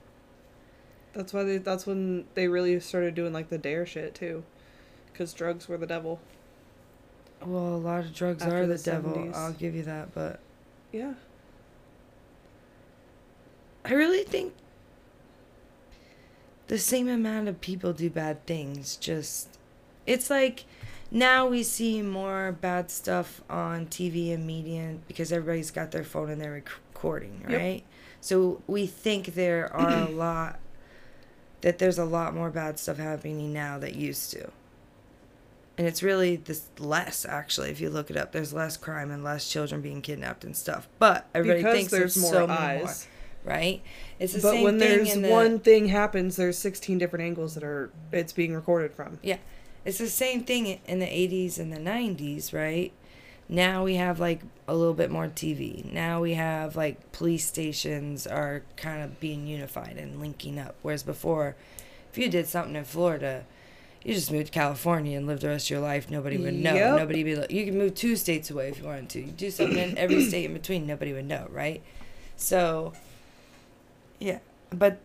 That's 1.18 1.34
why 1.34 1.44
they. 1.44 1.58
That's 1.58 1.88
when 1.88 2.26
they 2.36 2.48
really 2.48 2.80
started 2.80 3.16
doing 3.16 3.34
like 3.34 3.50
the 3.50 3.58
dare 3.58 3.88
shit 3.88 4.14
too, 4.14 4.44
because 5.12 5.34
drugs 5.34 5.68
were 5.68 5.76
the 5.78 5.88
devil. 5.88 6.20
Well, 7.44 7.74
a 7.74 7.78
lot 7.78 8.02
of 8.06 8.14
drugs 8.14 8.44
After 8.44 8.58
are 8.64 8.68
the, 8.68 8.76
the 8.76 8.84
devil. 8.84 9.14
70s. 9.16 9.36
I'll 9.36 9.54
give 9.54 9.74
you 9.76 9.82
that, 9.84 10.14
but 10.14 10.40
Yeah. 10.92 11.14
I 13.84 13.94
really 13.94 14.24
think 14.24 14.54
the 16.68 16.78
same 16.78 17.08
amount 17.08 17.48
of 17.48 17.62
people 17.62 17.94
do 17.94 18.10
bad 18.10 18.46
things. 18.46 18.96
Just 18.98 19.58
it's 20.06 20.30
like 20.30 20.66
now 21.10 21.48
we 21.48 21.64
see 21.64 22.02
more 22.04 22.52
bad 22.60 22.92
stuff 22.92 23.42
on 23.50 23.88
TV 23.88 24.34
and 24.34 24.46
media 24.46 24.98
because 25.08 25.32
everybody's 25.32 25.72
got 25.72 25.92
their 25.92 26.04
phone 26.04 26.30
and 26.30 26.40
they're 26.40 26.54
rec- 26.54 26.70
recording, 26.94 27.46
Yep. 27.50 27.60
right? 27.60 27.84
So 28.22 28.62
we 28.68 28.86
think 28.88 29.34
there 29.36 29.74
are 29.74 30.08
a 30.08 30.12
lot 30.12 30.60
that 31.62 31.80
there's 31.80 31.98
a 31.98 32.06
lot 32.06 32.34
more 32.36 32.50
bad 32.50 32.80
stuff 32.80 32.98
happening 32.98 33.52
now 33.54 33.78
that 33.80 33.96
used 33.96 34.32
to. 34.32 34.50
and 35.78 35.86
it's 35.88 36.02
really 36.02 36.36
this 36.38 36.70
less 36.80 37.24
actually 37.26 37.70
if 37.70 37.80
you 37.80 37.90
look 37.90 38.10
it 38.10 38.18
up. 38.18 38.32
There's 38.32 38.54
less 38.54 38.78
crime 38.78 39.12
and 39.12 39.24
less 39.24 39.48
children 39.50 39.82
being 39.82 40.02
kidnapped 40.02 40.44
and 40.44 40.56
stuff. 40.56 40.88
But 41.00 41.28
everybody 41.36 41.60
Because 41.60 41.76
thinks 41.76 41.92
there's 41.92 42.16
there's 42.16 42.18
more 42.18 42.34
so 42.34 42.48
many 42.48 42.60
eyes. 42.60 43.08
more, 43.46 43.54
right? 43.54 43.82
It's 44.20 44.34
the 44.34 44.42
but 44.42 44.52
same 44.54 44.64
when 44.64 44.80
thing 44.80 45.04
there's 45.04 45.14
the, 45.14 45.30
one 45.30 45.60
thing 45.60 45.88
happens, 45.90 46.36
there's 46.36 46.58
16 46.58 46.98
different 46.98 47.24
angles 47.26 47.54
that 47.54 47.64
are 47.64 47.92
it's 48.12 48.34
being 48.34 48.56
recorded 48.56 48.94
from. 48.94 49.20
Yeah. 49.22 49.38
It's 49.86 50.00
the 50.00 50.08
same 50.10 50.44
thing 50.44 50.80
in 50.86 51.00
the 51.00 51.06
80s 51.06 51.60
and 51.60 51.72
the 51.72 51.78
90s, 51.80 52.54
right? 52.54 52.92
Now 53.50 53.84
we 53.84 53.96
have 53.96 54.20
like 54.20 54.42
a 54.68 54.76
little 54.76 54.94
bit 54.94 55.10
more 55.10 55.28
TV. 55.28 55.92
Now 55.92 56.22
we 56.22 56.34
have 56.34 56.76
like 56.76 57.12
police 57.12 57.46
stations 57.46 58.28
are 58.28 58.64
kind 58.76 59.02
of 59.02 59.20
being 59.20 59.48
unified 59.48 59.98
and 59.98 60.20
linking 60.20 60.60
up. 60.60 60.76
Whereas 60.82 61.04
before, 61.04 61.56
if 62.12 62.18
you 62.18 62.30
did 62.30 62.48
something 62.48 62.76
in 62.76 62.84
Florida, 62.84 63.46
you 64.04 64.14
just 64.14 64.32
moved 64.32 64.48
to 64.48 64.52
California 64.52 65.18
and 65.18 65.28
lived 65.28 65.42
the 65.42 65.48
rest 65.48 65.68
of 65.68 65.72
your 65.72 65.80
life. 65.80 66.10
Nobody 66.10 66.38
would 66.38 66.54
know. 66.54 66.74
Yep. 66.74 66.98
Nobody 66.98 67.24
would 67.24 67.30
be 67.30 67.36
like, 67.36 67.52
you 67.52 67.66
can 67.66 67.78
move 67.78 67.96
two 67.96 68.16
states 68.16 68.50
away 68.50 68.70
if 68.70 68.80
you 68.80 68.86
wanted 68.86 69.10
to. 69.10 69.22
You 69.22 69.32
do 69.32 69.50
something 69.52 69.78
in 69.78 69.98
every 69.98 70.24
state 70.26 70.46
in 70.46 70.54
between, 70.54 70.86
nobody 70.86 71.14
would 71.14 71.26
know, 71.26 71.48
right? 71.52 71.82
So, 72.36 72.94
yeah. 74.20 74.40
But 74.70 75.00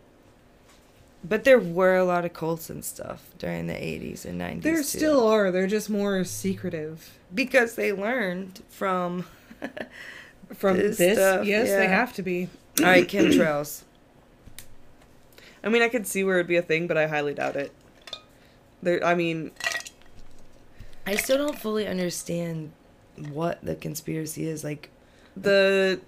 but 1.25 1.45
there 1.45 1.59
were 1.59 1.97
a 1.97 2.05
lot 2.05 2.25
of 2.25 2.33
cults 2.33 2.69
and 2.71 2.85
stuff 2.85 3.31
during 3.39 3.67
the 3.67 3.75
80s 3.75 4.25
and 4.25 4.41
90s. 4.41 4.63
There 4.63 4.77
too. 4.77 4.83
still 4.83 5.27
are. 5.27 5.51
They're 5.51 5.67
just 5.67 5.89
more 5.91 6.25
secretive. 6.25 7.19
because 7.35 7.75
they 7.75 7.93
learned 7.93 8.63
from. 8.69 9.27
From 10.55 10.77
This 10.77 10.99
this, 10.99 11.17
stuff, 11.17 11.47
yes, 11.47 11.71
they 11.71 11.87
have 11.87 12.13
to 12.15 12.23
be. 12.23 12.47
All 12.81 12.85
right, 12.85 13.09
chemtrails. 13.09 13.85
I 15.65 15.71
mean, 15.71 15.81
I 15.81 15.89
could 15.89 16.07
see 16.07 16.25
where 16.25 16.37
it'd 16.37 16.47
be 16.47 16.57
a 16.57 16.63
thing, 16.63 16.87
but 16.87 16.99
I 16.99 17.07
highly 17.07 17.33
doubt 17.33 17.57
it. 17.57 17.73
There, 18.83 19.03
I 19.03 19.15
mean, 19.15 19.53
I 21.07 21.17
still 21.17 21.39
don't 21.39 21.59
fully 21.59 21.87
understand 21.87 22.73
what 23.31 23.65
the 23.65 23.75
conspiracy 23.77 24.47
is. 24.47 24.63
Like, 24.63 24.91
the 25.37 26.01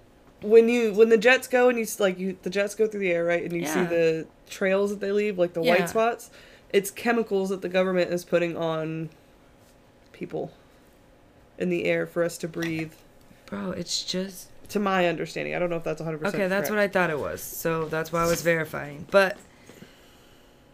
when 0.45 0.69
you 0.69 0.93
when 0.93 1.09
the 1.09 1.17
jets 1.17 1.47
go 1.47 1.69
and 1.69 1.77
you 1.79 1.85
like 1.99 2.17
you 2.19 2.37
the 2.43 2.49
jets 2.49 2.75
go 2.75 2.87
through 2.87 2.99
the 2.99 3.11
air 3.11 3.25
right 3.25 3.43
and 3.43 3.53
you 3.53 3.65
see 3.65 3.83
the 3.85 4.27
trails 4.49 4.91
that 4.91 4.99
they 4.99 5.11
leave 5.11 5.37
like 5.37 5.53
the 5.53 5.61
Yeah. 5.61 5.71
white 5.71 5.89
spots 5.89 6.29
it's 6.71 6.91
chemicals 6.91 7.49
that 7.49 7.61
the 7.61 7.69
government 7.69 8.11
is 8.11 8.23
putting 8.25 8.55
on 8.57 9.09
people 10.13 10.51
in 11.57 11.69
the 11.69 11.85
air 11.85 12.05
for 12.05 12.23
us 12.23 12.37
to 12.39 12.47
breathe 12.47 12.91
bro, 13.47 13.71
it's 13.71 14.03
just 14.03 14.49
to 14.69 14.79
my 14.79 15.07
understanding 15.07 15.55
i 15.55 15.59
don't 15.59 15.69
know 15.69 15.75
if 15.77 15.83
that's 15.83 16.01
100% 16.01 16.23
okay. 16.25 16.47
That's 16.47 16.69
what 16.69 16.79
I 16.79 16.87
thought 16.87 17.09
it 17.09 17.19
was. 17.19 17.41
So 17.41 17.85
that's 17.85 18.11
why 18.11 18.23
I 18.23 18.27
was 18.27 18.41
verifying. 18.41 19.05
But 19.11 19.37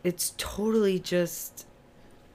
it's 0.03 0.33
totally 0.37 0.97
just 0.99 1.65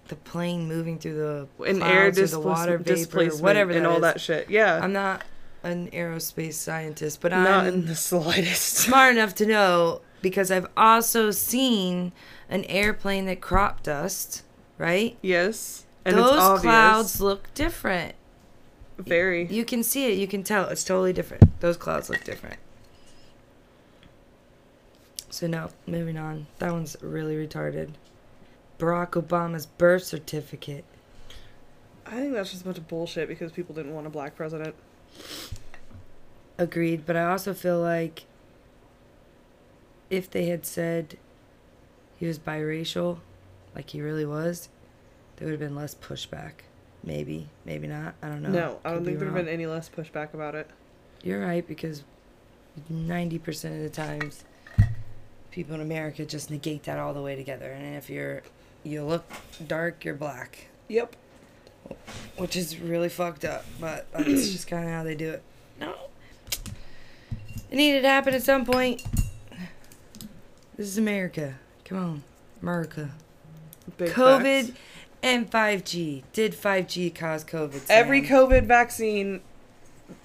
the 0.09 0.17
plane 0.17 0.69
moving 0.69 0.99
through 0.99 1.17
the 1.17 1.49
clouds 1.75 2.19
air 2.19 2.27
the 2.27 2.41
water 2.41 2.79
vapor, 2.79 2.95
displacement 2.95 3.43
whatever 3.43 3.73
and 3.73 3.87
all 3.87 3.97
is. 3.97 4.03
that 4.03 4.21
shit 4.21 4.49
yeah 4.51 4.79
I'm 4.83 4.93
not 4.93 5.25
an 5.67 5.91
aerospace 5.91 6.55
scientist, 6.55 7.21
but 7.21 7.33
I'm 7.33 7.45
not 7.45 7.67
in 7.67 7.87
the 7.87 7.95
slightest 7.95 8.63
smart 8.77 9.17
enough 9.17 9.35
to 9.37 9.47
know 9.47 10.01
because 10.23 10.51
I've 10.51 10.67
also 10.77 11.31
seen 11.31 12.13
an 12.49 12.65
airplane 12.65 13.27
that 13.27 13.41
crop 13.41 13.83
dust, 13.83 14.43
right? 14.79 15.17
yes 15.23 15.85
and 16.05 16.17
Those 16.17 16.61
clouds 16.61 17.21
look 17.21 17.53
different. 17.55 18.15
very 18.97 19.47
You 19.47 19.65
can 19.65 19.83
see 19.83 20.13
it, 20.13 20.19
you 20.19 20.29
can 20.29 20.45
tell. 20.45 20.69
It's 20.69 20.85
totally 20.85 21.13
different. 21.13 21.61
Those 21.61 21.77
clouds 21.77 22.09
look 22.09 22.23
different. 22.23 22.59
So, 25.31 25.47
no, 25.49 25.71
moving 25.87 26.17
on. 26.17 26.47
That 26.61 26.73
one's 26.73 26.97
really 27.03 27.35
retarded. 27.35 27.91
Barack 28.79 29.11
Obama's 29.11 29.67
birth 29.67 30.05
certificate. 30.05 30.85
i 32.07 32.13
think 32.13 32.33
that's 32.35 32.51
just 32.51 32.63
a 32.63 32.65
bunch 32.65 32.79
of 32.79 32.87
bullshit 32.87 33.27
because 33.27 33.51
people 33.51 33.75
didn't 33.75 33.95
want 33.95 34.07
a 34.07 34.11
black 34.11 34.37
president 34.37 34.75
Agreed, 36.59 37.05
but 37.05 37.17
I 37.17 37.25
also 37.27 37.53
feel 37.53 37.81
like 37.81 38.25
if 40.09 40.31
they 40.31 40.47
had 40.47 40.65
said 40.65 41.19
he 42.19 42.27
was 42.27 42.39
biracial, 42.39 43.19
like 43.75 43.91
he 43.91 44.01
really 44.01 44.25
was, 44.25 44.69
there 45.37 45.47
would 45.47 45.53
have 45.53 45.61
been 45.61 45.77
less 45.77 45.95
pushback. 45.95 46.53
Maybe, 47.05 47.49
maybe 47.65 47.87
not. 47.87 48.15
I 48.23 48.29
don't 48.29 48.43
know. 48.43 48.49
no, 48.49 48.81
i 48.85 48.91
don't 48.91 49.05
think 49.05 49.19
there'd 49.19 49.33
have 49.33 49.45
been 49.45 49.53
any 49.53 49.67
less 49.67 49.89
pushback 49.89 50.35
about 50.35 50.55
it 50.57 50.69
You're 51.23 51.41
right 51.41 51.67
because 51.67 52.03
ninety 52.89 53.39
percent 53.39 53.77
of 53.77 53.83
the 53.83 53.91
times, 53.91 54.45
people 55.51 55.75
in 55.75 55.81
America 55.81 56.25
just 56.25 56.51
negate 56.51 56.85
that 56.85 56.99
all 56.99 57.13
the 57.15 57.23
way 57.23 57.37
together. 57.37 57.71
And 57.71 57.97
if 57.97 58.09
you're 58.11 58.43
you 58.83 59.05
look 59.05 59.31
dark, 59.67 60.05
you're 60.05 60.15
black, 60.15 60.69
yep 60.89 61.15
which 62.37 62.57
is 62.57 62.79
really 62.79 63.09
fucked 63.09 63.45
up. 63.45 63.65
But 63.81 64.07
that's 64.13 64.51
just 64.51 64.69
kind 64.69 64.85
of 64.85 64.91
how 64.91 65.03
they 65.05 65.15
do 65.15 65.31
it. 65.31 65.43
No, 65.81 65.95
it 67.71 67.77
needed 67.77 68.03
to 68.03 68.09
happen 68.09 68.35
at 68.35 68.43
some 68.43 68.65
point. 68.65 69.03
This 70.77 70.87
is 70.89 70.99
America. 70.99 71.55
Come 71.85 71.99
on, 71.99 72.23
America. 72.63 73.11
Big 73.97 74.11
COVID 74.11 74.67
facts. 74.67 74.79
and 75.23 75.51
5G. 75.51 76.23
Did 76.33 76.53
5G 76.53 77.15
cause 77.15 77.45
COVID? 77.45 77.83
Every 77.89 78.21
COVID 78.23 78.67
vaccine, 78.67 79.41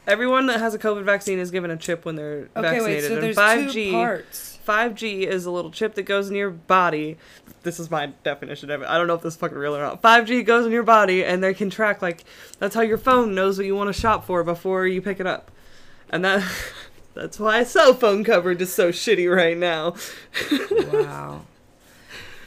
everyone 0.08 0.48
that 0.48 0.60
has 0.60 0.74
a 0.74 0.80
COVID 0.80 1.04
vaccine 1.06 1.40
is 1.40 1.52
given 1.52 1.72
a 1.72 1.78
chip 1.78 2.04
when 2.04 2.16
they're 2.16 2.50
Okay, 2.56 2.62
vaccinated. 2.62 2.84
wait. 3.04 3.08
So 3.08 3.14
and 3.14 3.24
there's 3.24 3.36
5G, 3.38 3.74
two 3.74 3.92
parts. 3.92 4.51
5G 4.66 5.22
is 5.28 5.46
a 5.46 5.52
little 5.52 5.72
chip 5.72 5.96
that 5.96 6.04
goes 6.04 6.30
in 6.30 6.36
your 6.36 6.50
body. 6.50 7.18
This 7.64 7.80
is 7.80 7.92
my 7.92 8.08
definition 8.24 8.72
of 8.72 8.82
it. 8.82 8.88
I 8.88 8.98
don't 8.98 9.08
know 9.08 9.16
if 9.16 9.22
this 9.22 9.34
is 9.34 9.40
fucking 9.40 9.58
real 9.58 9.76
or 9.76 9.82
not. 9.82 10.02
5G 10.02 10.46
goes 10.46 10.66
in 10.66 10.72
your 10.72 10.84
body, 10.84 11.24
and 11.24 11.44
they 11.44 11.54
can 11.54 11.70
track 11.70 12.02
like 12.02 12.24
that's 12.60 12.76
how 12.76 12.82
your 12.82 12.98
phone 12.98 13.36
knows 13.36 13.58
what 13.58 13.66
you 13.66 13.76
want 13.76 13.94
to 13.94 14.00
shop 14.00 14.26
for 14.26 14.44
before 14.44 14.88
you 14.88 15.02
pick 15.02 15.20
it 15.20 15.28
up, 15.28 15.52
and 16.10 16.24
that. 16.26 16.50
That's 17.14 17.38
why 17.42 17.66
cell 17.66 17.94
phone 17.94 18.24
coverage 18.24 18.62
is 18.62 18.74
so 18.74 18.90
shitty 18.90 19.30
right 19.30 19.58
now. 19.58 19.96
wow. 20.94 21.42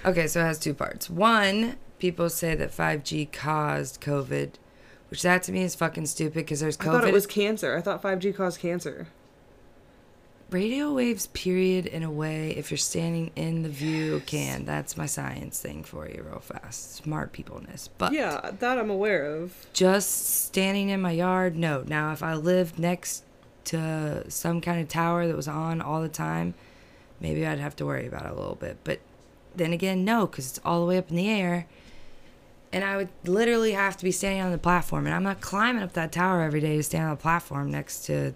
Okay, 0.07 0.27
so 0.27 0.41
it 0.41 0.45
has 0.45 0.59
two 0.59 0.75
parts. 0.75 1.09
One, 1.09 1.77
people 1.99 2.29
say 2.29 2.55
that 2.55 2.71
5G 2.71 3.33
caused 3.33 4.03
COVID, 4.03 4.53
which 5.09 5.23
that 5.23 5.43
to 5.45 5.53
me 5.53 5.63
is 5.63 5.75
fucking 5.75 6.05
stupid 6.07 6.35
because 6.35 6.61
there's 6.61 6.77
COVID. 6.77 6.89
I 6.89 6.93
thought 6.93 7.09
it 7.09 7.15
was 7.15 7.27
cancer. 7.27 7.75
I 7.75 7.81
thought 7.81 8.03
5G 8.03 8.37
caused 8.37 8.61
cancer. 8.61 9.07
Radio 10.55 10.93
waves, 10.93 11.27
period, 11.27 11.85
in 11.87 12.05
a 12.05 12.11
way, 12.13 12.51
if 12.51 12.71
you're 12.71 12.79
standing 12.79 13.33
in 13.35 13.65
the 13.65 13.69
view, 13.69 14.23
can. 14.25 14.65
That's 14.65 14.97
my 14.97 15.07
science 15.07 15.61
thing 15.61 15.83
for 15.83 16.09
you, 16.09 16.23
real 16.25 16.39
fast. 16.39 16.95
Smart 16.95 17.33
peopleness. 17.33 17.91
But 17.99 18.13
Yeah, 18.13 18.53
that 18.61 18.79
I'm 18.79 18.89
aware 18.89 19.27
of. 19.27 19.67
just 19.73 20.45
standing 20.45 20.91
in 20.91 21.01
my 21.01 21.11
yard, 21.11 21.57
no. 21.57 21.83
Now, 21.89 22.13
if 22.13 22.23
I 22.23 22.35
lived 22.35 22.79
next 22.79 23.25
to 23.65 24.31
some 24.31 24.61
kind 24.61 24.81
of 24.81 24.87
tower 24.87 25.27
that 25.27 25.35
was 25.35 25.49
on 25.49 25.81
all 25.81 26.01
the 26.01 26.09
time, 26.09 26.55
maybe 27.19 27.45
I'd 27.45 27.59
have 27.59 27.75
to 27.77 27.85
worry 27.87 28.07
about 28.07 28.25
it 28.25 28.31
a 28.31 28.35
little 28.37 28.55
bit. 28.55 28.77
But 28.85 29.01
then 29.57 29.73
again, 29.73 30.05
no, 30.05 30.29
because 30.29 30.51
it's 30.51 30.61
all 30.65 30.79
the 30.83 30.87
way 30.87 30.99
up 30.99 31.11
in 31.11 31.17
the 31.17 31.29
air. 31.29 31.67
And 32.73 32.85
I 32.85 32.97
would 32.97 33.09
literally 33.25 33.73
have 33.73 33.97
to 33.97 34.05
be 34.05 34.13
standing 34.13 34.41
on 34.41 34.53
the 34.53 34.59
platform. 34.59 35.07
And 35.07 35.17
I'm 35.17 35.25
not 35.25 35.41
climbing 35.41 35.83
up 35.83 35.95
that 35.95 36.13
tower 36.13 36.43
every 36.43 36.61
day 36.61 36.77
to 36.77 36.83
stand 36.85 37.07
on 37.07 37.11
the 37.11 37.17
platform 37.21 37.73
next 37.73 38.07
to 38.07 38.35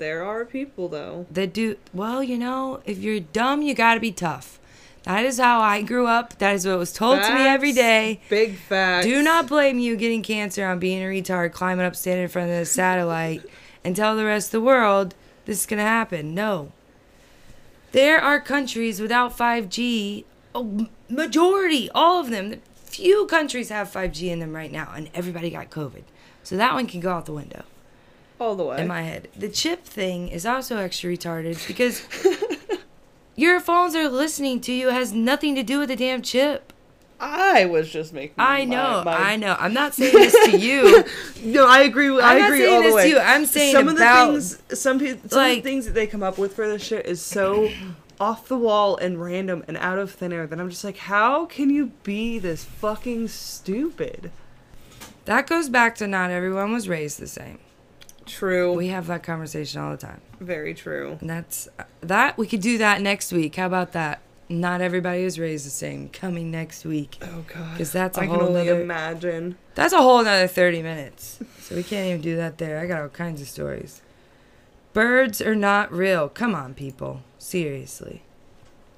There 0.00 0.24
are 0.24 0.46
people 0.46 0.88
though. 0.88 1.26
that 1.30 1.52
do 1.52 1.76
Well, 1.92 2.24
you 2.24 2.38
know, 2.38 2.80
if 2.86 2.96
you're 2.98 3.20
dumb, 3.20 3.60
you 3.60 3.74
got 3.74 3.94
to 3.94 4.00
be 4.00 4.10
tough. 4.10 4.58
That 5.02 5.26
is 5.26 5.38
how 5.38 5.60
I 5.60 5.82
grew 5.82 6.06
up. 6.06 6.38
That 6.38 6.54
is 6.54 6.66
what 6.66 6.78
was 6.78 6.90
told 6.90 7.22
to 7.22 7.34
me 7.34 7.42
every 7.42 7.72
day. 7.72 8.22
Big 8.30 8.56
facts. 8.56 9.04
Do 9.04 9.22
not 9.22 9.46
blame 9.46 9.78
you 9.78 9.96
getting 9.96 10.22
cancer 10.22 10.66
on 10.66 10.78
being 10.78 11.02
a 11.02 11.06
retard, 11.06 11.52
climbing 11.52 11.84
up, 11.84 11.94
standing 11.94 12.22
in 12.22 12.28
front 12.30 12.50
of 12.50 12.56
the 12.56 12.64
satellite, 12.64 13.44
and 13.84 13.94
tell 13.94 14.16
the 14.16 14.24
rest 14.24 14.48
of 14.48 14.52
the 14.52 14.60
world 14.62 15.14
this 15.44 15.60
is 15.60 15.66
going 15.66 15.78
to 15.78 15.84
happen. 15.84 16.34
No. 16.34 16.72
There 17.92 18.22
are 18.22 18.40
countries 18.40 19.02
without 19.02 19.36
5G, 19.36 20.24
a 20.54 20.86
majority, 21.10 21.90
all 21.94 22.20
of 22.20 22.30
them. 22.30 22.62
Few 22.74 23.26
countries 23.26 23.68
have 23.68 23.92
5G 23.92 24.30
in 24.30 24.38
them 24.38 24.56
right 24.56 24.72
now, 24.72 24.94
and 24.96 25.10
everybody 25.12 25.50
got 25.50 25.68
COVID. 25.68 26.04
So 26.42 26.56
that 26.56 26.72
one 26.72 26.86
can 26.86 27.00
go 27.00 27.10
out 27.10 27.26
the 27.26 27.34
window 27.34 27.64
all 28.40 28.54
the 28.56 28.64
way. 28.64 28.80
in 28.80 28.88
my 28.88 29.02
head. 29.02 29.28
The 29.36 29.48
chip 29.48 29.84
thing 29.84 30.28
is 30.28 30.44
also 30.46 30.76
extra 30.78 31.10
retarded 31.10 31.66
because 31.66 32.02
your 33.36 33.60
phones 33.60 33.94
are 33.94 34.08
listening 34.08 34.60
to 34.62 34.72
you. 34.72 34.88
It 34.88 34.94
has 34.94 35.12
nothing 35.12 35.54
to 35.54 35.62
do 35.62 35.78
with 35.78 35.88
the 35.88 35.96
damn 35.96 36.22
chip. 36.22 36.72
I 37.22 37.66
was 37.66 37.90
just 37.90 38.14
making. 38.14 38.34
I 38.38 38.64
know, 38.64 39.02
my- 39.04 39.14
I 39.32 39.36
know. 39.36 39.54
I'm 39.58 39.74
not 39.74 39.92
saying 39.94 40.12
this 40.14 40.50
to 40.50 40.58
you. 40.58 41.04
No, 41.42 41.66
I 41.66 41.80
agree. 41.82 42.10
with- 42.10 42.24
I 42.24 42.32
I'm 42.34 42.38
not 42.38 42.46
agree 42.48 42.60
saying 42.60 42.74
all 42.76 42.82
the 42.82 42.86
this 42.88 42.94
way. 42.94 43.02
to 43.04 43.08
you. 43.10 43.18
I'm 43.18 43.46
saying 43.46 43.72
some 43.74 43.88
about- 43.88 44.28
of 44.28 44.34
the 44.34 44.40
things, 44.40 44.78
some 44.80 44.98
people, 44.98 45.28
some 45.28 45.40
of 45.50 45.56
the 45.56 45.60
things 45.60 45.84
that 45.86 45.92
they 45.92 46.06
come 46.06 46.22
up 46.22 46.38
with 46.38 46.54
for 46.54 46.66
this 46.68 46.82
shit 46.82 47.06
is 47.06 47.20
so 47.22 47.70
off 48.20 48.48
the 48.48 48.56
wall 48.58 48.96
and 48.96 49.20
random 49.22 49.64
and 49.68 49.76
out 49.78 49.98
of 49.98 50.10
thin 50.12 50.32
air 50.32 50.46
that 50.46 50.58
I'm 50.60 50.68
just 50.70 50.84
like, 50.84 50.96
how 50.98 51.46
can 51.46 51.68
you 51.70 51.92
be 52.02 52.38
this 52.38 52.64
fucking 52.64 53.28
stupid? 53.28 54.30
That 55.26 55.46
goes 55.46 55.68
back 55.68 55.94
to 55.96 56.06
not 56.06 56.30
everyone 56.30 56.72
was 56.72 56.88
raised 56.88 57.18
the 57.20 57.26
same. 57.26 57.58
True. 58.30 58.72
We 58.72 58.88
have 58.88 59.06
that 59.08 59.22
conversation 59.22 59.80
all 59.80 59.90
the 59.90 59.96
time. 59.96 60.20
Very 60.40 60.72
true. 60.74 61.18
And 61.20 61.28
that's 61.28 61.68
that 62.00 62.38
we 62.38 62.46
could 62.46 62.60
do 62.62 62.78
that 62.78 63.00
next 63.02 63.32
week. 63.32 63.56
How 63.56 63.66
about 63.66 63.92
that? 63.92 64.20
not 64.52 64.80
everybody 64.80 65.22
is 65.22 65.38
raised 65.38 65.64
the 65.64 65.70
same. 65.70 66.08
Coming 66.08 66.50
next 66.50 66.84
week. 66.84 67.18
Oh 67.22 67.44
God. 67.46 67.70
Because 67.72 67.92
that's 67.92 68.18
a 68.18 68.22
I 68.22 68.26
whole 68.26 68.38
can 68.38 68.46
only 68.48 68.64
nother- 68.66 68.82
imagine. 68.82 69.56
That's 69.76 69.92
a 69.92 69.98
whole 70.02 70.24
nother 70.24 70.48
30 70.48 70.82
minutes. 70.82 71.38
So 71.60 71.76
we 71.76 71.84
can't 71.84 72.08
even 72.08 72.20
do 72.20 72.34
that 72.36 72.58
there. 72.58 72.80
I 72.80 72.86
got 72.88 73.00
all 73.00 73.08
kinds 73.10 73.40
of 73.40 73.46
stories. 73.46 74.02
Birds 74.92 75.40
are 75.40 75.54
not 75.54 75.92
real. 75.92 76.28
Come 76.28 76.52
on, 76.56 76.74
people. 76.74 77.22
Seriously. 77.38 78.22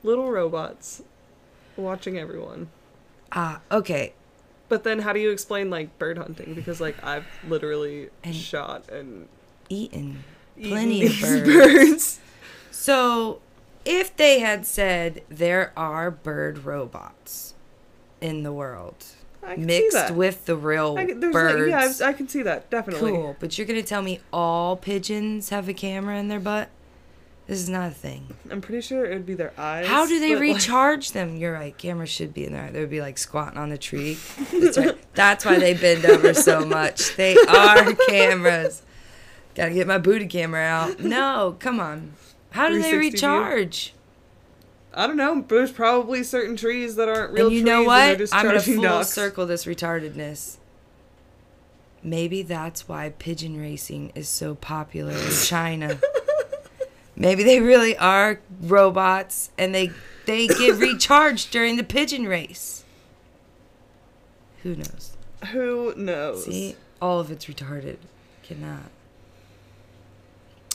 Little 0.03 0.31
robots 0.31 1.03
watching 1.77 2.19
everyone. 2.19 2.71
Ah, 3.31 3.61
okay. 3.71 4.15
But 4.73 4.85
then 4.85 5.01
how 5.01 5.13
do 5.13 5.21
you 5.21 5.31
explain 5.31 5.69
like 5.69 5.99
bird 5.99 6.17
hunting? 6.17 6.55
Because 6.55 6.81
like 6.81 6.97
I've 7.05 7.27
literally 7.47 8.09
And- 8.25 8.35
shot 8.35 8.89
and 8.89 9.29
Eaten. 9.69 10.25
eaten 10.57 10.71
Plenty 10.71 11.05
of 11.09 11.13
birds. 11.21 11.45
birds. 11.45 12.21
So, 12.71 13.41
if 13.85 14.17
they 14.17 14.39
had 14.41 14.65
said 14.65 15.25
there 15.29 15.75
are 15.77 16.11
bird 16.11 16.65
robots 16.65 17.53
in 18.23 18.45
the 18.45 18.53
world 18.53 19.05
I 19.43 19.57
mixed 19.57 20.11
with 20.13 20.47
the 20.47 20.57
real 20.57 20.97
I, 20.99 21.05
can- 21.05 21.21
birds, 21.21 21.61
Like, 21.61 21.69
yeah, 21.69 21.79
I've- 21.91 22.03
I 22.05 22.13
can 22.15 22.27
see 22.29 22.41
that 22.43 22.71
definitely. 22.71 23.11
cool. 23.11 23.37
But 23.41 23.59
you're 23.59 23.67
gonna 23.67 23.83
tell 23.83 24.01
me 24.01 24.21
all 24.33 24.77
pigeons 24.79 25.51
have 25.51 25.69
a 25.69 25.75
camera 25.75 26.17
in 26.19 26.29
their 26.29 26.41
butt? 26.41 26.71
This 27.47 27.59
is 27.61 27.69
not 27.69 27.91
a 27.91 27.95
thing. 27.95 28.35
I'm 28.51 28.61
pretty 28.61 28.81
sure 28.83 29.05
it 29.05 29.13
would 29.15 29.27
be 29.27 29.35
their 29.35 29.53
eyes. 29.59 29.87
How 29.87 30.07
do 30.07 30.21
they 30.21 30.35
but, 30.35 30.41
like- 30.43 30.55
recharge 30.55 31.13
them? 31.13 31.37
You're 31.37 31.53
right. 31.53 31.77
Cameras 31.77 32.09
should 32.09 32.33
be 32.33 32.45
in 32.47 32.53
there. 32.53 32.71
They 32.71 32.81
would 32.81 32.91
be 32.91 33.01
like 33.01 33.19
squatting 33.19 33.59
on 33.59 33.69
the 33.71 33.79
tree. 33.79 34.17
That's 34.53 34.79
right. 34.79 34.97
That's 35.15 35.45
why 35.45 35.59
they 35.59 35.75
bend 35.75 36.05
over 36.07 36.35
so 36.35 36.65
much. 36.65 37.17
They 37.17 37.37
are 37.37 37.93
cameras. 38.09 38.83
Gotta 39.55 39.75
get 39.75 39.87
my 39.87 39.99
booty 39.99 40.27
camera 40.27 40.63
out. 40.63 41.01
No, 41.01 41.57
come 41.59 41.81
on. 41.81 42.15
How 42.53 42.69
do 42.69 42.75
they 42.81 42.91
360 42.91 43.27
view? 43.27 43.29
recharge? 43.29 43.95
I 44.95 45.07
don't 45.07 45.17
know. 45.17 45.45
There's 45.47 45.73
probably 45.73 46.23
certain 46.23 46.55
trees 46.57 46.97
that 46.97 47.09
aren't 47.09 47.33
real 47.33 47.47
and 47.47 47.55
you 47.57 47.63
trees 47.63 47.67
know 47.67 47.83
what? 47.83 48.21
I'm 48.33 48.47
gonna 48.47 48.61
full 48.61 48.83
ducks. 48.83 49.09
circle 49.09 49.47
this 49.47 49.65
retardedness. 49.65 50.59
Maybe 52.05 52.43
that's 52.43 52.89
why 52.89 53.11
pigeon 53.19 53.59
racing 53.61 54.13
is 54.15 54.29
so 54.29 54.55
popular 54.55 55.13
in 55.13 55.31
China. 55.45 55.99
Maybe 57.17 57.43
they 57.43 57.61
really 57.61 57.97
are 57.97 58.41
robots 58.61 59.51
and 59.59 59.75
they 59.75 59.91
they 60.27 60.47
get 60.47 60.75
recharged 60.79 61.51
during 61.51 61.77
the 61.77 61.85
pigeon 61.85 62.27
race. 62.27 62.85
Who 64.63 64.77
knows? 64.77 65.17
Who 65.53 65.95
knows? 65.97 66.45
See, 66.45 66.77
all 67.01 67.21
of 67.21 67.31
it's 67.31 67.47
retarded. 67.47 67.99
Cannot. 68.43 68.91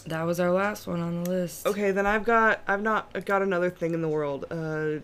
That 0.05 0.23
was 0.23 0.39
our 0.39 0.51
last 0.51 0.87
one 0.87 1.01
on 1.01 1.23
the 1.23 1.29
list. 1.29 1.65
Okay, 1.65 1.91
then 1.91 2.05
I've 2.05 2.23
got 2.23 2.61
I've 2.67 2.81
not 2.81 3.09
I've 3.15 3.25
got 3.25 3.41
another 3.41 3.69
thing 3.69 3.93
in 3.93 4.01
the 4.01 4.07
world. 4.07 4.45
Uh 4.51 4.99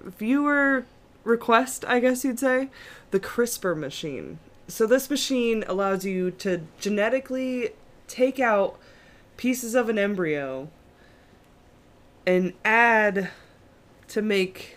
viewer 0.00 0.84
request, 1.24 1.84
I 1.86 2.00
guess 2.00 2.24
you'd 2.24 2.38
say, 2.38 2.70
the 3.10 3.20
CRISPR 3.20 3.76
machine. 3.76 4.38
So 4.68 4.86
this 4.86 5.10
machine 5.10 5.64
allows 5.66 6.04
you 6.04 6.30
to 6.32 6.62
genetically 6.78 7.70
take 8.06 8.38
out 8.38 8.78
pieces 9.38 9.74
of 9.74 9.88
an 9.88 9.98
embryo 9.98 10.68
and 12.26 12.52
add 12.66 13.30
to 14.08 14.20
make 14.20 14.76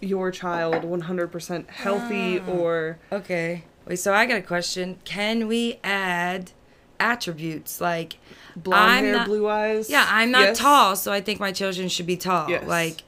your 0.00 0.30
child 0.30 0.84
100% 0.84 1.68
healthy 1.70 2.38
Ah. 2.40 2.50
or 2.50 2.98
Okay. 3.10 3.64
Wait, 3.86 3.96
so 3.96 4.12
I 4.12 4.26
got 4.26 4.36
a 4.36 4.42
question. 4.42 4.98
Can 5.04 5.48
we 5.48 5.78
add 5.82 6.52
attributes 7.00 7.80
like 7.80 8.18
blonde 8.54 8.90
I'm 8.90 9.04
hair, 9.04 9.12
not- 9.14 9.26
blue 9.26 9.48
eyes. 9.48 9.88
Yeah, 9.88 10.04
I'm 10.08 10.30
not 10.30 10.42
Yes. 10.42 10.58
tall, 10.58 10.94
so 10.96 11.12
I 11.12 11.20
think 11.20 11.40
my 11.40 11.52
children 11.52 11.88
should 11.88 12.06
be 12.06 12.16
tall. 12.16 12.50
Yes. 12.50 12.64
Like, 12.66 13.02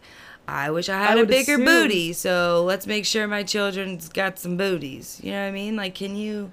I 0.49 0.71
wish 0.71 0.89
I 0.89 0.99
I 1.01 1.07
had 1.07 1.19
a 1.19 1.27
bigger 1.27 1.55
assume- 1.55 1.65
booty, 1.65 2.13
so 2.13 2.65
let's 2.65 2.87
make 2.87 3.05
sure 3.05 3.27
my 3.27 3.43
children's 3.43 4.09
got 4.09 4.39
some 4.39 4.57
booties. 4.57 5.21
You 5.23 5.33
know 5.33 5.43
what 5.43 5.49
I 5.49 5.51
mean? 5.51 5.77
Like, 5.77 5.95
can 5.97 6.17
you. 6.17 6.53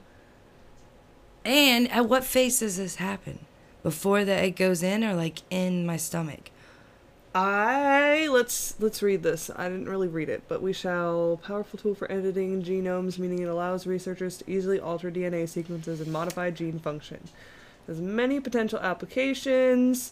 And 1.48 1.90
at 1.92 2.10
what 2.10 2.26
phase 2.26 2.60
does 2.60 2.76
this 2.76 2.96
happen? 2.96 3.40
Before 3.82 4.26
the 4.26 4.34
egg 4.34 4.58
goes 4.58 4.84
in 4.84 5.02
or 5.02 5.14
like 5.14 5.44
in 5.50 5.86
my 5.86 5.96
stomach? 5.96 6.52
I 7.34 8.28
let's 8.30 8.76
let's 8.82 9.02
read 9.02 9.24
this. 9.24 9.50
I 9.56 9.70
didn't 9.70 9.88
really 9.88 10.10
read 10.10 10.28
it, 10.28 10.44
but 10.50 10.62
we 10.62 10.74
shall 10.74 11.40
powerful 11.42 11.80
tool 11.80 11.96
for 11.96 12.12
editing 12.12 12.64
genomes, 12.64 13.18
meaning 13.18 13.44
it 13.44 13.48
allows 13.48 13.88
researchers 13.88 14.40
to 14.40 14.52
easily 14.52 14.78
alter 14.78 15.10
DNA 15.10 15.48
sequences 15.48 16.02
and 16.02 16.12
modify 16.12 16.52
gene 16.52 16.80
function. 16.80 17.22
There's 17.86 18.02
many 18.02 18.42
potential 18.42 18.80
applications, 18.80 20.12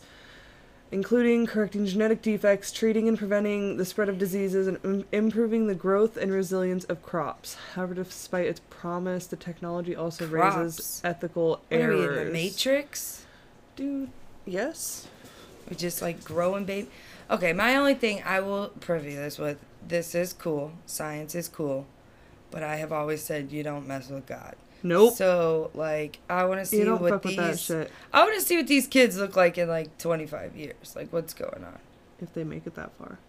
including 0.92 1.46
correcting 1.46 1.86
genetic 1.86 2.22
defects, 2.22 2.72
treating 2.72 3.08
and 3.08 3.18
preventing 3.18 3.78
the 3.78 3.86
spread 3.86 4.08
of 4.10 4.18
diseases, 4.18 4.68
and 4.68 4.80
im- 4.84 5.06
improving 5.12 5.68
the 5.68 5.76
growth 5.76 6.16
and 6.18 6.32
resilience 6.32 6.84
of 6.86 7.02
crops. 7.02 7.58
However, 7.74 7.94
despite 7.96 8.46
its 8.46 8.62
promise, 8.70 9.28
the 9.28 9.36
technology 9.36 9.96
also 9.96 10.28
Crops? 10.28 10.56
raises 10.58 11.02
ethical 11.04 11.50
What 11.50 11.62
are 11.72 11.76
errors. 11.82 12.00
we 12.00 12.22
in 12.22 12.26
the 12.28 12.32
Matrix? 12.32 13.26
Dude, 13.76 14.10
yes. 14.46 15.08
We're 15.70 15.78
just 15.78 16.02
like 16.02 16.24
growing 16.24 16.66
baby. 16.66 16.88
Okay, 17.30 17.52
my 17.54 17.76
only 17.76 17.96
thing 17.96 18.22
I 18.24 18.40
will 18.40 18.70
preview 18.80 19.16
this 19.16 19.40
with 19.40 19.58
this 19.88 20.14
is 20.14 20.32
cool. 20.34 20.74
Science 20.86 21.34
is 21.36 21.48
cool. 21.48 21.88
But 22.52 22.62
I 22.64 22.76
have 22.78 22.92
always 22.92 23.24
said 23.24 23.52
you 23.52 23.64
don't 23.64 23.88
mess 23.88 24.10
with 24.10 24.28
God. 24.28 24.56
Nope. 24.86 25.16
So 25.16 25.72
like 25.74 26.20
I 26.30 26.46
want 26.46 26.60
to 26.60 26.66
see 26.66 26.88
what 26.88 27.10
fuck 27.10 27.24
with 27.24 27.36
that 27.38 27.52
these 27.52 27.62
shit 27.62 27.92
I 28.14 28.24
want 28.24 28.36
to 28.36 28.42
see 28.42 28.58
what 28.58 28.68
these 28.68 28.88
kids 28.88 29.18
look 29.18 29.36
like 29.36 29.58
in 29.58 29.68
like 29.68 29.98
25 29.98 30.56
years. 30.56 30.96
Like 30.96 31.12
what's 31.12 31.34
going 31.34 31.64
on? 31.64 31.80
if 32.22 32.34
they 32.34 32.44
make 32.44 32.66
it 32.66 32.76
that 32.76 32.92
far. 32.98 33.20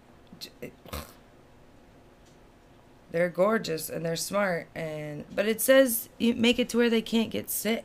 They're 3.10 3.28
gorgeous 3.30 3.88
and 3.88 4.04
they're 4.04 4.16
smart 4.16 4.68
and 4.74 5.24
but 5.34 5.46
it 5.46 5.60
says 5.60 6.08
you 6.18 6.34
make 6.34 6.58
it 6.58 6.68
to 6.70 6.76
where 6.76 6.90
they 6.90 7.02
can't 7.02 7.30
get 7.30 7.50
sick. 7.50 7.84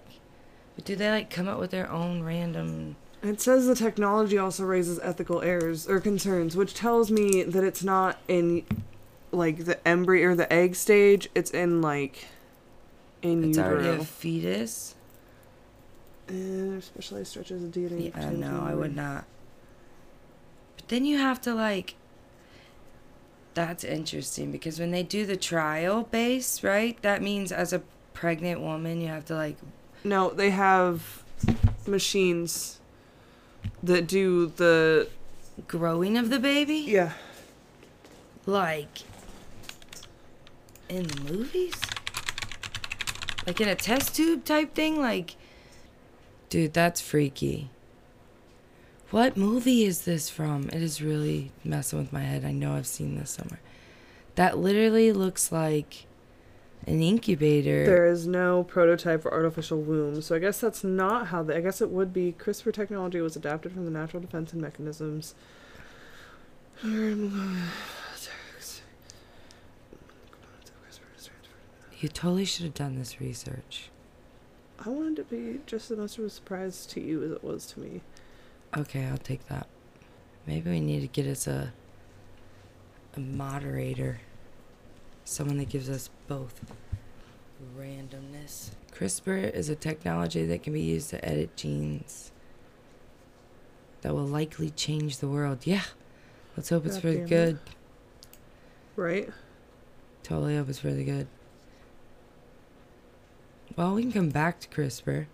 But 0.75 0.85
do 0.85 0.95
they 0.95 1.09
like 1.09 1.29
come 1.29 1.47
up 1.47 1.59
with 1.59 1.71
their 1.71 1.89
own 1.89 2.23
random 2.23 2.95
It 3.23 3.39
says 3.39 3.67
the 3.67 3.75
technology 3.75 4.37
also 4.37 4.63
raises 4.63 4.99
ethical 4.99 5.41
errors 5.41 5.87
or 5.87 5.99
concerns, 5.99 6.55
which 6.55 6.73
tells 6.73 7.11
me 7.11 7.43
that 7.43 7.63
it's 7.63 7.83
not 7.83 8.17
in 8.27 8.65
like 9.31 9.65
the 9.65 9.85
embryo 9.87 10.29
or 10.29 10.35
the 10.35 10.51
egg 10.51 10.75
stage. 10.75 11.29
It's 11.33 11.51
in 11.51 11.81
like 11.81 12.27
in 13.21 13.49
it's 13.49 13.57
already 13.57 13.85
utero. 13.85 14.01
a 14.01 14.05
fetus? 14.05 14.95
Uh, 16.29 16.79
specialized 16.79 17.27
stretches 17.27 17.63
of 17.63 17.71
DNA. 17.71 18.13
Yeah, 18.15 18.29
no, 18.29 18.63
I 18.65 18.73
would 18.73 18.95
not. 18.95 19.25
But 20.77 20.87
then 20.87 21.05
you 21.05 21.17
have 21.17 21.41
to 21.41 21.53
like. 21.53 21.95
That's 23.53 23.83
interesting 23.83 24.51
because 24.51 24.79
when 24.79 24.91
they 24.91 25.03
do 25.03 25.25
the 25.25 25.35
trial 25.35 26.03
base, 26.03 26.63
right? 26.63 27.01
That 27.01 27.21
means 27.21 27.51
as 27.51 27.73
a 27.73 27.81
pregnant 28.13 28.61
woman, 28.61 29.01
you 29.01 29.07
have 29.09 29.25
to 29.25 29.35
like. 29.35 29.57
No, 30.03 30.29
they 30.29 30.51
have 30.51 31.23
machines 31.85 32.79
that 33.83 34.07
do 34.07 34.47
the 34.47 35.09
Growing 35.67 36.17
of 36.17 36.29
the 36.29 36.39
baby? 36.39 36.75
yeah. 36.75 37.13
Like. 38.45 38.99
In 40.89 41.03
the 41.03 41.21
movies? 41.21 41.73
Like 43.45 43.59
in 43.59 43.67
a 43.67 43.75
test 43.75 44.15
tube 44.15 44.45
type 44.45 44.73
thing? 44.75 44.99
Like. 44.99 45.35
Dude, 46.49 46.73
that's 46.73 47.01
freaky. 47.01 47.69
What 49.09 49.35
movie 49.35 49.83
is 49.83 50.03
this 50.03 50.29
from? 50.29 50.69
It 50.69 50.81
is 50.81 51.01
really 51.01 51.51
messing 51.63 51.99
with 51.99 52.13
my 52.13 52.21
head. 52.21 52.45
I 52.45 52.51
know 52.51 52.73
I've 52.73 52.87
seen 52.87 53.17
this 53.17 53.31
somewhere. 53.31 53.59
That 54.35 54.57
literally 54.57 55.11
looks 55.11 55.51
like 55.51 56.05
an 56.87 57.01
incubator. 57.01 57.85
There 57.85 58.07
is 58.07 58.25
no 58.25 58.63
prototype 58.63 59.21
for 59.21 59.33
artificial 59.33 59.81
womb, 59.81 60.21
so 60.21 60.35
I 60.35 60.39
guess 60.39 60.61
that's 60.61 60.83
not 60.83 61.27
how 61.27 61.43
they. 61.43 61.57
I 61.57 61.61
guess 61.61 61.81
it 61.81 61.89
would 61.89 62.13
be 62.13 62.33
CRISPR 62.37 62.73
technology 62.73 63.19
was 63.21 63.35
adapted 63.35 63.73
from 63.73 63.85
the 63.85 63.91
natural 63.91 64.21
defense 64.21 64.53
and 64.53 64.61
mechanisms. 64.61 65.35
You 72.01 72.09
totally 72.09 72.45
should 72.45 72.65
have 72.65 72.73
done 72.73 72.95
this 72.97 73.21
research. 73.21 73.91
I 74.83 74.89
wanted 74.89 75.17
to 75.17 75.23
be 75.23 75.59
just 75.67 75.91
as 75.91 75.97
much 75.99 76.17
of 76.17 76.25
a 76.25 76.29
surprise 76.31 76.87
to 76.87 76.99
you 76.99 77.23
as 77.23 77.31
it 77.31 77.43
was 77.43 77.67
to 77.67 77.79
me. 77.79 78.01
Okay, 78.75 79.05
I'll 79.05 79.19
take 79.19 79.47
that. 79.49 79.67
Maybe 80.47 80.71
we 80.71 80.79
need 80.79 81.01
to 81.01 81.07
get 81.07 81.27
us 81.27 81.45
a 81.45 81.73
a 83.15 83.19
moderator. 83.19 84.21
Someone 85.25 85.59
that 85.59 85.69
gives 85.69 85.91
us 85.91 86.09
both 86.27 86.73
randomness. 87.77 88.71
CRISPR 88.91 89.53
is 89.53 89.69
a 89.69 89.75
technology 89.75 90.43
that 90.45 90.63
can 90.63 90.73
be 90.73 90.81
used 90.81 91.11
to 91.11 91.23
edit 91.23 91.55
genes 91.55 92.31
that 94.01 94.15
will 94.15 94.25
likely 94.25 94.71
change 94.71 95.19
the 95.19 95.27
world. 95.27 95.67
Yeah. 95.67 95.83
Let's 96.57 96.69
hope 96.69 96.87
it's 96.87 96.95
God 96.95 97.01
for 97.01 97.07
the 97.09 97.13
damn 97.17 97.25
it. 97.25 97.29
good. 97.29 97.59
Right? 98.95 99.29
Totally 100.23 100.57
hope 100.57 100.69
it's 100.69 100.79
for 100.79 100.91
the 100.91 101.03
good. 101.03 101.27
Well, 103.75 103.95
we 103.95 104.03
can 104.03 104.11
come 104.11 104.29
back 104.29 104.59
to 104.61 104.67
CRISPR. 104.67 105.27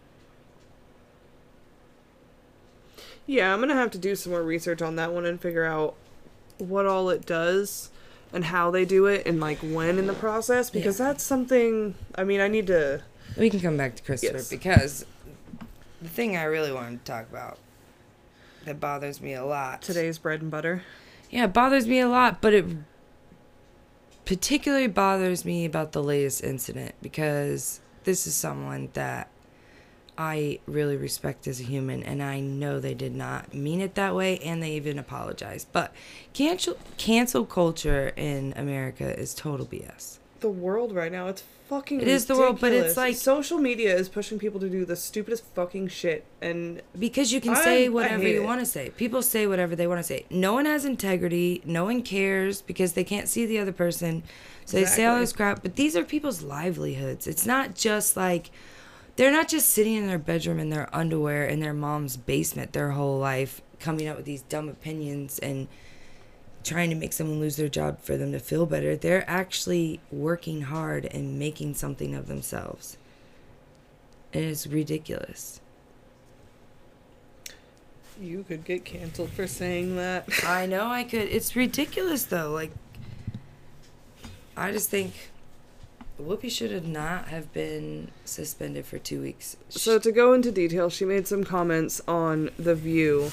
Yeah, 3.26 3.54
I'm 3.54 3.60
gonna 3.60 3.74
have 3.76 3.92
to 3.92 3.98
do 3.98 4.16
some 4.16 4.32
more 4.32 4.44
research 4.44 4.82
on 4.82 4.96
that 4.96 5.12
one 5.12 5.26
and 5.26 5.40
figure 5.40 5.66
out 5.66 5.96
what 6.58 6.86
all 6.86 7.10
it 7.10 7.26
does 7.26 7.90
and 8.34 8.46
how 8.46 8.72
they 8.72 8.86
do 8.86 9.06
it 9.06 9.26
and 9.26 9.40
like 9.40 9.60
when 9.60 10.00
in 10.00 10.08
the 10.08 10.14
process 10.14 10.70
because 10.70 10.98
that's 10.98 11.24
something 11.24 11.94
I 12.16 12.24
mean 12.24 12.42
I 12.42 12.48
need 12.48 12.68
to 12.68 13.04
We 13.38 13.50
can 13.50 13.60
come 13.60 13.78
back 13.78 13.96
to 13.96 14.04
CRISPR 14.04 14.24
Yes. 14.34 14.50
because 14.50 15.06
the 16.02 16.10
thing 16.10 16.36
I 16.36 16.44
really 16.44 16.72
wanted 16.72 17.06
to 17.06 17.12
talk 17.12 17.30
about 17.30 17.58
that 18.66 18.80
bothers 18.80 19.22
me 19.22 19.34
a 19.34 19.46
lot 19.46 19.82
today's 19.82 20.18
bread 20.18 20.42
and 20.42 20.50
butter. 20.50 20.84
Yeah, 21.30 21.46
it 21.46 21.54
bothers 21.54 21.86
me 21.86 22.00
a 22.00 22.08
lot, 22.08 22.42
but 22.42 22.54
it 22.54 22.66
particularly 24.26 24.88
bothers 24.88 25.44
me 25.46 25.66
about 25.66 25.92
the 25.92 26.02
latest 26.02 26.44
incident 26.44 26.96
because 27.02 27.82
this 28.08 28.26
is 28.26 28.34
someone 28.34 28.88
that 28.94 29.30
I 30.18 30.60
really 30.66 30.96
respect 30.96 31.46
as 31.46 31.60
a 31.60 31.64
human, 31.64 32.04
and 32.04 32.24
I 32.24 32.40
know 32.40 32.80
they 32.80 32.94
did 32.94 33.14
not 33.14 33.54
mean 33.54 33.82
it 33.82 33.96
that 33.96 34.16
way, 34.16 34.40
and 34.40 34.64
they 34.64 34.72
even 34.72 34.98
apologized. 34.98 35.68
But 35.74 35.94
cancel 36.32 36.78
cancel 36.96 37.46
culture 37.46 38.14
in 38.16 38.54
America 38.56 39.14
is 39.20 39.36
total 39.36 39.66
BS. 39.66 40.20
The 40.48 40.54
world 40.54 40.96
right 40.96 41.12
now, 41.12 41.28
it's 41.28 41.44
fucking 41.68 42.00
It 42.00 42.08
is 42.08 42.28
the 42.28 42.36
world, 42.38 42.62
but 42.62 42.72
it's 42.72 42.96
like- 42.96 43.18
social 43.18 43.58
media 43.58 43.94
is 43.94 44.08
pushing 44.08 44.40
people 44.40 44.62
to 44.62 44.70
do 44.70 44.86
the 44.86 44.96
stupidest 44.96 45.44
fucking 45.54 45.90
shit 45.90 46.24
and 46.42 46.82
Because 46.98 47.34
you 47.34 47.42
can 47.42 47.52
I- 47.54 47.64
say 47.66 47.86
I 47.86 47.90
whatever 47.90 48.24
hate 48.24 48.36
you 48.36 48.44
it. 48.44 48.46
want 48.46 48.62
to 48.62 48.66
say. 48.66 48.92
People 48.96 49.22
say 49.22 49.46
whatever 49.46 49.76
they 49.76 49.88
want 49.88 50.00
to 50.00 50.04
say. 50.06 50.26
No 50.30 50.54
one 50.54 50.66
has 50.66 50.86
integrity. 50.86 51.62
No 51.66 51.84
one 51.84 52.02
cares 52.02 52.62
because 52.62 52.94
they 52.94 53.04
can't 53.04 53.28
see 53.28 53.46
the 53.46 53.60
other 53.60 53.74
person. 53.74 54.24
So 54.64 54.78
they 54.78 54.86
say 54.86 55.04
all 55.04 55.16
Exactly. 55.18 55.20
this 55.24 55.34
crap. 55.34 55.62
But 55.64 55.76
these 55.76 55.98
are 55.98 56.06
people's 56.06 56.42
livelihoods. 56.42 57.28
It's 57.28 57.46
not 57.46 57.76
just 57.76 58.16
like 58.16 58.50
they're 59.18 59.32
not 59.34 59.50
just 59.50 59.68
sitting 59.68 59.96
in 59.96 60.08
their 60.08 60.18
bedroom 60.18 60.60
in 60.60 60.70
their 60.70 60.88
underwear 60.96 61.46
in 61.46 61.60
their 61.60 61.74
mom's 61.74 62.16
basement 62.16 62.72
their 62.72 62.92
whole 62.92 63.20
life, 63.20 63.62
coming 63.82 64.08
up 64.08 64.16
with 64.16 64.26
these 64.26 64.44
dumb 64.44 64.70
opinions 64.70 65.40
and 65.40 65.68
trying 66.68 66.90
to 66.90 66.96
make 66.96 67.14
someone 67.14 67.40
lose 67.40 67.56
their 67.56 67.70
job 67.70 68.02
for 68.02 68.18
them 68.18 68.32
to 68.34 68.40
feel 68.40 68.66
better. 68.66 68.96
They're 68.96 69.28
actually 69.30 70.00
working 70.12 70.64
hard 70.64 71.06
and 71.06 71.40
making 71.40 71.76
something 71.76 72.14
of 72.14 72.28
themselves. 72.28 72.98
And 74.34 74.44
it's 74.44 74.68
ridiculous. 74.68 75.62
you 78.20 78.44
could 78.48 78.66
get 78.66 78.84
canceled 78.84 79.30
for 79.30 79.48
saying 79.48 79.96
that. 79.96 80.28
I 80.44 80.66
know 80.66 80.88
I 80.88 81.04
could. 81.04 81.30
It's 81.30 81.56
ridiculous 81.56 82.26
though. 82.26 82.52
Like, 82.52 82.72
I 84.56 84.72
just 84.72 84.90
think 84.90 85.14
Whoopi 86.20 86.50
should 86.50 86.72
have 86.72 86.88
not 86.88 87.28
have 87.28 87.54
been 87.54 88.10
suspended 88.26 88.86
for 88.86 88.98
two 88.98 89.22
weeks. 89.22 89.56
So 89.70 90.00
to 90.00 90.12
go 90.12 90.34
into 90.34 90.52
detail, 90.52 90.90
she 90.90 91.06
made 91.06 91.28
some 91.28 91.44
comments 91.44 92.02
on 92.08 92.50
The 92.58 92.74
View, 92.74 93.32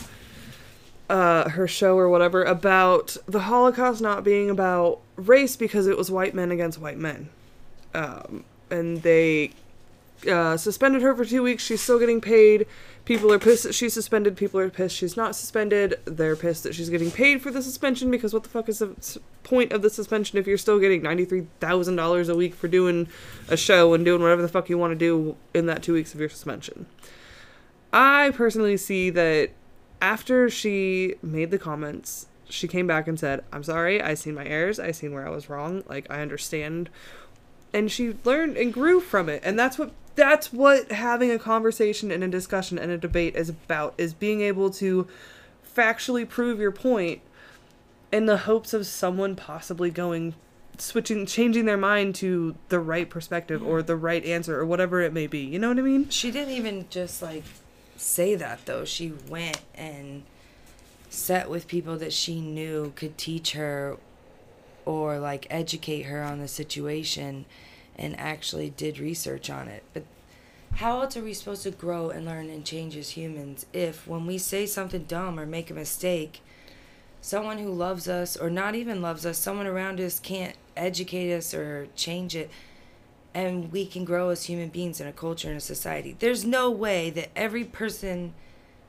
uh, 1.08 1.50
her 1.50 1.68
show 1.68 1.96
or 1.96 2.08
whatever, 2.08 2.42
about 2.42 3.16
the 3.26 3.40
Holocaust 3.40 4.00
not 4.00 4.24
being 4.24 4.50
about 4.50 5.00
race 5.16 5.56
because 5.56 5.86
it 5.86 5.96
was 5.96 6.10
white 6.10 6.34
men 6.34 6.50
against 6.50 6.80
white 6.80 6.98
men. 6.98 7.28
Um, 7.94 8.44
and 8.70 9.02
they 9.02 9.52
uh, 10.28 10.56
suspended 10.56 11.02
her 11.02 11.14
for 11.14 11.24
two 11.24 11.42
weeks. 11.42 11.64
She's 11.64 11.80
still 11.80 11.98
getting 11.98 12.20
paid. 12.20 12.66
People 13.04 13.30
are 13.32 13.38
pissed 13.38 13.64
that 13.64 13.74
she's 13.74 13.92
suspended. 13.92 14.36
People 14.36 14.58
are 14.60 14.70
pissed 14.70 14.96
she's 14.96 15.16
not 15.16 15.36
suspended. 15.36 16.00
They're 16.06 16.36
pissed 16.36 16.62
that 16.62 16.74
she's 16.74 16.88
getting 16.88 17.10
paid 17.10 17.42
for 17.42 17.50
the 17.50 17.62
suspension 17.62 18.10
because 18.10 18.32
what 18.32 18.42
the 18.42 18.48
fuck 18.48 18.68
is 18.68 18.78
the 18.78 19.20
point 19.42 19.72
of 19.72 19.82
the 19.82 19.90
suspension 19.90 20.38
if 20.38 20.46
you're 20.46 20.56
still 20.56 20.78
getting 20.78 21.02
$93,000 21.02 22.28
a 22.28 22.34
week 22.34 22.54
for 22.54 22.68
doing 22.68 23.08
a 23.48 23.56
show 23.56 23.92
and 23.92 24.04
doing 24.04 24.22
whatever 24.22 24.40
the 24.40 24.48
fuck 24.48 24.70
you 24.70 24.78
want 24.78 24.92
to 24.92 24.98
do 24.98 25.36
in 25.52 25.66
that 25.66 25.82
two 25.82 25.92
weeks 25.92 26.14
of 26.14 26.20
your 26.20 26.30
suspension? 26.30 26.86
I 27.92 28.30
personally 28.34 28.76
see 28.76 29.10
that 29.10 29.50
after 30.04 30.50
she 30.50 31.14
made 31.22 31.50
the 31.50 31.58
comments, 31.58 32.26
she 32.46 32.68
came 32.68 32.86
back 32.86 33.08
and 33.08 33.18
said, 33.18 33.42
I'm 33.50 33.64
sorry, 33.64 34.02
I 34.02 34.12
seen 34.12 34.34
my 34.34 34.44
errors, 34.44 34.78
I 34.78 34.90
seen 34.90 35.14
where 35.14 35.26
I 35.26 35.30
was 35.30 35.48
wrong, 35.48 35.82
like 35.88 36.06
I 36.10 36.20
understand. 36.20 36.90
And 37.72 37.90
she 37.90 38.14
learned 38.22 38.58
and 38.58 38.70
grew 38.70 39.00
from 39.00 39.30
it. 39.30 39.40
And 39.42 39.58
that's 39.58 39.78
what 39.78 39.92
that's 40.14 40.52
what 40.52 40.92
having 40.92 41.30
a 41.30 41.38
conversation 41.38 42.10
and 42.10 42.22
a 42.22 42.28
discussion 42.28 42.78
and 42.78 42.92
a 42.92 42.98
debate 42.98 43.34
is 43.34 43.48
about 43.48 43.94
is 43.96 44.12
being 44.12 44.42
able 44.42 44.68
to 44.72 45.08
factually 45.74 46.28
prove 46.28 46.60
your 46.60 46.70
point 46.70 47.22
in 48.12 48.26
the 48.26 48.36
hopes 48.36 48.74
of 48.74 48.86
someone 48.86 49.34
possibly 49.34 49.90
going 49.90 50.34
switching 50.76 51.24
changing 51.24 51.64
their 51.64 51.78
mind 51.78 52.14
to 52.16 52.54
the 52.68 52.78
right 52.78 53.08
perspective 53.08 53.62
or 53.62 53.82
the 53.82 53.96
right 53.96 54.24
answer 54.26 54.60
or 54.60 54.66
whatever 54.66 55.00
it 55.00 55.14
may 55.14 55.26
be. 55.26 55.38
You 55.38 55.58
know 55.58 55.68
what 55.68 55.78
i 55.78 55.82
mean? 55.82 56.10
She 56.10 56.30
didn't 56.30 56.52
even 56.52 56.86
just 56.90 57.22
like 57.22 57.44
say 57.96 58.34
that 58.34 58.66
though. 58.66 58.84
She 58.84 59.12
went 59.28 59.60
and 59.74 60.22
sat 61.08 61.48
with 61.48 61.68
people 61.68 61.96
that 61.98 62.12
she 62.12 62.40
knew 62.40 62.92
could 62.96 63.16
teach 63.16 63.52
her 63.52 63.96
or 64.84 65.18
like 65.18 65.46
educate 65.50 66.02
her 66.02 66.22
on 66.22 66.40
the 66.40 66.48
situation 66.48 67.44
and 67.96 68.18
actually 68.18 68.70
did 68.70 68.98
research 68.98 69.48
on 69.48 69.68
it. 69.68 69.82
But 69.92 70.04
how 70.76 71.00
else 71.00 71.16
are 71.16 71.22
we 71.22 71.34
supposed 71.34 71.62
to 71.62 71.70
grow 71.70 72.10
and 72.10 72.26
learn 72.26 72.50
and 72.50 72.64
change 72.64 72.96
as 72.96 73.10
humans 73.10 73.64
if 73.72 74.08
when 74.08 74.26
we 74.26 74.38
say 74.38 74.66
something 74.66 75.04
dumb 75.04 75.38
or 75.38 75.46
make 75.46 75.70
a 75.70 75.74
mistake, 75.74 76.42
someone 77.20 77.58
who 77.58 77.70
loves 77.70 78.08
us 78.08 78.36
or 78.36 78.50
not 78.50 78.74
even 78.74 79.00
loves 79.00 79.24
us, 79.24 79.38
someone 79.38 79.68
around 79.68 80.00
us 80.00 80.18
can't 80.18 80.56
educate 80.76 81.32
us 81.32 81.54
or 81.54 81.86
change 81.94 82.34
it 82.34 82.50
and 83.34 83.72
we 83.72 83.84
can 83.84 84.04
grow 84.04 84.30
as 84.30 84.44
human 84.44 84.68
beings 84.68 85.00
in 85.00 85.06
a 85.06 85.12
culture 85.12 85.48
and 85.48 85.56
a 85.56 85.60
society. 85.60 86.16
There's 86.18 86.44
no 86.44 86.70
way 86.70 87.10
that 87.10 87.30
every 87.36 87.64
person 87.64 88.32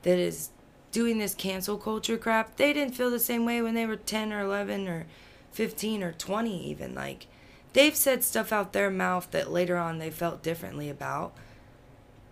that 0.04 0.20
is 0.20 0.50
doing 0.92 1.18
this 1.18 1.34
cancel 1.34 1.78
culture 1.78 2.18
crap, 2.18 2.56
they 2.58 2.72
didn't 2.72 2.96
feel 2.96 3.10
the 3.10 3.20
same 3.20 3.44
way 3.44 3.62
when 3.62 3.74
they 3.74 3.86
were 3.86 3.96
10 3.96 4.32
or 4.32 4.42
11 4.42 4.88
or 4.88 5.08
15 5.52 6.04
or 6.04 6.12
20 6.12 6.70
even 6.70 6.94
like 6.94 7.28
they've 7.72 7.96
said 7.96 8.22
stuff 8.24 8.52
out 8.52 8.74
their 8.74 8.90
mouth 8.90 9.32
that 9.32 9.50
later 9.52 9.78
on 9.78 9.98
they 9.98 10.10
felt 10.10 10.44
differently 10.44 10.90
about. 10.90 11.34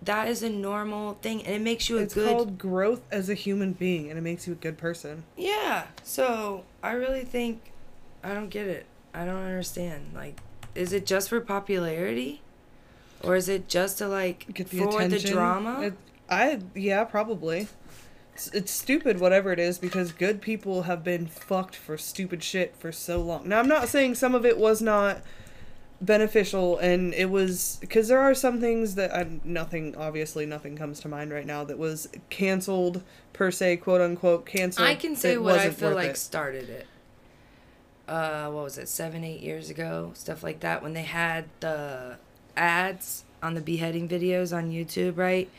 That 0.02 0.28
is 0.28 0.44
a 0.44 0.50
normal 0.50 1.14
thing 1.22 1.46
and 1.46 1.56
it 1.56 1.62
makes 1.62 1.90
you 1.90 1.98
a 1.98 2.02
it's 2.02 2.14
good 2.14 2.30
called 2.30 2.58
growth 2.58 3.02
as 3.12 3.30
a 3.30 3.34
human 3.34 3.72
being 3.74 4.10
and 4.10 4.20
it 4.20 4.22
makes 4.22 4.46
you 4.46 4.54
a 4.54 4.58
good 4.58 4.78
person 4.78 5.24
Yeah. 5.36 5.88
So 6.04 6.66
I 6.84 6.92
really 6.92 7.24
think 7.24 7.72
I 8.24 8.34
don't 8.34 8.50
get 8.50 8.68
it. 8.68 8.86
I 9.14 9.26
don't 9.26 9.44
understand. 9.44 10.12
Like, 10.16 10.40
is 10.76 10.94
it 10.94 11.06
just 11.06 11.30
for 11.30 11.40
popularity, 11.42 12.42
or 13.22 13.36
is 13.36 13.48
it 13.50 13.68
just 13.68 13.98
to 14.00 14.08
like 14.08 14.46
get 14.54 14.70
the 14.70 14.80
for 14.80 14.90
attention 14.90 15.10
the 15.30 15.32
drama? 15.32 15.82
It- 15.82 15.94
i 16.30 16.58
yeah 16.74 17.04
probably 17.04 17.68
it's, 18.34 18.48
it's 18.54 18.72
stupid 18.72 19.20
whatever 19.20 19.52
it 19.52 19.60
is 19.60 19.78
because 19.78 20.14
good 20.14 20.42
people 20.42 20.84
have 20.84 21.04
been 21.04 21.28
fucked 21.28 21.76
for 21.76 21.98
stupid 21.98 22.42
shit 22.42 22.74
for 22.80 22.94
so 22.94 23.20
long 23.22 23.48
now 23.48 23.60
i'm 23.60 23.68
not 23.68 23.90
saying 23.90 24.16
some 24.16 24.34
of 24.34 24.46
it 24.46 24.58
was 24.58 24.82
not 24.82 25.22
beneficial 26.00 26.78
and 26.80 27.14
it 27.14 27.30
was 27.30 27.78
because 27.82 28.08
there 28.08 28.20
are 28.20 28.34
some 28.34 28.60
things 28.60 28.96
that 28.96 29.14
I, 29.14 29.28
nothing 29.44 29.96
obviously 29.98 30.46
nothing 30.46 30.78
comes 30.78 31.00
to 31.02 31.08
mind 31.08 31.32
right 31.32 31.46
now 31.46 31.64
that 31.66 31.78
was 31.78 32.08
canceled 32.30 33.04
per 33.34 33.52
se 33.52 33.78
quote 33.78 34.02
unquote 34.02 34.46
canceled 34.46 34.88
I 34.88 34.96
can 34.96 35.16
say 35.16 35.38
what 35.38 35.60
I 35.60 35.70
feel 35.72 35.92
like 35.94 36.12
it. 36.12 36.18
started 36.18 36.70
it. 36.70 36.88
Uh, 38.08 38.50
what 38.50 38.64
was 38.64 38.78
it? 38.78 38.88
Seven, 38.90 39.24
eight 39.24 39.42
years 39.42 39.70
ago, 39.70 40.12
stuff 40.14 40.44
like 40.44 40.60
that. 40.62 40.84
When 40.84 40.94
they 40.94 41.04
had 41.04 41.46
the 41.60 42.18
ads 42.58 43.24
on 43.42 43.54
the 43.54 43.62
beheading 43.62 44.08
videos 44.08 44.56
on 44.56 44.72
YouTube, 44.72 45.18
right? 45.18 45.50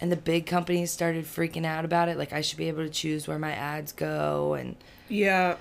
And 0.00 0.10
the 0.10 0.16
big 0.16 0.46
companies 0.46 0.90
started 0.90 1.26
freaking 1.26 1.66
out 1.66 1.84
about 1.84 2.08
it. 2.08 2.16
Like 2.16 2.32
I 2.32 2.40
should 2.40 2.58
be 2.58 2.68
able 2.68 2.84
to 2.84 2.90
choose 2.90 3.28
where 3.28 3.38
my 3.38 3.52
ads 3.52 3.92
go, 3.92 4.54
and 4.54 4.76
yeah 5.08 5.56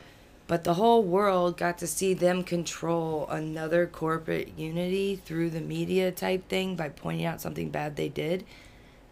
but 0.49 0.63
the 0.63 0.73
whole 0.73 1.03
world 1.03 1.57
got 1.57 1.77
to 1.77 1.85
see 1.85 2.15
them 2.15 2.43
control 2.43 3.27
another 3.29 3.85
corporate 3.85 4.57
unity 4.57 5.15
through 5.15 5.51
the 5.51 5.61
media 5.61 6.11
type 6.11 6.49
thing 6.49 6.75
by 6.75 6.89
pointing 6.89 7.27
out 7.27 7.39
something 7.39 7.69
bad 7.69 7.95
they 7.95 8.09
did. 8.09 8.43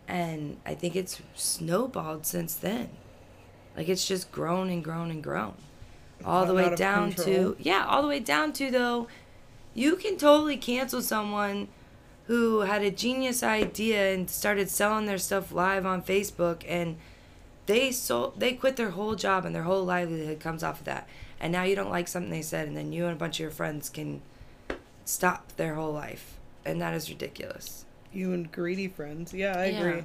And 0.08 0.58
I 0.66 0.74
think 0.74 0.96
it's 0.96 1.22
snowballed 1.36 2.26
since 2.26 2.56
then. 2.56 2.90
Like 3.78 3.88
it's 3.88 4.08
just 4.08 4.32
grown 4.32 4.72
and 4.72 4.84
grown 4.84 5.12
and 5.12 5.22
grown. 5.22 5.54
All 6.26 6.46
the 6.46 6.54
way 6.54 6.74
down 6.76 7.14
control. 7.14 7.54
to, 7.54 7.58
yeah, 7.60 7.86
all 7.88 8.02
the 8.02 8.08
way 8.08 8.20
down 8.20 8.52
to 8.54 8.72
though, 8.72 9.08
you 9.74 9.96
can 9.96 10.18
totally 10.18 10.58
cancel 10.58 11.02
someone 11.02 11.68
who 12.26 12.62
had 12.62 12.82
a 12.82 12.92
genius 12.92 13.44
idea 13.44 14.14
and 14.14 14.30
started 14.30 14.70
selling 14.70 15.06
their 15.06 15.18
stuff 15.18 15.52
live 15.52 15.86
on 15.86 16.02
Facebook 16.02 16.64
and 16.68 16.98
they 17.68 17.92
sold 17.92 18.40
they 18.40 18.54
quit 18.54 18.76
their 18.76 18.92
whole 18.92 19.16
job 19.16 19.46
and 19.46 19.56
their 19.56 19.64
whole 19.64 19.84
livelihood 19.86 20.40
comes 20.40 20.64
off 20.64 20.80
of 20.80 20.86
that. 20.86 21.08
And 21.40 21.54
now 21.54 21.64
you 21.64 21.76
don't 21.76 21.90
like 21.92 22.08
something 22.08 22.32
they 22.32 22.42
said 22.42 22.68
and 22.68 22.76
then 22.76 22.92
you 22.92 23.06
and 23.06 23.14
a 23.14 23.16
bunch 23.18 23.36
of 23.38 23.42
your 23.42 23.52
friends 23.52 23.90
can 23.90 24.22
stop 25.06 25.56
their 25.56 25.76
whole 25.76 25.94
life. 25.94 26.38
And 26.66 26.82
that 26.82 26.94
is 26.94 27.10
ridiculous. 27.10 27.86
You 28.12 28.34
and 28.34 28.52
greedy 28.52 28.88
friends. 28.88 29.34
Yeah 29.34 29.58
i 29.58 29.66
Yeah. 29.68 29.80
agree. 29.80 30.04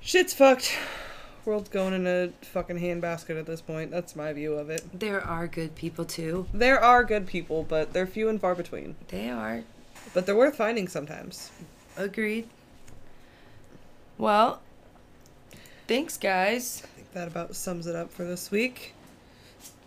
Shit's 0.00 0.32
fucked 0.34 0.76
World's 1.48 1.70
going 1.70 1.94
in 1.94 2.06
a 2.06 2.28
fucking 2.44 2.78
handbasket 2.78 3.40
at 3.40 3.46
this 3.46 3.62
point. 3.62 3.90
That's 3.90 4.14
my 4.14 4.34
view 4.34 4.52
of 4.52 4.68
it. 4.68 4.84
There 4.92 5.24
are 5.24 5.46
good 5.46 5.74
people 5.74 6.04
too. 6.04 6.46
There 6.52 6.78
are 6.78 7.02
good 7.02 7.26
people, 7.26 7.62
but 7.62 7.94
they're 7.94 8.06
few 8.06 8.28
and 8.28 8.38
far 8.38 8.54
between. 8.54 8.96
They 9.08 9.30
are. 9.30 9.62
But 10.12 10.26
they're 10.26 10.36
worth 10.36 10.56
finding 10.56 10.88
sometimes. 10.88 11.50
Agreed. 11.96 12.50
Well, 14.18 14.60
thanks, 15.86 16.18
guys. 16.18 16.82
I 16.84 16.86
think 16.96 17.12
that 17.14 17.28
about 17.28 17.56
sums 17.56 17.86
it 17.86 17.96
up 17.96 18.12
for 18.12 18.24
this 18.24 18.50
week. 18.50 18.92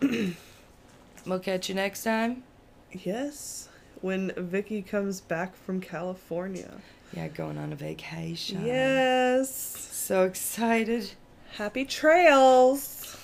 we'll 0.00 1.38
catch 1.38 1.68
you 1.68 1.76
next 1.76 2.02
time. 2.02 2.42
Yes, 2.90 3.68
when 4.00 4.32
Vicky 4.36 4.82
comes 4.82 5.20
back 5.20 5.54
from 5.54 5.80
California. 5.80 6.72
Yeah, 7.12 7.28
going 7.28 7.56
on 7.56 7.72
a 7.72 7.76
vacation. 7.76 8.66
Yes. 8.66 9.54
So 9.54 10.24
excited. 10.24 11.12
Happy 11.56 11.84
trails. 11.84 13.14